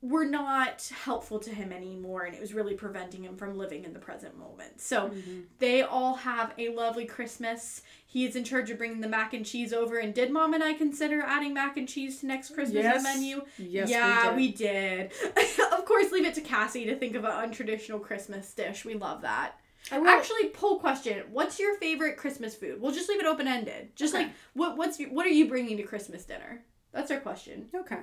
were 0.05 0.27
not 0.27 0.87
helpful 1.05 1.39
to 1.39 1.49
him 1.49 1.73
anymore 1.73 2.25
and 2.25 2.35
it 2.35 2.41
was 2.41 2.53
really 2.53 2.75
preventing 2.75 3.25
him 3.25 3.35
from 3.37 3.57
living 3.57 3.85
in 3.85 3.95
the 3.95 3.99
present 3.99 4.39
moment. 4.39 4.79
So 4.79 5.09
mm-hmm. 5.09 5.41
they 5.59 5.81
all 5.81 6.17
have 6.17 6.53
a 6.59 6.69
lovely 6.69 7.07
Christmas. 7.07 7.81
He 8.15 8.25
is 8.25 8.37
in 8.37 8.45
charge 8.45 8.71
of 8.71 8.79
bringing 8.79 9.01
the 9.01 9.09
mac 9.09 9.35
and 9.35 9.45
cheese 9.45 9.73
over 9.73 9.99
and 9.99 10.15
did 10.15 10.31
mom 10.31 10.55
and 10.55 10.63
I 10.63 10.75
consider 10.75 11.21
adding 11.21 11.53
mac 11.53 11.77
and 11.77 11.89
cheese 11.89 12.21
to 12.21 12.27
next 12.27 12.55
Christmas 12.55 12.85
Yes. 12.85 13.03
menu? 13.03 13.43
Yes, 13.59 13.91
yeah, 13.91 14.31
we 14.31 14.37
we 14.47 14.53
did. 14.53 15.11
of 15.73 15.85
course, 15.85 16.13
leave 16.13 16.25
it 16.25 16.35
to 16.35 16.41
Cassie 16.41 16.85
to 16.85 16.95
think 16.95 17.17
of 17.17 17.25
an 17.25 17.33
untraditional 17.33 18.01
Christmas 18.01 18.55
dish. 18.55 18.85
We 18.85 18.95
love 18.95 19.23
that. 19.23 19.55
I 19.91 19.99
will- 19.99 20.07
Actually, 20.07 20.51
poll 20.51 20.79
question: 20.79 21.25
What's 21.33 21.59
your 21.59 21.75
favorite 21.79 22.17
Christmas 22.17 22.55
food? 22.55 22.81
We'll 22.81 22.93
just 22.93 23.09
leave 23.09 23.19
it 23.19 23.27
open 23.27 23.49
ended. 23.49 23.97
Just 23.97 24.15
Okay. 24.15 24.27
like 24.27 24.33
what 24.53 24.77
what's 24.77 25.01
your, 25.01 25.11
what 25.11 25.27
are 25.27 25.31
you 25.31 25.49
bringing 25.49 25.77
to 25.79 25.83
Christmas 25.83 26.25
dinner? 26.25 26.63
That's 26.93 27.11
our 27.11 27.19
question. 27.19 27.69
Okay. 27.75 27.99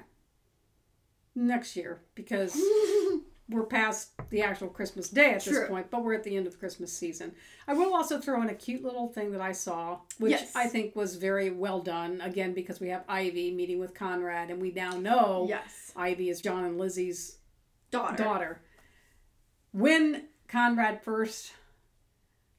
Next 1.35 1.77
year, 1.77 2.01
because 2.15 2.53
we're 3.51 3.63
past 3.65 4.11
the 4.29 4.41
actual 4.41 4.67
Christmas 4.69 5.09
day 5.09 5.31
at 5.33 5.43
this 5.43 5.53
True. 5.55 5.67
point, 5.67 5.91
but 5.91 6.03
we're 6.03 6.13
at 6.13 6.23
the 6.23 6.35
end 6.37 6.47
of 6.47 6.53
the 6.53 6.59
Christmas 6.59 6.91
season. 6.91 7.33
I 7.67 7.73
will 7.73 7.93
also 7.93 8.19
throw 8.19 8.41
in 8.41 8.49
a 8.49 8.53
cute 8.55 8.83
little 8.83 9.07
thing 9.09 9.31
that 9.33 9.41
I 9.41 9.51
saw, 9.51 9.99
which 10.19 10.31
Yes. 10.31 10.55
I 10.55 10.67
think 10.67 10.95
was 10.95 11.15
very 11.17 11.49
well 11.51 11.81
done. 11.81 12.21
Again, 12.21 12.53
because 12.53 12.79
we 12.79 12.89
have 12.89 13.03
Ivy 13.09 13.51
meeting 13.53 13.79
with 13.79 13.93
Conrad, 13.93 14.49
and 14.49 14.61
we 14.61 14.71
now 14.71 14.91
know 14.97 15.45
yes, 15.49 15.91
Ivy 15.95 16.29
is 16.29 16.41
John 16.41 16.63
and 16.65 16.77
Lizzie's 16.79 17.37
daughter. 17.91 18.15
daughter. 18.23 18.61
When 19.71 20.27
Conrad 20.47 21.03
first 21.03 21.53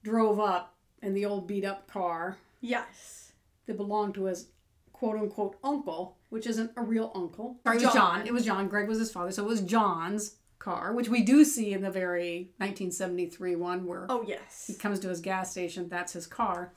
drove 0.02 0.40
up 0.40 0.74
in 1.02 1.14
the 1.14 1.24
old 1.26 1.46
beat 1.46 1.64
up 1.64 1.86
car 1.88 2.38
Yes. 2.60 3.32
that 3.66 3.76
belonged 3.76 4.14
to 4.14 4.24
his 4.24 4.48
quote 4.92 5.16
unquote 5.16 5.56
uncle, 5.64 6.16
which 6.28 6.46
isn't 6.46 6.70
a 6.76 6.82
real 6.82 7.10
uncle. 7.14 7.58
Sorry, 7.64 7.76
it 7.78 7.84
was 7.84 7.92
John. 7.94 8.18
John. 8.18 8.26
It 8.26 8.32
was 8.32 8.44
John. 8.44 8.68
Greg 8.68 8.88
was 8.88 8.98
his 8.98 9.10
father. 9.12 9.32
So 9.32 9.42
it 9.44 9.48
was 9.48 9.60
John's 9.62 10.36
car, 10.62 10.92
which 10.92 11.08
we 11.08 11.22
do 11.22 11.44
see 11.44 11.72
in 11.72 11.82
the 11.82 11.90
very 11.90 12.50
1973 12.58 13.56
one 13.56 13.84
where 13.86 14.06
Oh 14.08 14.22
yes. 14.26 14.64
he 14.68 14.74
comes 14.74 15.00
to 15.00 15.08
his 15.08 15.20
gas 15.20 15.50
station. 15.50 15.88
That's 15.88 16.12
his 16.12 16.26
car. 16.26 16.72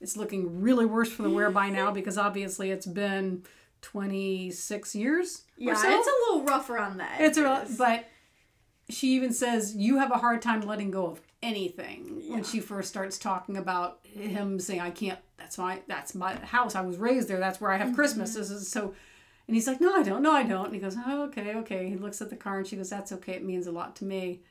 It's 0.00 0.16
looking 0.16 0.60
really 0.60 0.84
worse 0.86 1.10
for 1.10 1.22
the 1.22 1.30
wear 1.30 1.50
by 1.50 1.70
now 1.70 1.90
because 1.98 2.18
obviously 2.18 2.70
it's 2.70 2.86
been 2.86 3.42
26 3.80 4.94
years 4.94 5.42
Yeah, 5.56 5.74
so. 5.74 5.88
it's 5.88 6.06
a 6.08 6.32
little 6.32 6.44
rough 6.46 6.68
around 6.70 6.98
that. 6.98 7.20
It's 7.20 7.38
a, 7.38 7.66
but 7.78 8.06
she 8.90 9.14
even 9.14 9.32
says 9.32 9.74
you 9.74 9.98
have 9.98 10.10
a 10.10 10.18
hard 10.18 10.42
time 10.42 10.60
letting 10.62 10.90
go 10.90 11.06
of 11.06 11.20
anything 11.42 12.20
Yeah. 12.22 12.34
when 12.34 12.44
she 12.44 12.60
first 12.60 12.88
starts 12.88 13.18
talking 13.18 13.56
about 13.56 14.00
him 14.04 14.58
saying 14.58 14.80
I 14.80 14.90
can't 14.90 15.18
that's 15.38 15.58
my 15.58 15.80
that's 15.88 16.14
my 16.14 16.34
house 16.36 16.74
I 16.74 16.80
was 16.80 16.96
raised 16.96 17.28
there 17.28 17.38
that's 17.38 17.60
where 17.60 17.70
I 17.70 17.76
have 17.78 17.94
Christmas 17.94 18.30
Mm-hmm. 18.30 18.38
this 18.40 18.50
is 18.50 18.68
so 18.70 18.94
and 19.46 19.54
he's 19.56 19.66
like 19.66 19.80
no 19.80 19.94
I 19.94 20.02
don't 20.02 20.22
no 20.22 20.32
I 20.32 20.42
don't. 20.42 20.66
And 20.66 20.74
he 20.74 20.80
goes 20.80 20.96
oh, 21.06 21.24
okay 21.24 21.54
okay. 21.56 21.88
He 21.88 21.96
looks 21.96 22.20
at 22.22 22.30
the 22.30 22.36
car 22.36 22.58
and 22.58 22.66
she 22.66 22.76
goes 22.76 22.90
that's 22.90 23.12
okay 23.12 23.34
it 23.34 23.44
means 23.44 23.66
a 23.66 23.72
lot 23.72 23.96
to 23.96 24.04
me. 24.04 24.42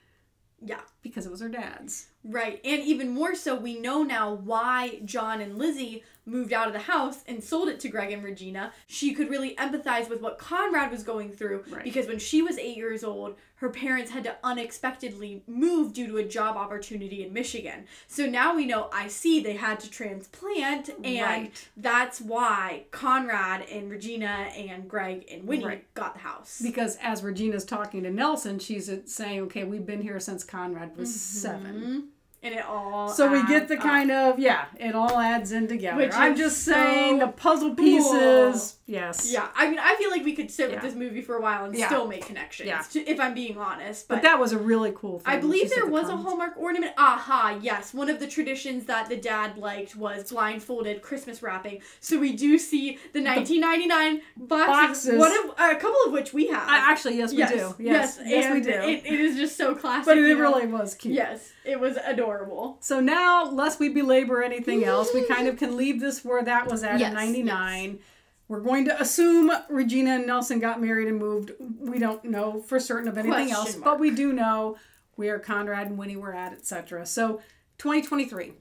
Yeah. 0.62 0.82
Because 1.04 1.26
it 1.28 1.32
was 1.32 1.42
her 1.42 1.50
dad's 1.50 2.08
Right. 2.26 2.62
And 2.64 2.82
even 2.84 3.10
more 3.10 3.36
so, 3.36 3.54
we 3.54 3.78
know 3.78 4.02
now 4.02 4.32
why 4.34 5.02
John 5.04 5.42
and 5.42 5.58
Lizzie 5.58 6.06
moved 6.26 6.54
out 6.54 6.68
of 6.68 6.74
the 6.74 6.80
house 6.80 7.22
and 7.28 7.44
sold 7.44 7.68
it 7.68 7.82
to 7.82 7.90
Greg 7.90 8.14
and 8.14 8.24
Regina. 8.24 8.72
She 8.88 9.14
could 9.14 9.30
really 9.30 9.56
empathize 9.58 10.08
with 10.10 10.22
what 10.22 10.38
Conrad 10.38 10.90
was 10.90 11.04
going 11.04 11.34
through 11.34 11.66
Right. 11.70 11.84
because 11.84 12.08
when 12.08 12.20
she 12.20 12.42
was 12.42 12.58
eight 12.58 12.78
years 12.78 13.04
old, 13.04 13.36
her 13.56 13.68
parents 13.70 14.10
had 14.12 14.24
to 14.24 14.38
unexpectedly 14.42 15.44
move 15.48 15.92
due 15.92 16.08
to 16.08 16.16
a 16.16 16.24
job 16.24 16.56
opportunity 16.56 17.26
in 17.26 17.34
Michigan. 17.34 17.88
So 18.08 18.26
now 18.26 18.56
we 18.56 18.66
know 18.66 18.90
I 18.94 19.10
see 19.10 19.42
they 19.42 19.56
had 19.58 19.82
to 19.82 19.90
transplant, 19.90 20.88
and 21.04 21.22
Right. 21.22 21.68
that's 21.76 22.22
why 22.22 22.86
Conrad 22.92 23.64
and 23.70 23.90
Regina 23.92 24.50
and 24.56 24.90
Greg 24.90 25.26
and 25.30 25.44
Winnie 25.46 25.66
Right. 25.66 25.94
got 25.94 26.14
the 26.14 26.22
house. 26.22 26.62
because 26.64 26.98
as 27.02 27.22
Regina's 27.22 27.66
talking 27.66 28.04
to 28.04 28.10
Nelson 28.12 28.60
she's 28.60 28.90
saying 29.06 29.42
okay 29.42 29.66
we've 29.66 29.86
been 29.86 30.02
here 30.02 30.22
since 30.22 30.46
Conrad 30.46 30.93
was 30.98 31.14
seven 31.14 31.74
Mhm. 31.82 32.04
And 32.46 32.56
it 32.56 32.66
all. 32.66 33.08
So 33.08 33.32
we 33.32 33.42
get 33.48 33.70
the 33.70 33.78
up. 33.78 33.84
kind 33.84 34.12
of 34.12 34.38
yeah, 34.38 34.66
it 34.78 34.96
all 34.96 35.18
adds 35.18 35.54
in 35.54 35.68
together. 35.70 35.96
Which 35.96 36.14
I'm 36.14 36.36
just 36.36 36.66
so 36.66 36.74
saying 36.74 37.20
the 37.20 37.28
puzzle 37.28 37.74
cool. 37.74 38.54
Pieces. 38.86 39.04
Yes. 39.04 39.32
Yeah, 39.32 39.48
I 39.56 39.70
mean, 39.70 39.80
I 39.80 39.96
feel 39.96 40.10
like 40.10 40.24
we 40.24 40.34
could 40.34 40.52
sit 40.52 40.70
Yeah. 40.70 40.76
with 40.76 40.84
this 40.84 40.96
movie 40.96 41.22
for 41.22 41.36
a 41.36 41.42
while 41.42 41.66
and 41.66 41.76
Yeah. 41.76 41.88
still 41.88 42.08
make 42.08 42.26
connections. 42.26 42.68
Yeah. 42.68 42.82
to- 42.92 43.10
if 43.10 43.20
I'm 43.20 43.34
being 43.34 43.58
honest, 43.58 44.08
but, 44.08 44.16
But 44.16 44.22
that 44.24 44.40
was 44.40 44.52
a 44.52 44.58
really 44.58 44.92
cool 44.96 45.20
thing. 45.20 45.34
I 45.34 45.38
believe 45.38 45.64
she 45.64 45.68
said 45.70 45.78
there 45.78 45.86
the 45.86 45.92
was 45.92 46.10
a. 46.10 46.18
Hallmark 46.18 46.54
ornament. 46.58 46.94
Aha, 46.98 47.58
yes. 47.62 47.94
One 47.94 48.10
of 48.10 48.20
the 48.20 48.28
traditions 48.28 48.86
that 48.86 49.10
the 49.10 49.18
dad 49.18 49.58
liked 49.58 49.96
was 49.96 50.32
blindfolded 50.32 51.02
Christmas 51.02 51.42
wrapping. 51.42 51.82
So 52.00 52.20
we 52.20 52.34
do 52.34 52.58
see 52.58 52.98
the 53.14 53.22
1999 53.22 54.22
boxes, 54.38 54.68
boxes. 54.68 55.20
one 55.20 55.32
of 55.32 55.52
a 55.58 55.76
couple 55.76 56.00
of 56.06 56.14
which 56.14 56.34
we 56.34 56.48
have. 56.48 56.68
I, 56.68 56.92
actually, 56.92 57.18
yes, 57.18 57.32
we 57.32 57.40
yes, 57.40 57.52
do. 57.52 57.76
Yes, 57.80 58.20
yes, 58.24 58.54
we 58.54 58.62
do. 58.62 58.72
It, 58.72 59.06
it 59.06 59.20
is 59.20 59.36
just 59.38 59.58
so 59.58 59.76
classic. 59.76 60.06
but 60.06 60.18
it 60.18 60.22
you 60.22 60.36
know? 60.36 60.40
really 60.40 60.68
was 60.68 60.96
cute. 60.96 61.14
Yes, 61.14 61.52
it 61.66 61.80
was 61.80 61.98
adorable. 62.06 62.78
So 62.80 63.00
now, 63.00 63.50
lest 63.50 63.80
we 63.80 63.90
belabor 63.90 64.44
anything 64.44 64.84
else, 64.84 65.14
we 65.14 65.26
kind 65.26 65.42
mm-hmm. 65.42 65.50
of 65.50 65.58
can 65.58 65.78
leave 65.78 66.00
this 66.00 66.24
where 66.24 66.44
that 66.44 66.70
was 66.70 66.84
at 66.84 67.00
Yes, 67.00 67.10
in 67.10 67.16
'99. 67.16 68.00
We're 68.48 68.60
going 68.62 68.86
to 68.86 69.02
assume 69.02 69.52
Regina 69.70 70.12
and 70.16 70.28
Nelson 70.28 70.60
got 70.60 70.82
married 70.82 71.08
and 71.08 71.18
moved. 71.18 71.52
We 71.80 71.98
don't 71.98 72.24
know 72.26 72.62
for 72.62 72.80
certain 72.80 73.08
of 73.08 73.18
anything 73.18 73.34
Question 73.50 73.56
else, 73.56 73.74
mark. 73.78 73.84
but 73.86 74.00
we 74.00 74.12
do 74.12 74.34
know 74.34 74.78
where 75.16 75.40
Conrad 75.40 75.88
and 75.88 75.98
Winnie 75.98 76.18
were 76.18 76.34
at, 76.34 76.54
etc. 76.54 77.06
So, 77.06 77.42
2023, 77.78 78.54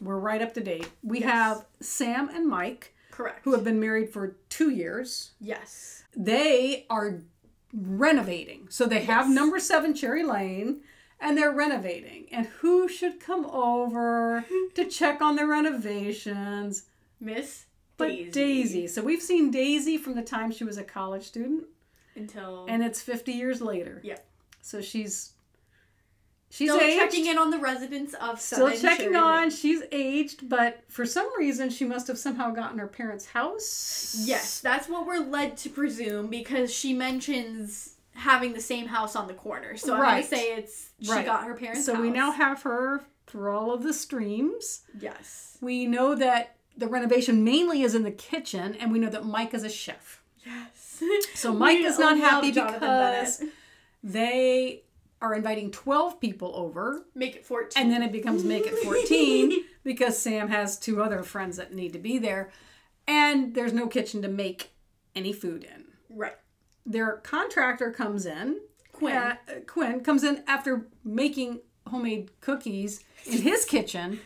we're 0.00 0.18
right 0.18 0.40
up 0.42 0.54
to 0.54 0.60
date. 0.60 0.88
We 1.02 1.20
Yes. 1.20 1.30
have 1.30 1.66
Sam 1.80 2.28
and 2.30 2.46
Mike, 2.48 2.94
Correct. 3.10 3.40
who 3.44 3.52
have 3.52 3.62
been 3.64 3.78
married 3.80 4.10
for 4.10 4.36
two 4.48 4.70
years. 4.70 5.32
yes. 5.40 6.04
They 6.16 6.86
are 6.90 7.20
renovating. 7.72 8.66
So 8.68 8.86
they 8.86 9.00
have 9.02 9.28
number 9.30 9.60
seven 9.60 9.94
Cherry 9.94 10.24
Lane 10.24 10.80
and 11.20 11.36
they're 11.38 11.52
renovating. 11.52 12.26
And 12.32 12.46
who 12.46 12.88
should 12.88 13.20
come 13.20 13.44
over 13.46 14.44
to 14.74 14.84
check 14.86 15.20
on 15.22 15.36
their 15.36 15.46
renovations? 15.46 16.86
Miss 17.20 17.66
But 18.00 18.08
Daisy. 18.08 18.30
Daisy. 18.30 18.86
So 18.88 19.02
we've 19.02 19.22
seen 19.22 19.50
Daisy 19.50 19.96
from 19.96 20.14
the 20.14 20.22
time 20.22 20.50
she 20.50 20.64
was 20.64 20.76
a 20.78 20.84
college 20.84 21.24
student 21.24 21.64
Until. 22.16 22.66
and 22.68 22.82
it's 22.82 23.00
50 23.00 23.32
years 23.32 23.60
later. 23.62 24.00
Yep. 24.04 24.26
So 24.62 24.80
she's 24.80 25.32
she's 26.50 26.70
Still 26.70 26.80
aged. 26.80 26.98
checking 26.98 27.26
in 27.26 27.38
on 27.38 27.50
the 27.50 27.58
residents 27.58 28.14
of 28.14 28.40
Still 28.40 28.70
checking 28.76 29.14
on. 29.16 29.50
She's 29.50 29.82
aged, 29.92 30.48
but 30.48 30.82
for 30.88 31.06
some 31.06 31.28
reason 31.38 31.70
she 31.70 31.84
must 31.84 32.06
have 32.08 32.18
somehow 32.18 32.50
gotten 32.50 32.78
her 32.78 32.86
parents' 32.88 33.26
house. 33.26 34.16
Yes, 34.24 34.60
that's 34.60 34.88
what 34.88 35.06
we're 35.06 35.18
led 35.24 35.56
to 35.58 35.68
presume 35.70 36.26
because 36.28 36.72
she 36.74 36.92
mentions 36.92 37.94
having 38.14 38.52
the 38.52 38.60
same 38.60 38.86
house 38.86 39.16
on 39.16 39.26
the 39.28 39.34
corner. 39.34 39.76
So 39.76 39.94
I'm 39.94 40.00
Right. 40.00 40.10
gonna 40.30 40.36
say 40.42 40.52
it's 40.56 40.90
she 41.00 41.10
Right. 41.10 41.24
got 41.24 41.44
her 41.44 41.54
parents' 41.54 41.86
So 41.86 42.00
we 42.00 42.10
now 42.10 42.32
have 42.32 42.62
her 42.62 43.04
through 43.26 43.56
all 43.56 43.72
of 43.72 43.82
the 43.84 43.94
streams. 43.94 44.80
yes, 44.98 45.56
We 45.60 45.86
know 45.86 46.14
that 46.16 46.56
the 46.80 46.88
renovation 46.88 47.44
mainly 47.44 47.82
is 47.82 47.94
in 47.94 48.02
the 48.02 48.10
kitchen, 48.10 48.74
and 48.74 48.90
we 48.92 48.98
know 48.98 49.10
that 49.10 49.24
Mike 49.24 49.54
is 49.54 49.62
a 49.64 49.68
chef. 49.68 50.22
yes. 50.44 51.02
So 51.34 51.52
Mike 51.54 51.78
We 51.78 51.84
is 51.86 51.98
not 51.98 52.18
happy 52.18 52.52
Jonathan 52.52 52.80
because 52.80 53.36
Bennett. 53.38 53.54
they 54.02 54.82
are 55.22 55.34
inviting 55.34 55.70
12 55.70 56.20
people 56.20 56.52
over, 56.54 57.04
make 57.14 57.36
it 57.36 57.44
fourteen. 57.46 57.82
and 57.82 57.92
then 57.92 58.02
it 58.02 58.12
becomes 58.12 58.42
make 58.44 58.64
it 58.66 58.74
14 58.84 59.64
because 59.84 60.18
Sam 60.18 60.48
has 60.48 60.78
two 60.78 61.02
other 61.02 61.22
friends 61.22 61.56
that 61.58 61.72
need 61.74 61.92
to 61.94 61.98
be 61.98 62.18
there, 62.18 62.50
and 63.06 63.54
there's 63.54 63.72
no 63.72 63.86
kitchen 63.86 64.20
to 64.22 64.28
make 64.28 64.70
any 65.14 65.32
food 65.32 65.64
in. 65.64 65.84
right, 66.08 66.36
Their 66.86 67.16
contractor 67.18 67.90
comes 67.92 68.24
in, 68.26 68.60
Quinn. 68.92 69.16
uh, 69.16 69.36
Quinn 69.66 70.00
comes 70.00 70.22
in 70.24 70.42
after 70.46 70.86
making 71.04 71.60
homemade 71.86 72.30
cookies 72.40 73.02
in 73.26 73.42
his 73.42 73.64
kitchen. 73.64 74.20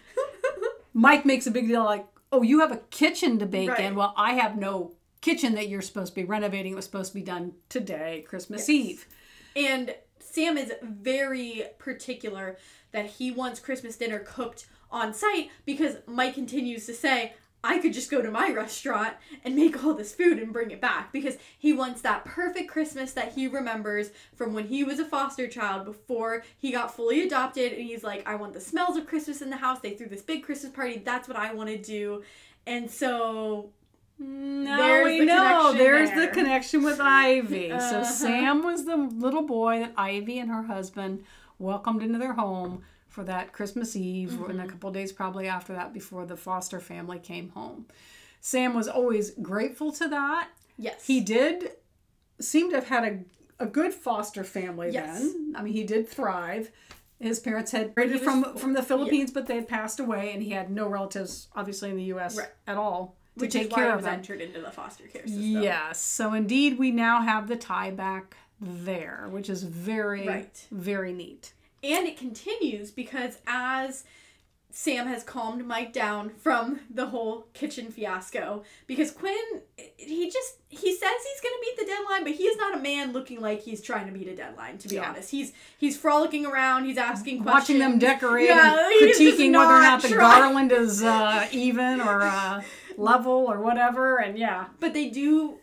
Mike 0.92 1.24
makes 1.24 1.46
a 1.46 1.50
big 1.50 1.66
deal 1.68 1.82
like, 1.84 2.06
"Oh, 2.34 2.42
you 2.42 2.60
have 2.60 2.72
a 2.72 2.78
kitchen 2.90 3.38
to 3.38 3.46
bake 3.46 3.70
Right. 3.70 3.80
in. 3.80 3.94
Well, 3.94 4.12
I 4.16 4.34
have 4.34 4.56
no 4.56 4.92
kitchen 5.20 5.54
that 5.54 5.68
you're 5.68 5.82
supposed 5.82 6.14
to 6.14 6.20
be 6.20 6.24
renovating. 6.24 6.72
It 6.72 6.76
was 6.76 6.84
supposed 6.84 7.12
to 7.12 7.18
be 7.18 7.24
done 7.24 7.54
today, 7.68 8.24
Christmas 8.26 8.68
Eve." 8.68 9.06
And 9.54 9.94
Sam 10.18 10.58
is 10.58 10.72
very 10.82 11.64
particular 11.78 12.58
that 12.90 13.06
he 13.06 13.30
wants 13.30 13.60
Christmas 13.60 13.96
dinner 13.96 14.18
cooked 14.18 14.66
on 14.90 15.14
site 15.14 15.50
because 15.64 15.98
Mike 16.06 16.34
continues 16.34 16.86
to 16.86 16.94
say, 16.94 17.34
I 17.64 17.78
could 17.78 17.92
just 17.94 18.10
go 18.10 18.20
to 18.22 18.30
my 18.30 18.52
restaurant 18.52 19.14
and 19.42 19.56
make 19.56 19.82
all 19.82 19.94
this 19.94 20.14
food 20.14 20.38
and 20.38 20.52
bring 20.52 20.70
it 20.70 20.80
back 20.80 21.12
because 21.12 21.38
he 21.58 21.72
wants 21.72 22.02
that 22.02 22.24
perfect 22.24 22.70
Christmas 22.70 23.12
that 23.14 23.32
he 23.32 23.48
remembers 23.48 24.10
from 24.36 24.52
when 24.54 24.68
he 24.68 24.84
was 24.84 24.98
a 24.98 25.04
foster 25.04 25.48
child 25.48 25.84
before 25.84 26.44
he 26.58 26.70
got 26.70 26.94
fully 26.94 27.22
adopted. 27.22 27.72
And 27.72 27.82
he's 27.82 28.04
like, 28.04 28.28
I 28.28 28.34
want 28.34 28.52
the 28.52 28.60
smells 28.60 28.96
of 28.96 29.06
Christmas 29.06 29.40
in 29.42 29.50
the 29.50 29.56
house. 29.56 29.80
They 29.80 29.94
threw 29.94 30.06
this 30.08 30.22
big 30.22 30.44
Christmas 30.44 30.72
party. 30.72 31.02
That's 31.04 31.26
what 31.26 31.36
I 31.38 31.52
want 31.54 31.70
to 31.70 31.78
do. 31.78 32.22
And 32.66 32.90
so 32.90 33.70
Now 34.18 34.76
There's 34.76 35.04
we 35.06 35.18
the 35.20 35.24
know 35.26 35.72
connection 35.72 35.78
there's 35.78 36.10
there. 36.10 36.20
the 36.20 36.32
connection 36.32 36.82
with 36.84 37.00
Ivy. 37.00 37.72
Uh-huh. 37.72 38.04
So 38.04 38.10
Sam 38.10 38.62
was 38.62 38.84
the 38.84 38.96
little 38.96 39.42
boy 39.42 39.80
that 39.80 39.92
Ivy 39.96 40.38
and 40.38 40.50
her 40.50 40.62
husband 40.64 41.24
welcomed 41.58 42.02
into 42.02 42.18
their 42.18 42.34
home 42.34 42.82
for 43.14 43.22
that 43.24 43.52
Christmas 43.52 43.94
Eve 43.94 44.30
Mm-hmm. 44.32 44.50
and 44.50 44.60
a 44.60 44.66
couple 44.66 44.90
days 44.90 45.12
probably 45.12 45.46
after 45.46 45.72
that 45.72 45.92
before 45.92 46.26
the 46.26 46.36
foster 46.36 46.80
family 46.80 47.20
came 47.20 47.50
home. 47.50 47.86
Sam 48.40 48.74
was 48.74 48.88
always 48.88 49.30
grateful 49.40 49.92
to 49.92 50.08
that. 50.08 50.48
yes. 50.76 51.06
He 51.06 51.20
did 51.20 51.70
seem 52.40 52.70
to 52.70 52.76
have 52.76 52.88
had 52.88 53.04
a 53.04 53.20
a 53.60 53.66
good 53.66 53.94
foster 53.94 54.42
family 54.42 54.90
Yes. 54.90 55.20
then. 55.20 55.54
I 55.56 55.62
mean, 55.62 55.72
he 55.72 55.84
did 55.84 56.08
thrive. 56.08 56.72
His 57.20 57.38
parents 57.38 57.70
had 57.70 57.86
migrated 57.96 58.20
from 58.22 58.42
four- 58.42 58.56
from 58.56 58.72
the 58.72 58.82
Philippines, 58.82 59.30
but 59.30 59.46
they 59.46 59.54
had 59.54 59.68
passed 59.68 60.00
away, 60.00 60.32
and 60.34 60.42
he 60.42 60.50
had 60.50 60.70
no 60.72 60.88
relatives, 60.88 61.46
obviously, 61.54 61.88
in 61.90 61.96
the 61.96 62.08
U.S. 62.14 62.36
Right. 62.36 62.48
at 62.66 62.76
all 62.76 63.16
to 63.38 63.44
Which 63.44 63.52
take 63.52 63.70
care 63.70 63.90
of 63.90 63.98
was 63.98 64.04
them. 64.06 64.14
entered 64.14 64.40
into 64.40 64.60
the 64.60 64.72
foster 64.72 65.04
care 65.06 65.22
system. 65.24 65.62
Yes. 65.62 66.00
So 66.00 66.34
indeed, 66.34 66.76
we 66.80 66.90
now 66.90 67.22
have 67.22 67.46
the 67.46 67.54
tie 67.56 67.92
back 67.92 68.36
there, 68.60 69.28
which 69.30 69.48
is 69.48 69.62
very, 69.62 70.26
Right. 70.26 70.66
very 70.72 71.12
neat. 71.12 71.52
And 71.84 72.06
it 72.06 72.16
continues 72.16 72.90
because 72.90 73.38
as 73.46 74.04
Sam 74.70 75.06
has 75.06 75.22
calmed 75.22 75.64
Mike 75.64 75.92
down 75.92 76.30
from 76.30 76.80
the 76.90 77.06
whole 77.06 77.46
kitchen 77.52 77.92
fiasco, 77.92 78.64
because 78.88 79.12
Quinn, 79.12 79.36
he 79.96 80.28
just, 80.30 80.54
he 80.68 80.90
says 80.92 81.10
he's 81.12 81.40
going 81.40 81.54
to 81.54 81.60
meet 81.60 81.76
the 81.78 81.86
deadline, 81.86 82.24
but 82.24 82.32
he 82.32 82.44
is 82.44 82.56
not 82.56 82.74
a 82.76 82.80
man 82.80 83.12
looking 83.12 83.40
like 83.40 83.62
he's 83.62 83.80
trying 83.80 84.06
to 84.06 84.12
meet 84.12 84.26
a 84.26 84.34
deadline, 84.34 84.78
to 84.78 84.88
be 84.88 84.96
Yeah. 84.96 85.10
honest. 85.10 85.30
He's 85.30 85.52
he's 85.78 85.96
frolicking 85.96 86.44
around, 86.44 86.86
he's 86.86 86.98
asking 86.98 87.42
questions. 87.44 87.54
Watching 87.54 87.78
them 87.78 87.98
decorate 88.00 88.46
Yeah, 88.48 88.76
critiquing 89.00 89.56
whether 89.56 89.74
or 89.74 89.80
not 89.80 90.02
the 90.02 90.08
trying. 90.08 90.40
garland 90.40 90.72
is 90.72 91.04
uh, 91.04 91.46
even 91.52 92.00
or 92.00 92.22
uh, 92.22 92.62
level 92.96 93.32
or 93.48 93.60
whatever. 93.60 94.16
And 94.16 94.36
yeah, 94.36 94.66
But 94.80 94.92
they 94.92 95.08
do 95.08 95.58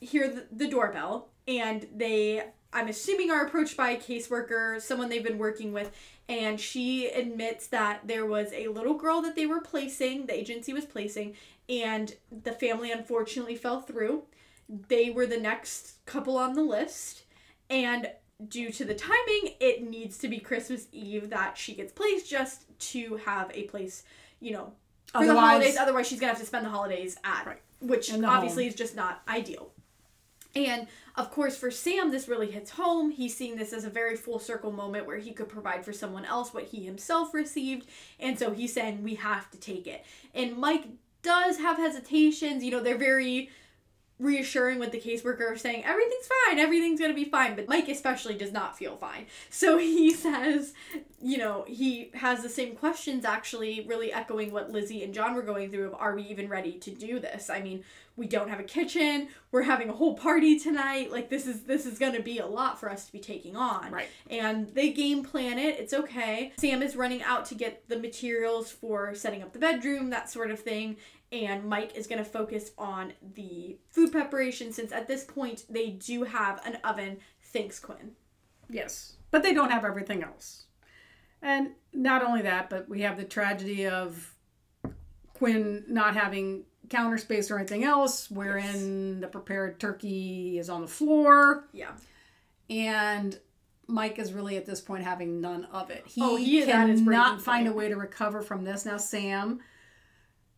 hear 0.00 0.28
the, 0.28 0.46
the 0.50 0.68
doorbell, 0.68 1.28
and 1.46 1.86
they, 1.94 2.42
I'm 2.76 2.88
assuming, 2.88 3.30
are 3.30 3.46
approached 3.46 3.74
by 3.74 3.90
a 3.92 3.96
caseworker, 3.98 4.80
someone 4.82 5.08
they've 5.08 5.24
been 5.24 5.38
working 5.38 5.72
with, 5.72 5.90
and 6.28 6.60
she 6.60 7.06
admits 7.08 7.68
that 7.68 8.00
there 8.06 8.26
was 8.26 8.52
a 8.52 8.68
little 8.68 8.92
girl 8.94 9.22
that 9.22 9.34
they 9.34 9.46
were 9.46 9.60
placing, 9.62 10.26
the 10.26 10.34
agency 10.34 10.74
was 10.74 10.84
placing, 10.84 11.36
and 11.70 12.14
the 12.30 12.52
family 12.52 12.92
unfortunately 12.92 13.56
fell 13.56 13.80
through. 13.80 14.24
They 14.68 15.08
were 15.08 15.24
the 15.26 15.38
next 15.40 16.04
couple 16.04 16.36
on 16.36 16.52
the 16.52 16.62
list, 16.62 17.22
and 17.70 18.10
due 18.46 18.70
to 18.72 18.84
the 18.84 18.94
timing, 18.94 19.54
it 19.58 19.82
needs 19.82 20.18
to 20.18 20.28
be 20.28 20.38
Christmas 20.38 20.86
Eve 20.92 21.30
that 21.30 21.56
she 21.56 21.72
gets 21.74 21.92
placed 21.92 22.28
just 22.28 22.64
to 22.78 23.16
have 23.24 23.50
a 23.54 23.62
place, 23.64 24.02
you 24.40 24.52
know, 24.52 24.74
for 25.12 25.24
the 25.24 25.34
holidays. 25.34 25.78
Otherwise, 25.78 26.06
she's 26.08 26.20
gonna 26.20 26.32
have 26.32 26.40
to 26.40 26.46
spend 26.46 26.66
the 26.66 26.70
holidays 26.70 27.16
at, 27.24 27.46
Right. 27.46 27.62
which 27.80 28.12
obviously 28.12 28.64
home. 28.64 28.68
is 28.68 28.74
just 28.74 28.94
not 28.94 29.22
ideal. 29.28 29.72
And 30.56 30.88
of 31.16 31.30
course, 31.30 31.56
for 31.56 31.70
Sam, 31.70 32.10
this 32.10 32.28
really 32.28 32.50
hits 32.50 32.70
home. 32.70 33.10
He's 33.10 33.36
seeing 33.36 33.56
this 33.56 33.72
as 33.72 33.84
a 33.84 33.90
very 33.90 34.16
full 34.16 34.38
circle 34.38 34.72
moment 34.72 35.06
where 35.06 35.18
he 35.18 35.32
could 35.32 35.48
provide 35.48 35.84
for 35.84 35.92
someone 35.92 36.24
else 36.24 36.54
what 36.54 36.64
he 36.64 36.84
himself 36.84 37.34
received. 37.34 37.86
And 38.18 38.38
so 38.38 38.52
he's 38.52 38.72
saying, 38.72 39.02
we 39.02 39.16
have 39.16 39.50
to 39.50 39.58
take 39.58 39.86
it. 39.86 40.04
And 40.34 40.56
Mike 40.56 40.86
does 41.22 41.58
have 41.58 41.76
hesitations. 41.76 42.64
You 42.64 42.70
know, 42.70 42.82
they're 42.82 42.96
very 42.96 43.50
reassuring 44.18 44.78
with 44.78 44.92
the 44.92 45.00
caseworker 45.00 45.58
saying 45.58 45.84
everything's 45.84 46.26
fine 46.46 46.58
everything's 46.58 46.98
going 46.98 47.10
to 47.10 47.14
be 47.14 47.28
fine 47.28 47.54
but 47.54 47.68
mike 47.68 47.86
especially 47.86 48.34
does 48.34 48.50
not 48.50 48.76
feel 48.76 48.96
fine 48.96 49.26
so 49.50 49.76
he 49.78 50.10
says 50.10 50.72
you 51.20 51.36
know 51.36 51.66
he 51.68 52.10
has 52.14 52.42
the 52.42 52.48
same 52.48 52.74
questions 52.74 53.26
actually 53.26 53.84
really 53.86 54.10
echoing 54.10 54.50
what 54.50 54.70
lizzie 54.70 55.04
and 55.04 55.12
john 55.12 55.34
were 55.34 55.42
going 55.42 55.70
through 55.70 55.86
of 55.88 55.94
are 55.94 56.14
we 56.14 56.22
even 56.22 56.48
ready 56.48 56.72
to 56.72 56.90
do 56.90 57.20
this 57.20 57.50
i 57.50 57.60
mean 57.60 57.84
we 58.16 58.26
don't 58.26 58.48
have 58.48 58.60
a 58.60 58.64
kitchen 58.64 59.28
we're 59.52 59.62
having 59.62 59.88
a 59.88 59.92
whole 59.92 60.14
party 60.14 60.58
tonight 60.58 61.10
like 61.12 61.28
this 61.28 61.46
is 61.46 61.62
this 61.64 61.84
is 61.86 61.98
going 61.98 62.14
to 62.14 62.22
be 62.22 62.38
a 62.38 62.46
lot 62.46 62.78
for 62.80 62.90
us 62.90 63.06
to 63.06 63.12
be 63.12 63.18
taking 63.18 63.56
on 63.56 63.90
Right. 63.90 64.08
and 64.30 64.68
they 64.74 64.92
game 64.92 65.22
plan 65.22 65.58
it 65.58 65.78
it's 65.78 65.92
okay 65.92 66.52
sam 66.58 66.82
is 66.82 66.96
running 66.96 67.22
out 67.22 67.44
to 67.46 67.54
get 67.54 67.88
the 67.88 67.98
materials 67.98 68.70
for 68.70 69.14
setting 69.14 69.42
up 69.42 69.52
the 69.52 69.58
bedroom 69.58 70.10
that 70.10 70.30
sort 70.30 70.50
of 70.50 70.58
thing 70.60 70.96
and 71.32 71.64
Mike 71.64 71.96
is 71.96 72.06
going 72.06 72.22
to 72.22 72.30
focus 72.30 72.70
on 72.78 73.12
the 73.34 73.76
food 73.90 74.12
preparation 74.12 74.72
since 74.72 74.92
at 74.92 75.08
this 75.08 75.24
point 75.24 75.64
they 75.68 75.90
do 75.90 76.22
have 76.22 76.64
an 76.64 76.78
oven. 76.84 77.18
Thanks, 77.42 77.80
Quinn. 77.80 78.12
Yes. 78.70 79.16
But 79.32 79.42
they 79.42 79.52
don't 79.52 79.72
have 79.72 79.84
everything 79.84 80.22
else. 80.22 80.66
And 81.42 81.70
not 81.92 82.22
only 82.22 82.42
that, 82.42 82.70
but 82.70 82.88
we 82.88 83.00
have 83.00 83.16
the 83.16 83.24
tragedy 83.24 83.88
of 83.88 84.34
Quinn 85.34 85.84
not 85.88 86.14
having 86.14 86.64
counter 86.88 87.18
space 87.18 87.50
or 87.50 87.58
anything 87.58 87.84
else, 87.84 88.30
wherein 88.30 89.20
the 89.20 89.26
prepared 89.28 89.78
turkey 89.80 90.58
is 90.58 90.68
on 90.70 90.82
the 90.82 90.88
floor. 90.88 91.66
Yeah. 91.72 91.92
And 92.70 93.38
Mike 93.86 94.18
is 94.18 94.32
really 94.32 94.56
at 94.56 94.66
this 94.66 94.80
point 94.80 95.04
having 95.04 95.40
none 95.40 95.64
of 95.66 95.90
it. 95.90 96.04
He, 96.06 96.20
Oh, 96.22 96.36
he 96.36 96.58
is 96.58 96.68
at 96.68 96.88
his 96.88 97.00
cannot 97.02 97.40
find 97.40 97.68
a 97.68 97.72
way 97.72 97.88
to 97.88 97.96
recover 97.96 98.42
from 98.42 98.64
this. 98.64 98.84
Now, 98.84 98.96
Sam 98.96 99.60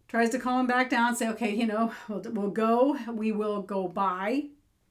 tries 0.08 0.30
to 0.30 0.38
calm 0.38 0.60
him 0.60 0.66
back 0.66 0.88
down, 0.88 1.14
say, 1.16 1.28
okay, 1.28 1.54
you 1.54 1.66
know, 1.66 1.92
we'll, 2.08 2.22
we'll 2.32 2.50
go, 2.50 2.96
we 3.12 3.32
will 3.32 3.62
go 3.62 3.88
buy 3.88 4.44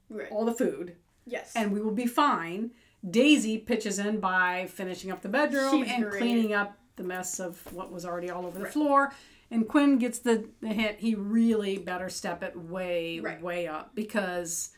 Right. 0.09 0.31
all 0.31 0.45
the 0.45 0.53
food 0.53 0.95
Yes. 1.25 1.51
and 1.55 1.71
we 1.71 1.81
will 1.81 1.91
be 1.91 2.05
fine. 2.05 2.71
Daisy 3.09 3.57
pitches 3.57 3.99
in 3.99 4.19
by 4.19 4.67
finishing 4.67 5.11
up 5.11 5.21
the 5.21 5.29
bedroom 5.29 5.83
She's 5.83 5.91
and 5.93 6.03
great. 6.03 6.19
cleaning 6.19 6.53
up 6.53 6.77
the 6.95 7.03
mess 7.03 7.39
of 7.39 7.61
what 7.73 7.91
was 7.91 8.05
already 8.05 8.29
all 8.29 8.45
over 8.45 8.57
the 8.57 8.63
Right. 8.65 8.73
floor. 8.73 9.13
And 9.49 9.67
Quinn 9.67 9.97
gets 9.97 10.19
the, 10.19 10.49
the 10.61 10.69
hint 10.69 10.99
he 10.99 11.15
really 11.15 11.77
better 11.77 12.09
step 12.09 12.43
it 12.43 12.55
way, 12.57 13.19
Right. 13.21 13.41
way 13.41 13.67
up 13.67 13.95
because 13.95 14.71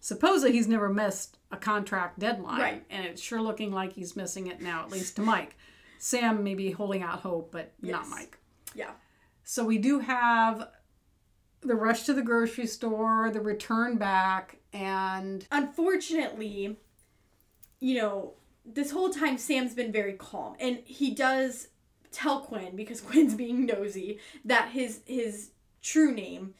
supposedly 0.00 0.52
he's 0.52 0.68
never 0.68 0.88
missed 0.88 1.38
a 1.50 1.56
contract 1.56 2.18
deadline. 2.20 2.60
Right. 2.60 2.84
And 2.90 3.04
it's 3.04 3.20
sure 3.20 3.42
looking 3.42 3.72
like 3.72 3.92
he's 3.94 4.14
missing 4.14 4.46
it 4.46 4.60
now, 4.60 4.82
at 4.84 4.90
least 4.90 5.16
to 5.16 5.22
Mike. 5.22 5.56
Sam 5.98 6.44
may 6.44 6.54
be 6.54 6.70
holding 6.70 7.02
out 7.02 7.20
hope, 7.20 7.50
but 7.50 7.72
not 7.82 8.08
Mike. 8.08 8.38
yeah. 8.74 8.90
So 9.42 9.64
we 9.64 9.78
do 9.78 10.00
have 10.00 10.68
the 11.62 11.74
rush 11.74 12.02
to 12.04 12.12
the 12.12 12.22
grocery 12.22 12.66
store, 12.66 13.30
the 13.32 13.40
return 13.40 13.96
back, 13.96 14.58
and 14.72 15.46
Unfortunately, 15.50 16.76
you 17.80 17.96
know, 17.96 18.34
this 18.64 18.90
whole 18.90 19.10
time 19.10 19.38
Sam's 19.38 19.74
been 19.74 19.92
very 19.92 20.14
calm 20.14 20.54
and 20.60 20.78
he 20.84 21.14
does 21.14 21.68
tell 22.16 22.40
Quinn 22.40 22.74
because 22.74 23.00
Quinn's 23.02 23.34
being 23.34 23.66
nosy 23.66 24.18
that 24.44 24.70
his 24.70 25.00
his 25.06 25.50
true 25.82 26.12
name 26.12 26.54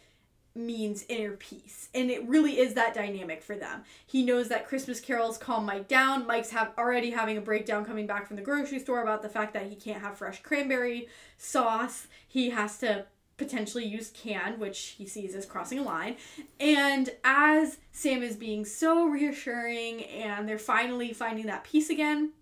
means 0.55 1.05
inner 1.09 1.33
peace. 1.33 1.89
And 1.95 2.11
it 2.11 2.27
really 2.27 2.59
is 2.59 2.75
that 2.75 2.95
dynamic 2.95 3.43
for 3.43 3.57
them. 3.57 3.85
He 4.07 4.25
knows 4.25 4.49
that 4.49 4.67
christmas 4.67 5.01
carols 5.01 5.37
calm 5.37 5.67
mike 5.67 5.87
down. 5.87 6.27
Mike's 6.27 6.51
have 6.51 6.73
already 6.79 7.11
having 7.11 7.37
a 7.37 7.43
breakdown 7.43 7.85
coming 7.85 8.07
back 8.07 8.27
from 8.27 8.37
the 8.37 8.43
grocery 8.43 8.79
store 8.79 9.03
about 9.03 9.23
the 9.23 9.29
fact 9.29 9.53
that 9.53 9.67
he 9.67 9.75
can't 9.77 10.01
have 10.01 10.17
fresh 10.17 10.43
cranberry 10.43 11.09
sauce. 11.37 12.07
He 12.27 12.51
has 12.51 12.79
to 12.79 13.05
potentially 13.37 13.85
use 13.85 14.11
canned 14.15 14.59
which 14.59 14.95
he 14.97 15.07
sees 15.07 15.35
as 15.35 15.45
crossing 15.45 15.79
a 15.79 15.83
line. 15.83 16.17
And 16.59 17.11
as 17.23 17.79
sam 17.93 18.23
is 18.23 18.37
being 18.37 18.65
so 18.65 19.07
reassuring 19.07 20.05
and 20.05 20.49
they're 20.49 20.59
finally 20.59 21.13
finding 21.13 21.47
that 21.47 21.65
peace 21.65 21.91
again 21.91 22.33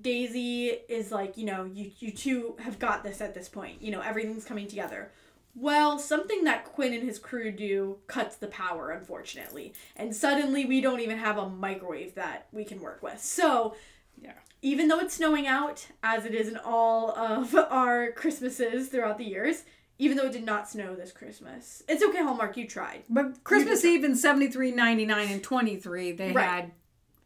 Daisy 0.00 0.66
is 0.88 1.10
like, 1.12 1.36
you 1.36 1.44
know, 1.44 1.64
you 1.64 1.90
you 1.98 2.10
two 2.10 2.56
have 2.60 2.78
got 2.78 3.02
this 3.04 3.20
at 3.20 3.34
this 3.34 3.48
point. 3.48 3.82
You 3.82 3.90
know, 3.92 4.00
everything's 4.00 4.44
coming 4.44 4.66
together. 4.68 5.10
Well, 5.56 5.98
something 6.00 6.44
that 6.44 6.64
Quinn 6.64 6.92
and 6.92 7.02
his 7.04 7.18
crew 7.20 7.52
do 7.52 7.98
cuts 8.08 8.36
the 8.36 8.48
power, 8.48 8.90
unfortunately. 8.90 9.72
And 9.94 10.14
suddenly 10.14 10.64
we 10.64 10.80
don't 10.80 10.98
even 11.00 11.18
have 11.18 11.38
a 11.38 11.48
microwave 11.48 12.16
that 12.16 12.48
we 12.52 12.64
can 12.64 12.80
work 12.80 13.02
with. 13.04 13.20
So, 13.22 13.76
Yeah. 14.20 14.32
even 14.62 14.88
though 14.88 14.98
it's 14.98 15.14
snowing 15.14 15.46
out, 15.46 15.86
as 16.02 16.24
it 16.24 16.34
is 16.34 16.48
in 16.48 16.56
all 16.56 17.10
of 17.16 17.54
our 17.70 18.10
Christmases 18.12 18.88
throughout 18.88 19.16
the 19.16 19.24
years, 19.24 19.62
even 19.96 20.16
though 20.16 20.26
it 20.26 20.32
did 20.32 20.44
not 20.44 20.68
snow 20.68 20.96
this 20.96 21.12
Christmas, 21.12 21.84
it's 21.88 22.02
okay, 22.02 22.18
Hallmark, 22.22 22.56
you 22.56 22.66
tried. 22.66 23.04
But 23.08 23.44
Christmas 23.44 23.84
Eve 23.84 24.02
in 24.02 24.16
73, 24.16 24.72
99, 24.72 25.28
and 25.30 25.40
23, 25.42 26.10
they 26.12 26.32
Right. 26.32 26.44
had 26.44 26.72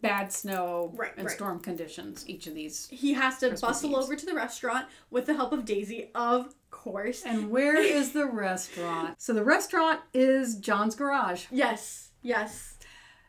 bad 0.01 0.33
snow 0.33 0.93
Right, 0.97 1.13
and 1.17 1.27
right. 1.27 1.35
storm 1.37 1.61
conditions, 1.61 2.25
each 2.29 2.47
of 2.47 2.55
these. 2.55 2.89
He 2.91 3.15
has 3.15 3.39
to 3.39 3.49
Christmas 3.49 3.61
bustle 3.61 3.91
Eves. 3.91 4.05
over 4.05 4.17
to 4.17 4.27
the 4.27 4.35
restaurant 4.35 4.87
with 5.11 5.27
the 5.27 5.35
help 5.35 5.53
of 5.53 5.65
Daisy, 5.65 6.11
of 6.15 6.55
course. 6.71 7.23
And 7.25 7.51
where 7.51 7.77
is 7.81 8.13
the 8.13 8.27
restaurant? 8.27 9.21
So 9.21 9.33
the 9.33 9.45
restaurant 9.45 10.01
is 10.15 10.57
John's 10.57 10.95
Garage. 10.95 11.47
Yes, 11.51 12.11
yes. 12.23 12.75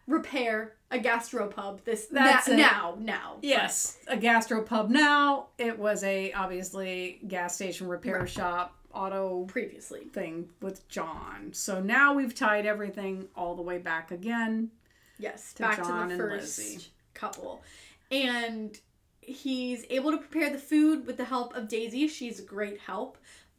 Repair 0.07 0.73
a 0.91 0.97
gastropub. 0.97 1.83
This 1.83 2.07
That's 2.07 2.47
now, 2.47 2.95
now. 2.99 3.37
Yes, 3.43 3.97
a 4.07 4.17
gastropub 4.17 4.89
now. 4.89 5.47
It 5.59 5.77
was 5.77 6.03
a 6.03 6.31
obviously 6.33 7.19
gas 7.27 7.53
station 7.55 7.87
repair 7.87 8.25
shop 8.25 8.75
auto 8.91 9.45
previously. 9.45 10.05
thing 10.05 10.49
with 10.61 10.87
John. 10.89 11.49
So 11.53 11.79
now 11.79 12.15
we've 12.15 12.33
tied 12.33 12.65
everything 12.65 13.27
all 13.35 13.53
the 13.55 13.61
way 13.61 13.77
back 13.77 14.09
again. 14.09 14.71
Yes, 15.19 15.53
To 15.53 15.63
back 15.63 15.77
John 15.77 15.87
to 15.87 16.01
and 16.01 16.11
the 16.11 16.17
first 16.17 16.89
couple. 17.13 17.61
And 18.09 18.79
he's 19.21 19.85
able 19.89 20.11
to 20.11 20.17
prepare 20.17 20.49
the 20.49 20.57
food 20.57 21.05
with 21.05 21.17
the 21.17 21.25
help 21.25 21.55
of 21.55 21.67
Daisy. 21.67 22.07
She's 22.07 22.39
a 22.39 22.43
great 22.43 22.79
help. 22.79 23.17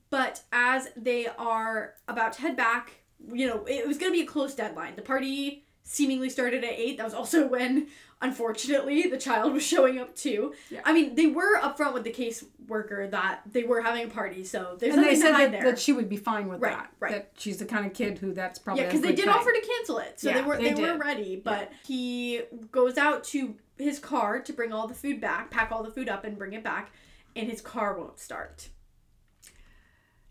But 0.09 0.43
as 0.51 0.89
they 0.97 1.29
are 1.29 1.95
about 2.09 2.33
to 2.35 2.41
head 2.41 2.57
back, 2.57 2.93
you 3.33 3.47
know, 3.47 3.65
it 3.67 3.87
was 3.87 3.99
going 3.99 4.11
to 4.13 4.17
be 4.17 4.25
a 4.25 4.27
close 4.27 4.55
deadline. 4.55 4.97
The 4.97 5.03
party 5.03 5.65
seemingly 5.83 6.31
started 6.31 6.65
at 6.65 6.73
eight. 6.73 6.97
That 6.99 7.05
was 7.05 7.15
also 7.15 7.47
when, 7.49 7.89
unfortunately, 8.21 9.03
the 9.03 9.19
child 9.19 9.53
was 9.53 9.63
showing 9.63 9.99
up 9.99 10.15
too. 10.15 10.55
Yeah. 10.71 10.81
I 10.85 10.93
mean, 10.93 11.15
they 11.15 11.27
were 11.27 11.59
upfront 11.61 11.95
with 11.95 12.05
the 12.05 12.13
caseworker 12.13 13.11
that 13.11 13.43
they 13.51 13.65
were 13.65 13.83
having 13.83 14.07
a 14.07 14.09
party, 14.09 14.45
so 14.45 14.77
there's 14.79 14.95
and 14.95 15.05
they 15.05 15.09
nothing 15.09 15.21
said 15.21 15.33
that, 15.33 15.51
there. 15.53 15.65
that 15.65 15.79
she 15.79 15.93
would 15.93 16.09
be 16.09 16.17
fine 16.17 16.49
with 16.49 16.61
Right, 16.61 16.77
that. 16.77 16.93
right. 17.01 17.13
That 17.13 17.33
she's 17.37 17.59
the 17.59 17.65
kind 17.65 17.87
of 17.87 17.93
kid 17.93 18.19
who 18.19 18.33
that's 18.33 18.59
probably 18.59 18.83
yeah, 18.83 18.89
because 18.89 19.03
they 19.03 19.15
did 19.15 19.25
thing. 19.25 19.35
offer 19.35 19.51
to 19.51 19.67
cancel 19.77 19.99
it, 19.99 20.21
so 20.21 20.33
they 20.33 20.43
were 20.43 20.57
they 20.57 20.73
they, 20.73 20.83
were 20.83 20.99
ready. 20.99 21.37
But 21.37 21.73
he 21.87 22.43
goes 22.71 22.97
out 22.97 23.25
to 23.25 23.57
his 23.79 23.99
car 23.99 24.41
to 24.41 24.53
bring 24.53 24.73
all 24.73 24.87
the 24.87 24.95
food 24.95 25.21
back, 25.21 25.51
pack 25.51 25.73
all 25.73 25.83
the 25.83 25.91
food 25.91 26.09
up, 26.09 26.25
and 26.25 26.39
bring 26.39 26.53
it 26.53 26.63
back, 26.63 26.93
and 27.35 27.49
his 27.49 27.61
car 27.61 27.99
won't 27.99 28.19
start. 28.19 28.69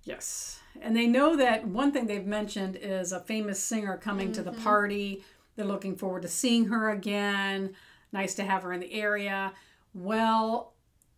Yes. 0.03 0.59
And 0.81 0.95
they 0.95 1.07
know 1.07 1.35
that 1.35 1.67
one 1.67 1.91
thing 1.91 2.07
they've 2.07 2.25
mentioned 2.25 2.77
is 2.77 3.11
a 3.11 3.19
famous 3.19 3.61
singer 3.61 3.97
coming 3.97 4.31
to 4.33 4.41
the 4.41 4.51
mm-hmm. 4.51 4.63
party. 4.63 5.23
They're 5.59 5.67
looking 5.67 5.97
forward 5.97 6.21
to 6.21 6.29
seeing 6.29 6.67
her 6.67 6.89
again. 6.89 7.71
Nice 8.13 8.33
to 8.35 8.45
have 8.45 8.63
her 8.63 8.71
in 8.71 8.79
the 8.79 8.93
area. 8.93 9.51
Well, 9.93 10.71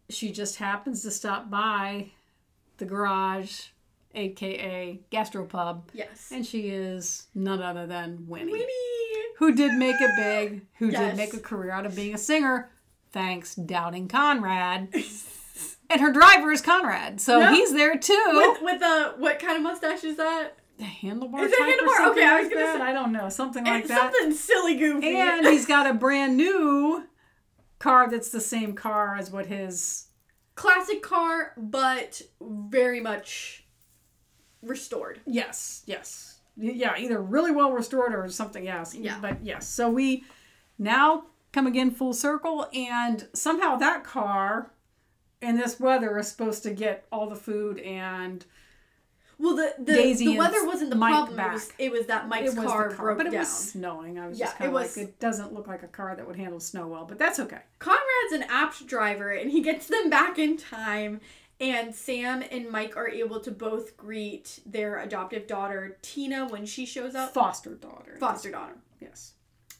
she 0.10 0.32
just 0.32 0.56
happens 0.56 1.04
to 1.04 1.12
stop 1.12 1.52
by 1.52 2.08
the 2.78 2.86
garage, 2.86 3.68
aka 4.16 5.00
Gastropub, 5.12 5.84
Yes. 5.94 6.30
and 6.32 6.44
she 6.44 6.70
is 6.70 7.28
none 7.36 7.62
other 7.62 7.86
than 7.86 8.26
Winnie, 8.28 8.52
Winnie. 8.52 8.66
who 9.38 9.54
did 9.54 9.74
make 9.78 10.02
it 10.02 10.10
big, 10.18 10.66
who 10.80 10.88
Yes. 10.88 11.12
did 11.12 11.18
make 11.18 11.36
a 11.36 11.40
career 11.40 11.70
out 11.70 11.86
of 11.86 11.96
being 11.96 12.16
a 12.16 12.18
singer, 12.18 12.72
thanks 13.12 13.54
Doubting 13.54 14.08
Conrad. 14.08 14.88
and 15.92 16.02
her 16.02 16.12
driver 16.12 16.52
is 16.52 16.62
Conrad, 16.62 17.22
so 17.22 17.38
Yeah. 17.38 17.54
he's 17.54 17.74
there 17.74 17.96
too. 17.96 18.24
With 18.34 18.62
with 18.64 18.82
a 18.82 19.14
what 19.20 19.38
kind 19.38 19.56
of 19.58 19.62
mustache 19.62 20.04
is 20.04 20.18
that? 20.18 20.58
The 20.82 20.88
handlebar 20.88 21.44
Is 21.44 21.52
it 21.54 21.60
handlebar? 21.60 22.10
Okay, 22.12 22.26
I 22.26 22.40
was 22.42 22.46
like 22.46 22.54
gonna 22.54 22.66
that. 22.66 22.76
say- 22.78 22.82
I 22.82 22.92
don't 22.92 23.12
know, 23.12 23.30
something 23.30 23.64
like 23.64 23.86
that. 23.88 24.12
something 24.14 24.34
silly 24.36 24.76
goofy. 24.78 25.16
And 25.16 25.46
he's 25.46 25.68
got 25.68 25.86
a 25.86 25.94
brand 26.06 26.36
new 26.38 27.04
car 27.78 28.10
that's 28.10 28.30
the 28.30 28.42
same 28.42 28.74
car 28.74 29.16
as 29.16 29.30
what 29.30 29.46
his. 29.46 30.08
classic 30.56 31.04
car, 31.04 31.54
but 31.56 32.22
very 32.42 33.00
much 33.00 33.64
restored. 34.64 35.22
Yes, 35.28 35.84
yes, 35.86 36.40
yeah, 36.58 36.96
either 36.98 37.22
really 37.22 37.52
well 37.52 37.72
restored 37.74 38.14
or 38.16 38.28
something 38.30 38.68
else. 38.68 38.96
Yeah. 38.96 39.20
but 39.22 39.44
yes. 39.46 39.68
So 39.68 39.88
we 39.90 40.24
now 40.80 41.26
come 41.54 41.68
again 41.68 41.92
full 41.92 42.14
circle, 42.14 42.68
and 42.74 43.28
somehow 43.34 43.76
that 43.78 44.04
car 44.04 44.72
in 45.44 45.58
this 45.58 45.80
weather 45.80 46.18
is 46.18 46.28
supposed 46.28 46.64
to 46.64 46.72
get 46.72 47.06
all 47.12 47.30
the 47.30 47.36
food 47.36 47.78
and 47.80 48.46
Well, 49.42 49.56
the 49.56 49.74
the, 49.80 49.94
Daisy 49.94 50.26
the 50.26 50.38
weather 50.38 50.66
wasn't 50.68 50.92
the 50.92 50.96
Mike 50.96 51.14
problem. 51.14 51.40
It 51.40 51.52
was, 51.54 51.74
it 51.80 51.92
was 51.92 52.06
that 52.08 52.28
Mike's 52.28 52.56
was 52.56 52.66
car, 52.66 52.90
car, 52.90 53.06
broke 53.06 53.18
but 53.18 53.28
it 53.28 53.32
down. 53.32 53.40
was 53.40 53.50
snowing. 53.50 54.20
I 54.20 54.28
was 54.28 54.38
Yeah, 54.40 54.46
just 54.46 54.58
kind 54.58 54.68
of 54.70 54.74
like, 54.76 54.96
it 54.98 55.20
doesn't 55.20 55.54
look 55.54 55.68
like 55.68 55.84
a 55.84 55.88
car 55.88 56.16
that 56.16 56.28
would 56.28 56.36
handle 56.36 56.60
snow 56.60 56.88
well, 56.88 57.06
but 57.06 57.18
that's 57.18 57.40
okay. 57.40 57.60
Conrad's 57.80 58.34
an 58.34 58.44
apt 58.50 58.86
driver, 58.86 59.32
and 59.32 59.50
he 59.52 59.62
gets 59.62 59.88
them 59.88 60.10
back 60.10 60.38
in 60.38 60.58
time. 60.58 61.22
And 61.60 61.94
Sam 61.94 62.44
and 62.52 62.70
Mike 62.72 62.98
are 62.98 63.08
able 63.08 63.40
to 63.42 63.52
both 63.52 63.96
greet 63.96 64.60
their 64.66 65.00
adoptive 65.00 65.46
daughter 65.48 65.98
Tina 66.02 66.48
when 66.48 66.66
she 66.66 66.86
shows 66.86 67.14
up. 67.16 67.34
Foster 67.34 67.76
daughter. 67.76 68.18
Foster 68.20 68.50
daughter. 68.52 68.76
Yes. 69.00 69.34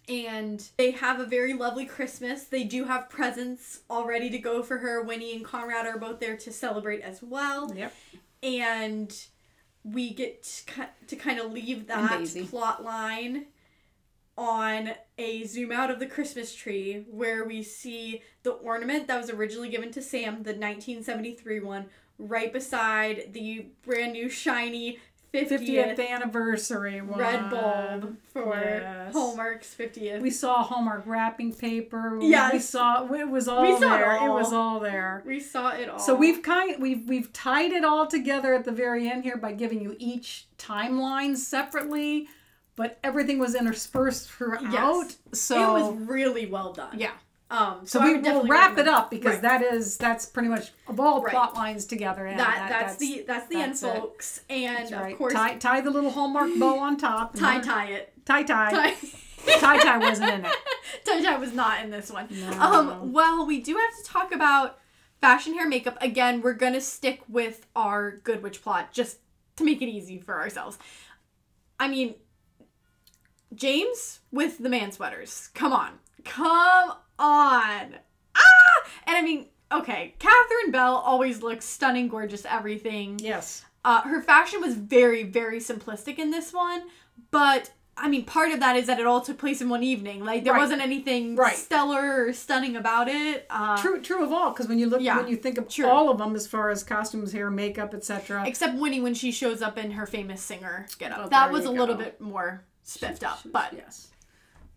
and 0.10 0.70
they 0.78 0.92
have 0.92 1.20
a 1.20 1.26
very 1.26 1.54
lovely 1.54 1.86
Christmas. 1.86 2.44
They 2.46 2.64
do 2.64 2.86
have 2.86 3.10
presents 3.10 3.82
all 3.90 4.06
ready 4.06 4.30
to 4.32 4.38
go 4.40 4.62
for 4.64 4.80
her. 4.80 5.02
Winnie 5.04 5.36
and 5.36 5.46
Conrad 5.46 5.86
are 5.88 5.98
both 5.98 6.20
there 6.20 6.36
to 6.38 6.52
celebrate 6.52 7.02
as 7.02 7.22
well. 7.24 7.72
Yep. 7.76 7.94
And 8.44 9.16
we 9.84 10.14
get 10.14 10.44
to, 11.08 11.16
kind 11.16 11.40
of 11.40 11.52
leave 11.52 11.88
that 11.88 12.28
plot 12.50 12.84
line 12.84 13.48
on 14.38 14.92
a 15.18 15.44
zoom 15.46 15.72
out 15.72 15.92
of 15.92 16.00
the 16.00 16.06
Christmas 16.06 16.56
tree 16.56 17.06
where 17.10 17.44
we 17.44 17.62
see 17.64 18.22
the 18.44 18.52
ornament 18.52 19.08
that 19.08 19.20
was 19.20 19.30
originally 19.30 19.70
given 19.70 19.92
to 19.92 20.02
Sam, 20.02 20.44
the 20.44 20.54
1973 20.54 21.60
one, 21.60 21.86
right 22.18 22.54
beside 22.54 23.34
the 23.34 23.66
brand 23.84 24.14
new 24.14 24.30
shiny 24.30 25.00
50th, 25.34 25.96
50th 25.98 26.10
anniversary 26.10 27.00
one. 27.02 27.18
red 27.20 27.50
bulb 27.50 28.18
for 28.34 28.54
Yes. 28.56 29.14
Hallmark's 29.14 29.74
50th. 29.74 30.20
We 30.22 30.30
saw 30.30 30.62
Hallmark 30.64 31.04
wrapping 31.06 31.54
paper. 31.54 32.18
Yes. 32.22 32.52
We 32.54 32.60
saw 32.60 33.06
it 33.14 33.30
was 33.30 33.48
all 33.48 33.62
We 33.62 33.80
saw 33.80 33.96
it 33.96 34.00
there. 34.00 34.12
It, 34.16 34.20
all. 34.20 34.34
was 34.36 34.52
all 34.52 34.80
there. 34.82 35.24
We 35.26 35.40
saw 35.40 35.70
it 35.72 35.88
all. 35.88 36.00
So 36.00 36.16
we've 36.16 36.42
kind 36.44 36.82
we've 36.82 37.08
we've 37.08 37.32
tied 37.32 37.72
it 37.72 37.86
all 37.86 38.08
together 38.08 38.54
at 38.54 38.66
the 38.66 38.72
very 38.74 39.10
end 39.10 39.24
here 39.24 39.38
by 39.38 39.54
giving 39.54 39.82
you 39.82 39.96
each 40.00 40.48
timeline 40.58 41.38
separately, 41.38 42.28
but 42.76 43.00
everything 43.04 43.40
was 43.40 43.56
interspersed 43.56 44.30
throughout. 44.30 44.64
Yes. 44.74 45.18
So 45.34 45.78
it 45.78 45.82
was 45.82 45.94
really 46.10 46.46
well 46.46 46.74
done. 46.74 47.00
yeah. 47.00 47.12
Um. 47.52 47.86
So, 47.86 48.00
I 48.00 48.14
we 48.14 48.18
will 48.20 48.48
wrap 48.48 48.78
it 48.78 48.88
up 48.88 49.12
because 49.12 49.34
Right. 49.34 49.42
that 49.42 49.62
is 49.62 49.98
that's 49.98 50.26
pretty 50.26 50.48
much 50.48 50.72
of 50.88 51.00
all 51.00 51.22
Right. 51.22 51.32
plot 51.32 51.54
lines 51.54 51.86
together. 51.86 52.26
And 52.26 52.40
that, 52.40 52.68
that's, 52.70 52.96
the 52.96 53.26
that's 53.28 53.48
the 53.50 53.56
that's 53.58 53.84
end, 53.84 53.98
it. 53.98 54.00
folks, 54.00 54.42
and 54.50 54.92
right. 54.92 55.12
of 55.12 55.18
course 55.18 55.34
tie, 55.34 55.56
tie 55.56 55.82
the 55.82 55.92
little 55.92 56.12
Hallmark 56.12 56.50
bow 56.58 56.80
on 56.80 56.96
top. 56.98 57.36
tie 57.38 57.60
tie 57.60 57.88
it. 57.88 58.14
tie 58.26 58.44
tie 58.44 58.72
Tie 58.72 58.96
tie 59.60 59.80
tie 59.80 59.98
wasn't 59.98 60.32
in 60.32 60.46
it. 60.46 60.52
tie 61.06 61.22
tie 61.22 61.38
was 61.38 61.52
not 61.54 61.84
in 61.84 61.90
this 61.92 62.10
one. 62.10 62.28
No. 62.32 62.52
Um. 62.62 63.12
Well, 63.12 63.46
we 63.46 63.60
do 63.60 63.76
have 63.76 63.98
to 63.98 64.10
talk 64.10 64.34
about 64.34 64.80
fashion, 65.20 65.54
hair, 65.54 65.68
makeup. 65.68 65.98
Again, 66.00 66.42
we're 66.42 66.54
gonna 66.54 66.80
stick 66.82 67.22
with 67.28 67.68
our 67.76 68.12
Good 68.12 68.42
Witch 68.44 68.62
plot 68.64 68.94
just 68.94 69.18
to 69.58 69.66
make 69.66 69.82
it 69.82 69.90
easy 69.90 70.20
for 70.20 70.40
ourselves. 70.40 70.78
I 71.80 71.88
mean, 71.90 72.16
James 73.54 74.20
with 74.32 74.58
the 74.60 74.70
man 74.70 74.92
sweaters. 74.92 75.50
Come 75.54 75.74
on, 75.74 76.00
come 76.24 76.94
on. 77.22 77.96
Ah! 78.36 78.90
And 79.08 79.18
I 79.18 79.22
mean, 79.22 79.48
okay, 79.72 80.16
Catherine 80.20 80.72
Bell 80.72 80.96
always 80.96 81.42
looks 81.42 81.66
stunning, 81.66 82.08
gorgeous, 82.08 82.46
everything. 82.46 83.20
Yes. 83.20 83.64
Uh, 83.86 84.02
her 84.02 84.22
fashion 84.22 84.62
was 84.62 84.76
very, 84.76 85.24
very 85.24 85.60
simplistic 85.60 86.20
in 86.20 86.30
this 86.32 86.54
one, 86.54 86.84
but 87.32 87.72
I 87.98 88.08
mean, 88.08 88.24
part 88.26 88.52
of 88.52 88.60
that 88.62 88.78
is 88.78 88.88
that 88.88 89.00
it 89.00 89.06
all 89.06 89.22
took 89.22 89.38
place 89.38 89.62
in 89.62 89.70
one 89.70 89.84
evening. 89.84 90.24
Like 90.24 90.44
there 90.44 90.54
Right. 90.54 90.60
wasn't 90.62 90.82
anything 90.82 91.36
Right. 91.36 91.56
stellar 91.56 92.26
or 92.26 92.34
stunning 92.34 92.76
about 92.76 93.08
it. 93.10 93.46
Uh, 93.50 93.78
True, 93.78 94.02
true 94.02 94.24
of 94.24 94.32
all. 94.32 94.52
Because 94.52 94.68
when 94.68 94.80
you 94.80 94.88
look, 94.88 95.02
Yeah, 95.02 95.18
when 95.18 95.28
you 95.28 95.36
think 95.36 95.58
of 95.58 95.68
true. 95.68 95.86
all 95.88 96.10
of 96.10 96.18
them, 96.18 96.34
as 96.36 96.48
far 96.48 96.70
as 96.70 96.84
costumes, 96.84 97.32
hair, 97.34 97.52
makeup, 97.52 97.94
etc. 97.94 98.44
Except 98.48 98.76
Winnie 98.76 99.02
when 99.02 99.14
she 99.14 99.32
shows 99.32 99.62
up 99.62 99.78
in 99.78 99.92
her 99.92 100.06
famous 100.08 100.42
singer 100.42 100.88
get 101.00 101.12
up. 101.12 101.22
Oh, 101.26 101.30
that 101.30 101.52
was 101.52 101.66
a 101.66 101.72
little 101.72 101.96
bit 101.96 102.20
more 102.22 102.64
spiffed 102.84 103.24
up, 103.24 103.42
She 103.44 103.50
but 103.50 103.74
yes, 103.74 104.08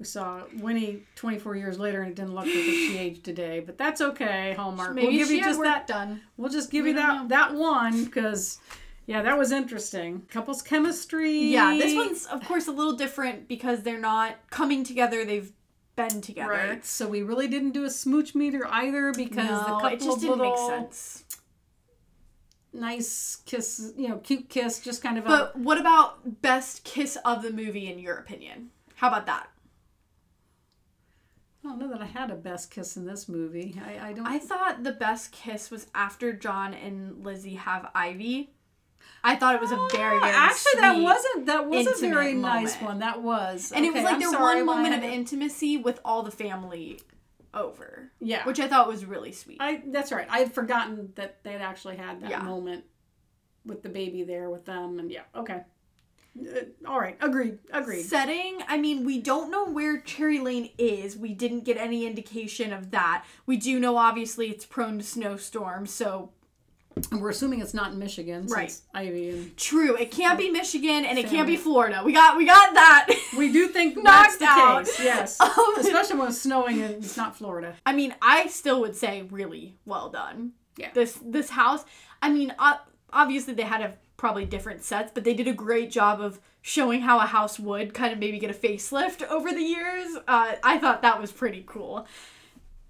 we 0.04 0.06
saw 0.06 0.42
Winnie 0.58 1.02
24 1.16 1.56
years 1.56 1.78
later, 1.78 2.02
and 2.02 2.10
it 2.10 2.14
didn't 2.14 2.34
look 2.34 2.44
like 2.44 2.52
she 2.52 2.98
aged 2.98 3.24
today. 3.24 3.60
But 3.60 3.78
that's 3.78 4.02
okay, 4.02 4.52
Hallmark. 4.54 4.94
maybe 4.94 5.06
we'll 5.08 5.16
give 5.16 5.28
she 5.28 5.36
you 5.38 5.42
just 5.42 5.58
work 5.58 5.66
that. 5.66 5.86
done. 5.86 6.20
We'll 6.36 6.50
just 6.50 6.70
give 6.70 6.84
We 6.84 6.90
you 6.90 6.96
that 6.96 7.22
know. 7.22 7.28
that 7.28 7.54
one 7.54 8.04
because, 8.04 8.58
yeah, 9.06 9.22
that 9.22 9.38
was 9.38 9.50
interesting. 9.50 10.26
Couples 10.30 10.60
chemistry. 10.60 11.32
Yeah, 11.44 11.74
this 11.78 11.94
one's 11.96 12.26
of 12.26 12.44
course 12.44 12.66
a 12.68 12.72
little 12.72 12.92
different 12.92 13.48
because 13.48 13.82
they're 13.82 13.98
not 13.98 14.36
coming 14.50 14.84
together. 14.84 15.24
They've 15.24 15.50
been 15.96 16.20
together. 16.20 16.50
right. 16.50 16.84
So 16.84 17.08
we 17.08 17.22
really 17.22 17.48
didn't 17.48 17.70
do 17.70 17.84
a 17.84 17.90
smooch 17.90 18.34
meter 18.34 18.66
either 18.70 19.10
because 19.14 19.48
the 19.48 19.64
couple 19.64 19.86
it 19.86 20.00
just 20.00 20.20
didn't 20.20 20.38
make 20.38 20.58
sense. 20.58 21.24
nice 22.74 23.38
kiss, 23.46 23.94
you 23.96 24.08
know, 24.08 24.18
cute 24.18 24.50
kiss, 24.50 24.80
just 24.80 25.02
kind 25.02 25.16
of 25.16 25.24
a. 25.24 25.28
But 25.28 25.58
what 25.58 25.80
about 25.80 26.42
best 26.42 26.84
kiss 26.84 27.16
of 27.24 27.42
the 27.42 27.50
movie 27.52 27.90
in 27.90 27.98
your 27.98 28.16
opinion? 28.16 28.68
How 28.96 29.08
about 29.08 29.24
that? 29.26 29.48
I 31.64 31.68
don't 31.68 31.78
know 31.78 31.88
that 31.88 32.02
I 32.02 32.06
had 32.06 32.30
a 32.30 32.34
best 32.34 32.70
kiss 32.70 32.96
in 32.96 33.06
this 33.06 33.28
movie. 33.28 33.80
I, 33.84 34.08
I 34.10 34.12
don't. 34.12 34.26
I 34.26 34.38
thought 34.38 34.82
the 34.84 34.92
best 34.92 35.32
kiss 35.32 35.70
was 35.70 35.86
after 35.94 36.32
John 36.32 36.74
and 36.74 37.24
Lizzie 37.24 37.54
have 37.54 37.90
Ivy. 37.94 38.50
I 39.22 39.36
thought 39.36 39.54
it 39.54 39.60
was 39.60 39.72
a 39.72 39.76
oh, 39.76 39.88
very, 39.92 40.18
very 40.20 40.32
actually 40.32 40.80
that 40.80 41.00
wasn't 41.00 41.46
that 41.46 41.66
was 41.68 41.86
a 41.86 42.06
very 42.08 42.34
nice 42.34 42.74
moment. 42.74 42.82
one. 42.82 42.98
That 42.98 43.22
was, 43.22 43.72
and 43.74 43.84
it 43.84 43.92
was 43.92 43.96
Okay, 44.00 44.04
like 44.04 44.14
I'm 44.14 44.20
their 44.20 44.30
sorry 44.30 44.62
one 44.62 44.82
moment 44.82 44.94
of 44.94 45.02
intimacy 45.10 45.78
with 45.78 46.00
all 46.04 46.22
the 46.22 46.30
family 46.30 47.00
over, 47.54 48.10
Yeah, 48.20 48.44
which 48.44 48.60
I 48.60 48.68
thought 48.68 48.86
was 48.88 49.04
really 49.06 49.32
sweet. 49.32 49.58
I 49.60 49.82
that's 49.86 50.12
right. 50.12 50.26
I 50.28 50.40
had 50.40 50.52
forgotten 50.52 51.12
that 51.14 51.42
they 51.44 51.52
had 51.52 51.62
actually 51.62 51.96
had 51.96 52.20
that 52.22 52.30
Yeah. 52.30 52.42
moment 52.42 52.84
with 53.64 53.82
the 53.82 53.88
baby 53.88 54.22
there 54.24 54.50
with 54.50 54.66
them, 54.66 54.98
and 54.98 55.10
yeah, 55.10 55.22
okay, 55.34 55.62
Uh, 56.40 56.60
all 56.88 56.98
right, 56.98 57.16
agreed, 57.20 57.58
agreed. 57.72 58.02
Setting, 58.02 58.58
I 58.66 58.76
mean, 58.76 59.04
we 59.04 59.20
don't 59.20 59.50
know 59.50 59.66
where 59.66 60.00
Cherry 60.00 60.40
Lane 60.40 60.70
is. 60.78 61.16
We 61.16 61.32
didn't 61.32 61.64
get 61.64 61.76
any 61.76 62.06
indication 62.06 62.72
of 62.72 62.90
that. 62.90 63.24
We 63.46 63.56
do 63.56 63.78
know, 63.78 63.96
obviously, 63.96 64.50
it's 64.50 64.66
prone 64.66 64.98
to 64.98 65.04
snowstorms, 65.04 65.92
so 65.92 66.30
we're 67.12 67.30
assuming 67.30 67.60
it's 67.60 67.74
not 67.74 67.92
in 67.92 67.98
Michigan, 67.98 68.46
Right. 68.46 68.76
Ivy 68.94 69.30
and 69.30 69.56
true. 69.56 69.96
It 69.96 70.10
can't 70.10 70.38
be 70.38 70.50
Michigan 70.50 71.04
and 71.04 71.18
it 71.18 71.26
can't 71.26 71.46
be 71.46 71.56
Florida. 71.56 72.02
We 72.04 72.12
got, 72.12 72.36
we 72.36 72.46
got 72.46 72.72
that. 72.74 73.08
we 73.36 73.52
do 73.52 73.66
think 73.68 73.96
Knocked 73.96 74.04
that's 74.04 74.36
the 74.38 74.44
out. 74.46 74.84
case. 74.86 75.00
Yes, 75.00 75.40
Um, 75.40 75.74
especially 75.78 76.18
when 76.18 76.28
it's 76.28 76.40
snowing 76.40 76.80
and 76.82 76.94
it's 77.04 77.16
not 77.16 77.36
Florida. 77.36 77.74
I 77.84 77.92
mean, 77.94 78.14
I 78.22 78.46
still 78.46 78.80
would 78.80 78.94
say 78.96 79.22
really 79.22 79.74
well 79.84 80.08
done. 80.08 80.52
Yeah. 80.76 80.90
This 80.94 81.18
this 81.24 81.50
house. 81.50 81.84
I 82.22 82.30
mean, 82.32 82.54
uh, 82.58 82.76
obviously 83.12 83.54
they 83.54 83.62
had 83.62 83.78
to 83.78 83.94
probably 84.16 84.44
different 84.44 84.82
sets, 84.82 85.10
but 85.12 85.24
they 85.24 85.34
did 85.34 85.48
a 85.48 85.52
great 85.52 85.90
job 85.90 86.20
of 86.20 86.40
showing 86.62 87.02
how 87.02 87.18
a 87.18 87.26
house 87.26 87.58
would 87.58 87.92
kind 87.92 88.12
of 88.12 88.18
maybe 88.18 88.38
get 88.38 88.50
a 88.50 88.54
facelift 88.54 89.22
over 89.28 89.50
the 89.50 89.62
years. 89.62 90.16
Uh, 90.26 90.54
I 90.62 90.78
thought 90.78 91.02
that 91.02 91.20
was 91.20 91.32
pretty 91.32 91.64
cool. 91.66 92.06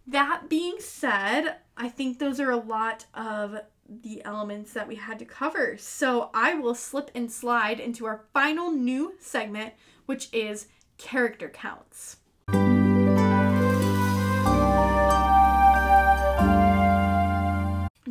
That 0.07 0.49
being 0.49 0.77
said, 0.81 1.57
I 1.77 1.89
think 1.89 2.19
those 2.19 2.39
are 2.41 2.51
a 2.51 2.57
lot 2.57 3.07
of 3.15 3.57
the 3.89 4.25
elements 4.25 4.73
that 4.73 4.89
we 4.89 4.97
had 4.97 5.19
to 5.19 5.25
cover. 5.25 5.77
So 5.79 6.31
I 6.35 6.55
will 6.55 6.75
slip 6.75 7.11
and 7.15 7.31
slide 7.31 7.81
into 7.81 8.07
our 8.07 8.25
final 8.33 8.71
new 8.71 9.15
segment, 9.19 9.75
which 10.07 10.29
is 10.33 10.69
character 10.99 11.49
counts. 11.49 12.19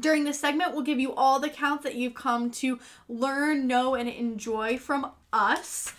During 0.04 0.26
this 0.26 0.40
segment, 0.40 0.74
we'll 0.74 0.84
give 0.84 1.00
you 1.00 1.14
all 1.14 1.40
the 1.40 1.50
counts 1.50 1.84
that 1.86 1.96
you've 1.96 2.14
come 2.14 2.52
to 2.52 2.78
learn, 3.08 3.66
know, 3.68 3.96
and 3.96 4.08
enjoy 4.10 4.78
from 4.78 5.12
us 5.32 5.94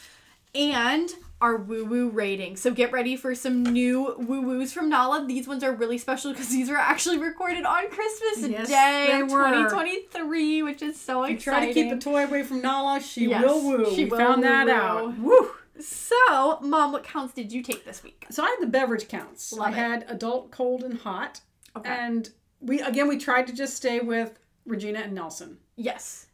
and 0.55 1.11
our 1.41 1.57
woo 1.57 1.85
woo 1.85 2.09
rating. 2.11 2.57
So 2.57 2.71
get 2.71 2.93
ready 2.93 3.17
for 3.17 3.35
some 3.35 3.63
new 3.65 4.15
woo 4.19 4.43
woos 4.43 4.73
from 4.75 4.89
Nala. 4.91 5.27
These 5.27 5.49
ones 5.49 5.65
are 5.65 5.73
really 5.73 5.99
special 5.99 6.33
because 6.33 6.49
these 6.51 6.69
were 6.71 6.77
actually 6.77 7.19
recorded 7.19 7.65
on 7.65 7.89
Christmas 7.91 8.49
Yes, 8.51 8.69
Day 8.69 9.07
they 9.11 9.21
of 9.23 9.31
were. 9.31 9.39
2023, 9.49 10.63
which 10.63 10.83
is 10.83 11.01
so 11.01 11.25
You 11.25 11.35
exciting. 11.35 11.61
try 11.63 11.67
to 11.67 11.73
keep 11.75 11.93
a 11.93 11.99
toy 11.99 12.25
away 12.25 12.43
from 12.45 12.61
Nala, 12.61 13.01
she 13.01 13.29
Yes, 13.29 13.43
will 13.43 13.63
woo. 13.67 13.95
she 13.95 14.05
we 14.05 14.11
will 14.11 14.19
found 14.19 14.43
that 14.45 14.67
woo. 14.67 14.73
out. 14.73 15.19
Woo! 15.19 15.51
So, 15.81 16.61
Mom, 16.61 16.93
what 16.93 17.03
counts 17.05 17.35
did 17.35 17.53
you 17.53 17.63
take 17.63 17.85
this 17.85 18.03
week? 18.05 18.27
So 18.31 18.45
I 18.45 18.49
had 18.51 18.59
the 18.61 18.67
beverage 18.69 19.09
counts. 19.09 19.53
Love 19.53 19.67
I 19.67 19.71
it. 19.71 19.75
had 19.75 20.05
adult, 20.09 20.51
cold, 20.53 20.85
and 20.85 20.99
hot. 21.01 21.41
Okay. 21.77 21.91
And 21.91 22.31
we 22.65 22.81
again 22.81 23.09
we 23.09 23.19
tried 23.19 23.47
to 23.47 23.53
just 23.53 23.77
stay 23.77 24.01
with 24.01 24.39
Regina 24.67 25.01
and 25.01 25.13
Nelson 25.15 25.59
Yes. 25.77 26.27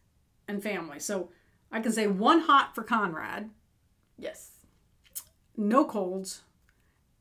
and 0.49 0.63
family. 0.63 0.99
So 1.01 1.31
I 1.73 1.81
can 1.81 1.93
say 1.93 2.07
one 2.07 2.41
hot 2.41 2.75
for 2.75 2.83
Conrad, 2.83 3.51
Yes. 4.19 4.51
no 5.57 5.85
colds, 5.85 6.43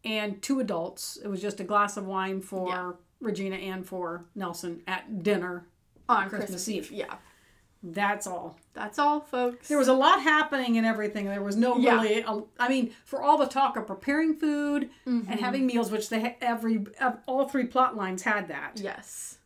and 0.03 0.41
two 0.41 0.59
adults. 0.59 1.17
It 1.23 1.27
was 1.27 1.41
just 1.41 1.59
a 1.59 1.63
glass 1.63 1.97
of 1.97 2.05
wine 2.05 2.41
for 2.41 2.67
Yeah. 2.69 2.91
Regina 3.19 3.55
and 3.57 3.85
for 3.85 4.25
Nelson 4.35 4.81
at 4.87 5.23
dinner. 5.23 5.67
On 6.07 6.27
Christmas. 6.29 6.67
Eve. 6.69 6.91
Yeah. 6.91 7.17
That's 7.81 8.27
all. 8.27 8.57
That's 8.73 8.99
all, 8.99 9.21
folks. 9.21 9.69
There 9.69 9.77
was 9.77 9.87
a 9.87 9.93
lot 9.93 10.21
happening 10.21 10.77
and 10.77 10.85
everything. 10.85 11.25
There 11.25 11.41
was 11.41 11.55
no 11.55 11.77
Yeah. 11.77 12.01
really. 12.01 12.21
A, 12.21 12.41
I 12.59 12.67
mean, 12.67 12.93
for 13.05 13.21
all 13.21 13.37
the 13.37 13.45
talk 13.47 13.77
of 13.77 13.87
preparing 13.87 14.35
food 14.35 14.89
Mm-hmm. 15.07 15.31
and 15.31 15.39
having 15.39 15.65
meals, 15.65 15.89
which 15.91 16.09
they 16.09 16.35
every 16.41 16.85
ev- 16.99 17.19
all 17.25 17.47
three 17.47 17.65
plot 17.65 17.95
lines 17.95 18.23
had 18.23 18.49
that. 18.49 18.73
Yes. 18.75 19.37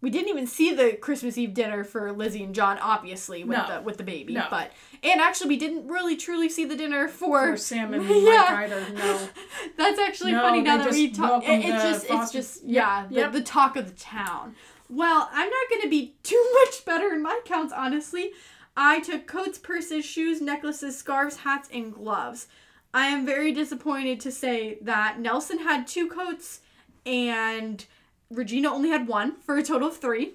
We 0.00 0.10
didn't 0.10 0.28
even 0.28 0.46
see 0.46 0.72
the 0.72 0.92
Christmas 0.92 1.36
Eve 1.36 1.54
dinner 1.54 1.82
for 1.82 2.12
Lizzie 2.12 2.44
and 2.44 2.54
John, 2.54 2.78
obviously, 2.78 3.42
with 3.42 3.58
No. 3.58 3.74
the 3.76 3.80
with 3.80 3.96
the 3.96 4.04
baby. 4.04 4.34
No. 4.34 4.46
But 4.50 4.70
and 5.02 5.20
actually 5.20 5.48
we 5.48 5.56
didn't 5.56 5.88
really 5.88 6.14
truly 6.16 6.48
see 6.50 6.64
the 6.66 6.76
dinner 6.76 7.08
for 7.08 7.52
Or 7.52 7.56
Sam 7.56 7.94
and 7.94 8.04
Yeah. 8.08 8.20
Mike 8.50 8.70
either. 8.70 8.90
No. 8.92 9.28
That's 9.76 9.98
actually 9.98 10.32
No, 10.32 10.42
funny 10.42 10.60
now 10.60 10.76
that 10.76 10.92
we 10.92 11.10
talk. 11.10 11.42
It, 11.42 11.64
it's 11.64 11.82
just, 11.82 12.06
it's 12.10 12.30
just, 12.32 12.62
Yep, 12.64 12.70
yeah, 12.74 13.06
yep. 13.10 13.32
The, 13.32 13.38
the 13.40 13.44
talk 13.44 13.76
of 13.76 13.86
the 13.88 13.96
town. 13.98 14.54
Well, 14.88 15.28
I'm 15.32 15.50
not 15.50 15.68
going 15.70 15.82
to 15.82 15.88
be 15.88 16.14
too 16.22 16.44
much 16.64 16.84
better 16.84 17.12
in 17.12 17.22
my 17.22 17.40
counts, 17.44 17.72
honestly. 17.72 18.32
I 18.76 19.00
took 19.00 19.26
coats, 19.26 19.58
purses, 19.58 20.04
shoes, 20.04 20.40
necklaces, 20.40 20.96
scarves, 20.96 21.38
hats, 21.38 21.68
and 21.72 21.92
gloves. 21.92 22.46
I 22.94 23.06
am 23.06 23.26
very 23.26 23.52
disappointed 23.52 24.20
to 24.20 24.32
say 24.32 24.78
that 24.82 25.20
Nelson 25.20 25.58
had 25.58 25.86
two 25.86 26.08
coats 26.08 26.60
and 27.04 27.84
Regina 28.30 28.72
only 28.72 28.90
had 28.90 29.08
one 29.08 29.36
for 29.40 29.56
a 29.56 29.62
total 29.62 29.88
of 29.88 29.96
three. 29.96 30.34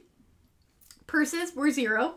Purses 1.07 1.55
were 1.55 1.71
zero. 1.71 2.15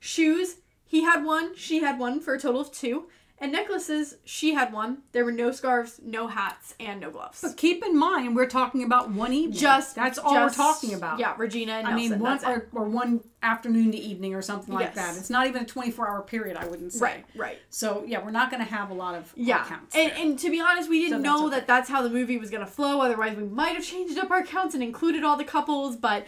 Shoes, 0.00 0.56
he 0.86 1.02
had 1.02 1.24
one, 1.24 1.54
she 1.56 1.80
had 1.80 1.98
one 1.98 2.20
for 2.20 2.34
a 2.34 2.40
total 2.40 2.60
of 2.60 2.72
two. 2.72 3.08
And 3.40 3.52
necklaces, 3.52 4.16
she 4.24 4.54
had 4.54 4.72
one. 4.72 4.98
There 5.12 5.24
were 5.24 5.30
no 5.30 5.52
scarves, 5.52 6.00
no 6.04 6.26
hats, 6.26 6.74
and 6.80 7.00
no 7.00 7.10
gloves. 7.10 7.40
But 7.40 7.56
keep 7.56 7.84
in 7.84 7.96
mind, 7.96 8.34
we're 8.34 8.46
talking 8.48 8.82
about 8.82 9.10
one 9.10 9.32
evening. 9.32 9.56
Just 9.58 9.94
that's 9.94 10.18
all 10.18 10.34
just- 10.34 10.58
we're 10.58 10.64
talking 10.64 10.94
about. 10.94 11.20
Yeah, 11.20 11.34
Regina 11.38 11.74
and 11.74 11.86
I 11.86 11.90
Nelson. 11.92 12.10
mean, 12.10 12.18
one 12.20 12.44
or, 12.44 12.66
or 12.72 12.84
one 12.88 13.20
afternoon 13.40 13.92
to 13.92 13.96
evening 13.96 14.34
or 14.34 14.42
something 14.42 14.74
like 14.74 14.86
Yes. 14.86 14.94
that. 14.96 15.16
It's 15.16 15.30
not 15.30 15.46
even 15.46 15.62
a 15.62 15.66
24 15.66 16.08
hour 16.08 16.22
period, 16.22 16.56
I 16.56 16.66
wouldn't 16.66 16.92
say. 16.92 17.00
Right, 17.04 17.24
right. 17.36 17.58
So, 17.70 18.02
yeah, 18.04 18.24
we're 18.24 18.32
not 18.32 18.50
going 18.50 18.64
to 18.64 18.68
have 18.68 18.90
a 18.90 18.94
lot 18.94 19.14
of 19.14 19.32
Yeah, 19.36 19.64
counts. 19.64 19.94
and, 19.94 20.10
and 20.12 20.38
to 20.40 20.50
be 20.50 20.60
honest, 20.60 20.90
we 20.90 20.98
didn't 21.02 21.10
So 21.10 21.22
that's 21.22 21.24
know 21.40 21.46
okay. 21.46 21.54
that 21.58 21.66
that's 21.68 21.88
how 21.88 22.02
the 22.02 22.10
movie 22.10 22.38
was 22.38 22.50
gonna 22.50 22.66
flow. 22.66 23.00
Otherwise, 23.00 23.36
we 23.36 23.44
might 23.44 23.76
have 23.76 23.84
changed 23.84 24.18
up 24.18 24.32
our 24.32 24.42
counts 24.42 24.74
and 24.74 24.82
included 24.82 25.22
all 25.22 25.36
the 25.36 25.44
couples. 25.44 25.94
But 25.96 26.26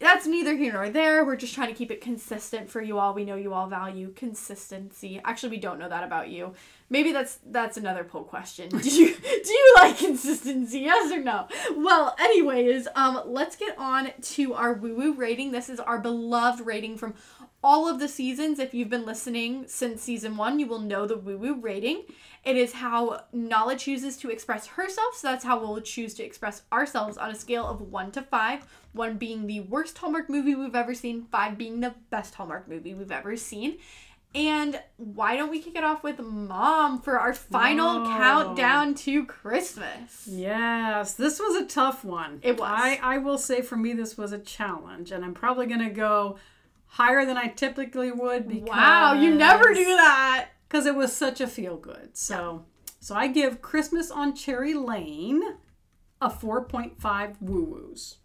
that's 0.00 0.26
neither 0.26 0.56
here 0.56 0.72
nor 0.72 0.88
there. 0.88 1.24
We're 1.24 1.36
just 1.36 1.54
trying 1.54 1.68
to 1.68 1.74
keep 1.74 1.90
it 1.90 2.00
consistent 2.00 2.70
for 2.70 2.80
you 2.80 2.98
all. 2.98 3.12
We 3.12 3.24
know 3.26 3.36
you 3.36 3.52
all 3.52 3.68
value 3.68 4.12
consistency. 4.16 5.20
Actually, 5.24 5.50
we 5.50 5.58
don't 5.58 5.78
know 5.78 5.90
that 5.90 6.02
about 6.02 6.30
you. 6.30 6.54
Maybe 6.88 7.12
that's 7.12 7.38
that's 7.46 7.76
another 7.76 8.02
poll 8.02 8.24
question. 8.24 8.68
Do 8.70 8.88
you 8.88 9.14
do 9.14 9.52
you 9.52 9.74
like 9.76 9.98
consistency? 9.98 10.80
Yes 10.80 11.12
or 11.12 11.20
no? 11.20 11.46
Well, 11.76 12.16
anyways, 12.18 12.88
um, 12.96 13.22
let's 13.26 13.56
get 13.56 13.78
on 13.78 14.10
to 14.20 14.54
our 14.54 14.72
woo 14.72 14.96
woo 14.96 15.12
rating. 15.12 15.52
This 15.52 15.68
is 15.68 15.78
our 15.78 15.98
beloved 15.98 16.66
rating 16.66 16.96
from 16.96 17.14
all 17.62 17.88
of 17.88 17.98
the 18.00 18.08
seasons. 18.08 18.58
If 18.58 18.72
you've 18.74 18.88
been 18.88 19.04
listening 19.06 19.64
since 19.68 20.02
season 20.02 20.36
one, 20.36 20.58
you 20.58 20.66
will 20.66 20.80
know 20.80 21.06
the 21.06 21.16
woo 21.18 21.36
woo 21.36 21.54
rating. 21.60 22.04
It 22.42 22.56
is 22.56 22.72
how 22.72 23.24
Nala 23.34 23.76
chooses 23.76 24.16
to 24.18 24.30
express 24.30 24.66
herself, 24.66 25.14
so 25.14 25.28
that's 25.28 25.44
how 25.44 25.60
we'll 25.60 25.80
choose 25.82 26.14
to 26.14 26.24
express 26.24 26.62
ourselves 26.72 27.18
on 27.18 27.30
a 27.30 27.34
scale 27.34 27.66
of 27.66 27.80
one 27.82 28.10
to 28.12 28.22
five. 28.22 28.66
One 28.92 29.18
being 29.18 29.46
the 29.46 29.60
worst 29.60 29.98
Hallmark 29.98 30.30
movie 30.30 30.54
we've 30.54 30.74
ever 30.74 30.94
seen, 30.94 31.26
five 31.30 31.58
being 31.58 31.80
the 31.80 31.94
best 32.08 32.34
Hallmark 32.34 32.66
movie 32.66 32.94
we've 32.94 33.12
ever 33.12 33.36
seen. 33.36 33.76
And 34.32 34.80
why 34.96 35.36
don't 35.36 35.50
we 35.50 35.60
kick 35.60 35.74
it 35.76 35.82
off 35.82 36.04
with 36.04 36.20
Mom 36.20 37.00
for 37.02 37.18
our 37.18 37.34
final 37.34 38.02
Oh. 38.02 38.16
countdown 38.16 38.94
to 38.94 39.26
Christmas? 39.26 40.26
Yes, 40.30 41.14
this 41.14 41.40
was 41.40 41.56
a 41.56 41.66
tough 41.66 42.04
one. 42.04 42.38
It 42.42 42.58
was. 42.58 42.70
I, 42.72 43.00
I 43.02 43.18
will 43.18 43.38
say 43.38 43.60
for 43.60 43.76
me, 43.76 43.92
this 43.92 44.16
was 44.16 44.30
a 44.32 44.38
challenge, 44.38 45.10
and 45.10 45.24
I'm 45.24 45.34
probably 45.34 45.66
going 45.66 45.80
to 45.80 45.90
go 45.90 46.38
higher 46.90 47.24
than 47.24 47.36
I 47.36 47.46
typically 47.48 48.10
would 48.10 48.48
because 48.48 48.68
Wow, 48.68 49.12
you 49.14 49.34
never 49.34 49.72
do 49.72 49.84
that. 49.84 50.48
because 50.68 50.86
it 50.86 50.94
was 50.94 51.12
such 51.16 51.40
a 51.40 51.46
feel 51.46 51.76
good. 51.76 52.16
So, 52.16 52.64
so 53.00 53.14
I 53.14 53.28
give 53.28 53.62
Christmas 53.62 54.10
on 54.10 54.34
Cherry 54.34 54.74
Lane 54.74 55.42
a 56.20 56.28
4.5 56.28 57.36
woo 57.40 57.64
woos. 57.64 58.18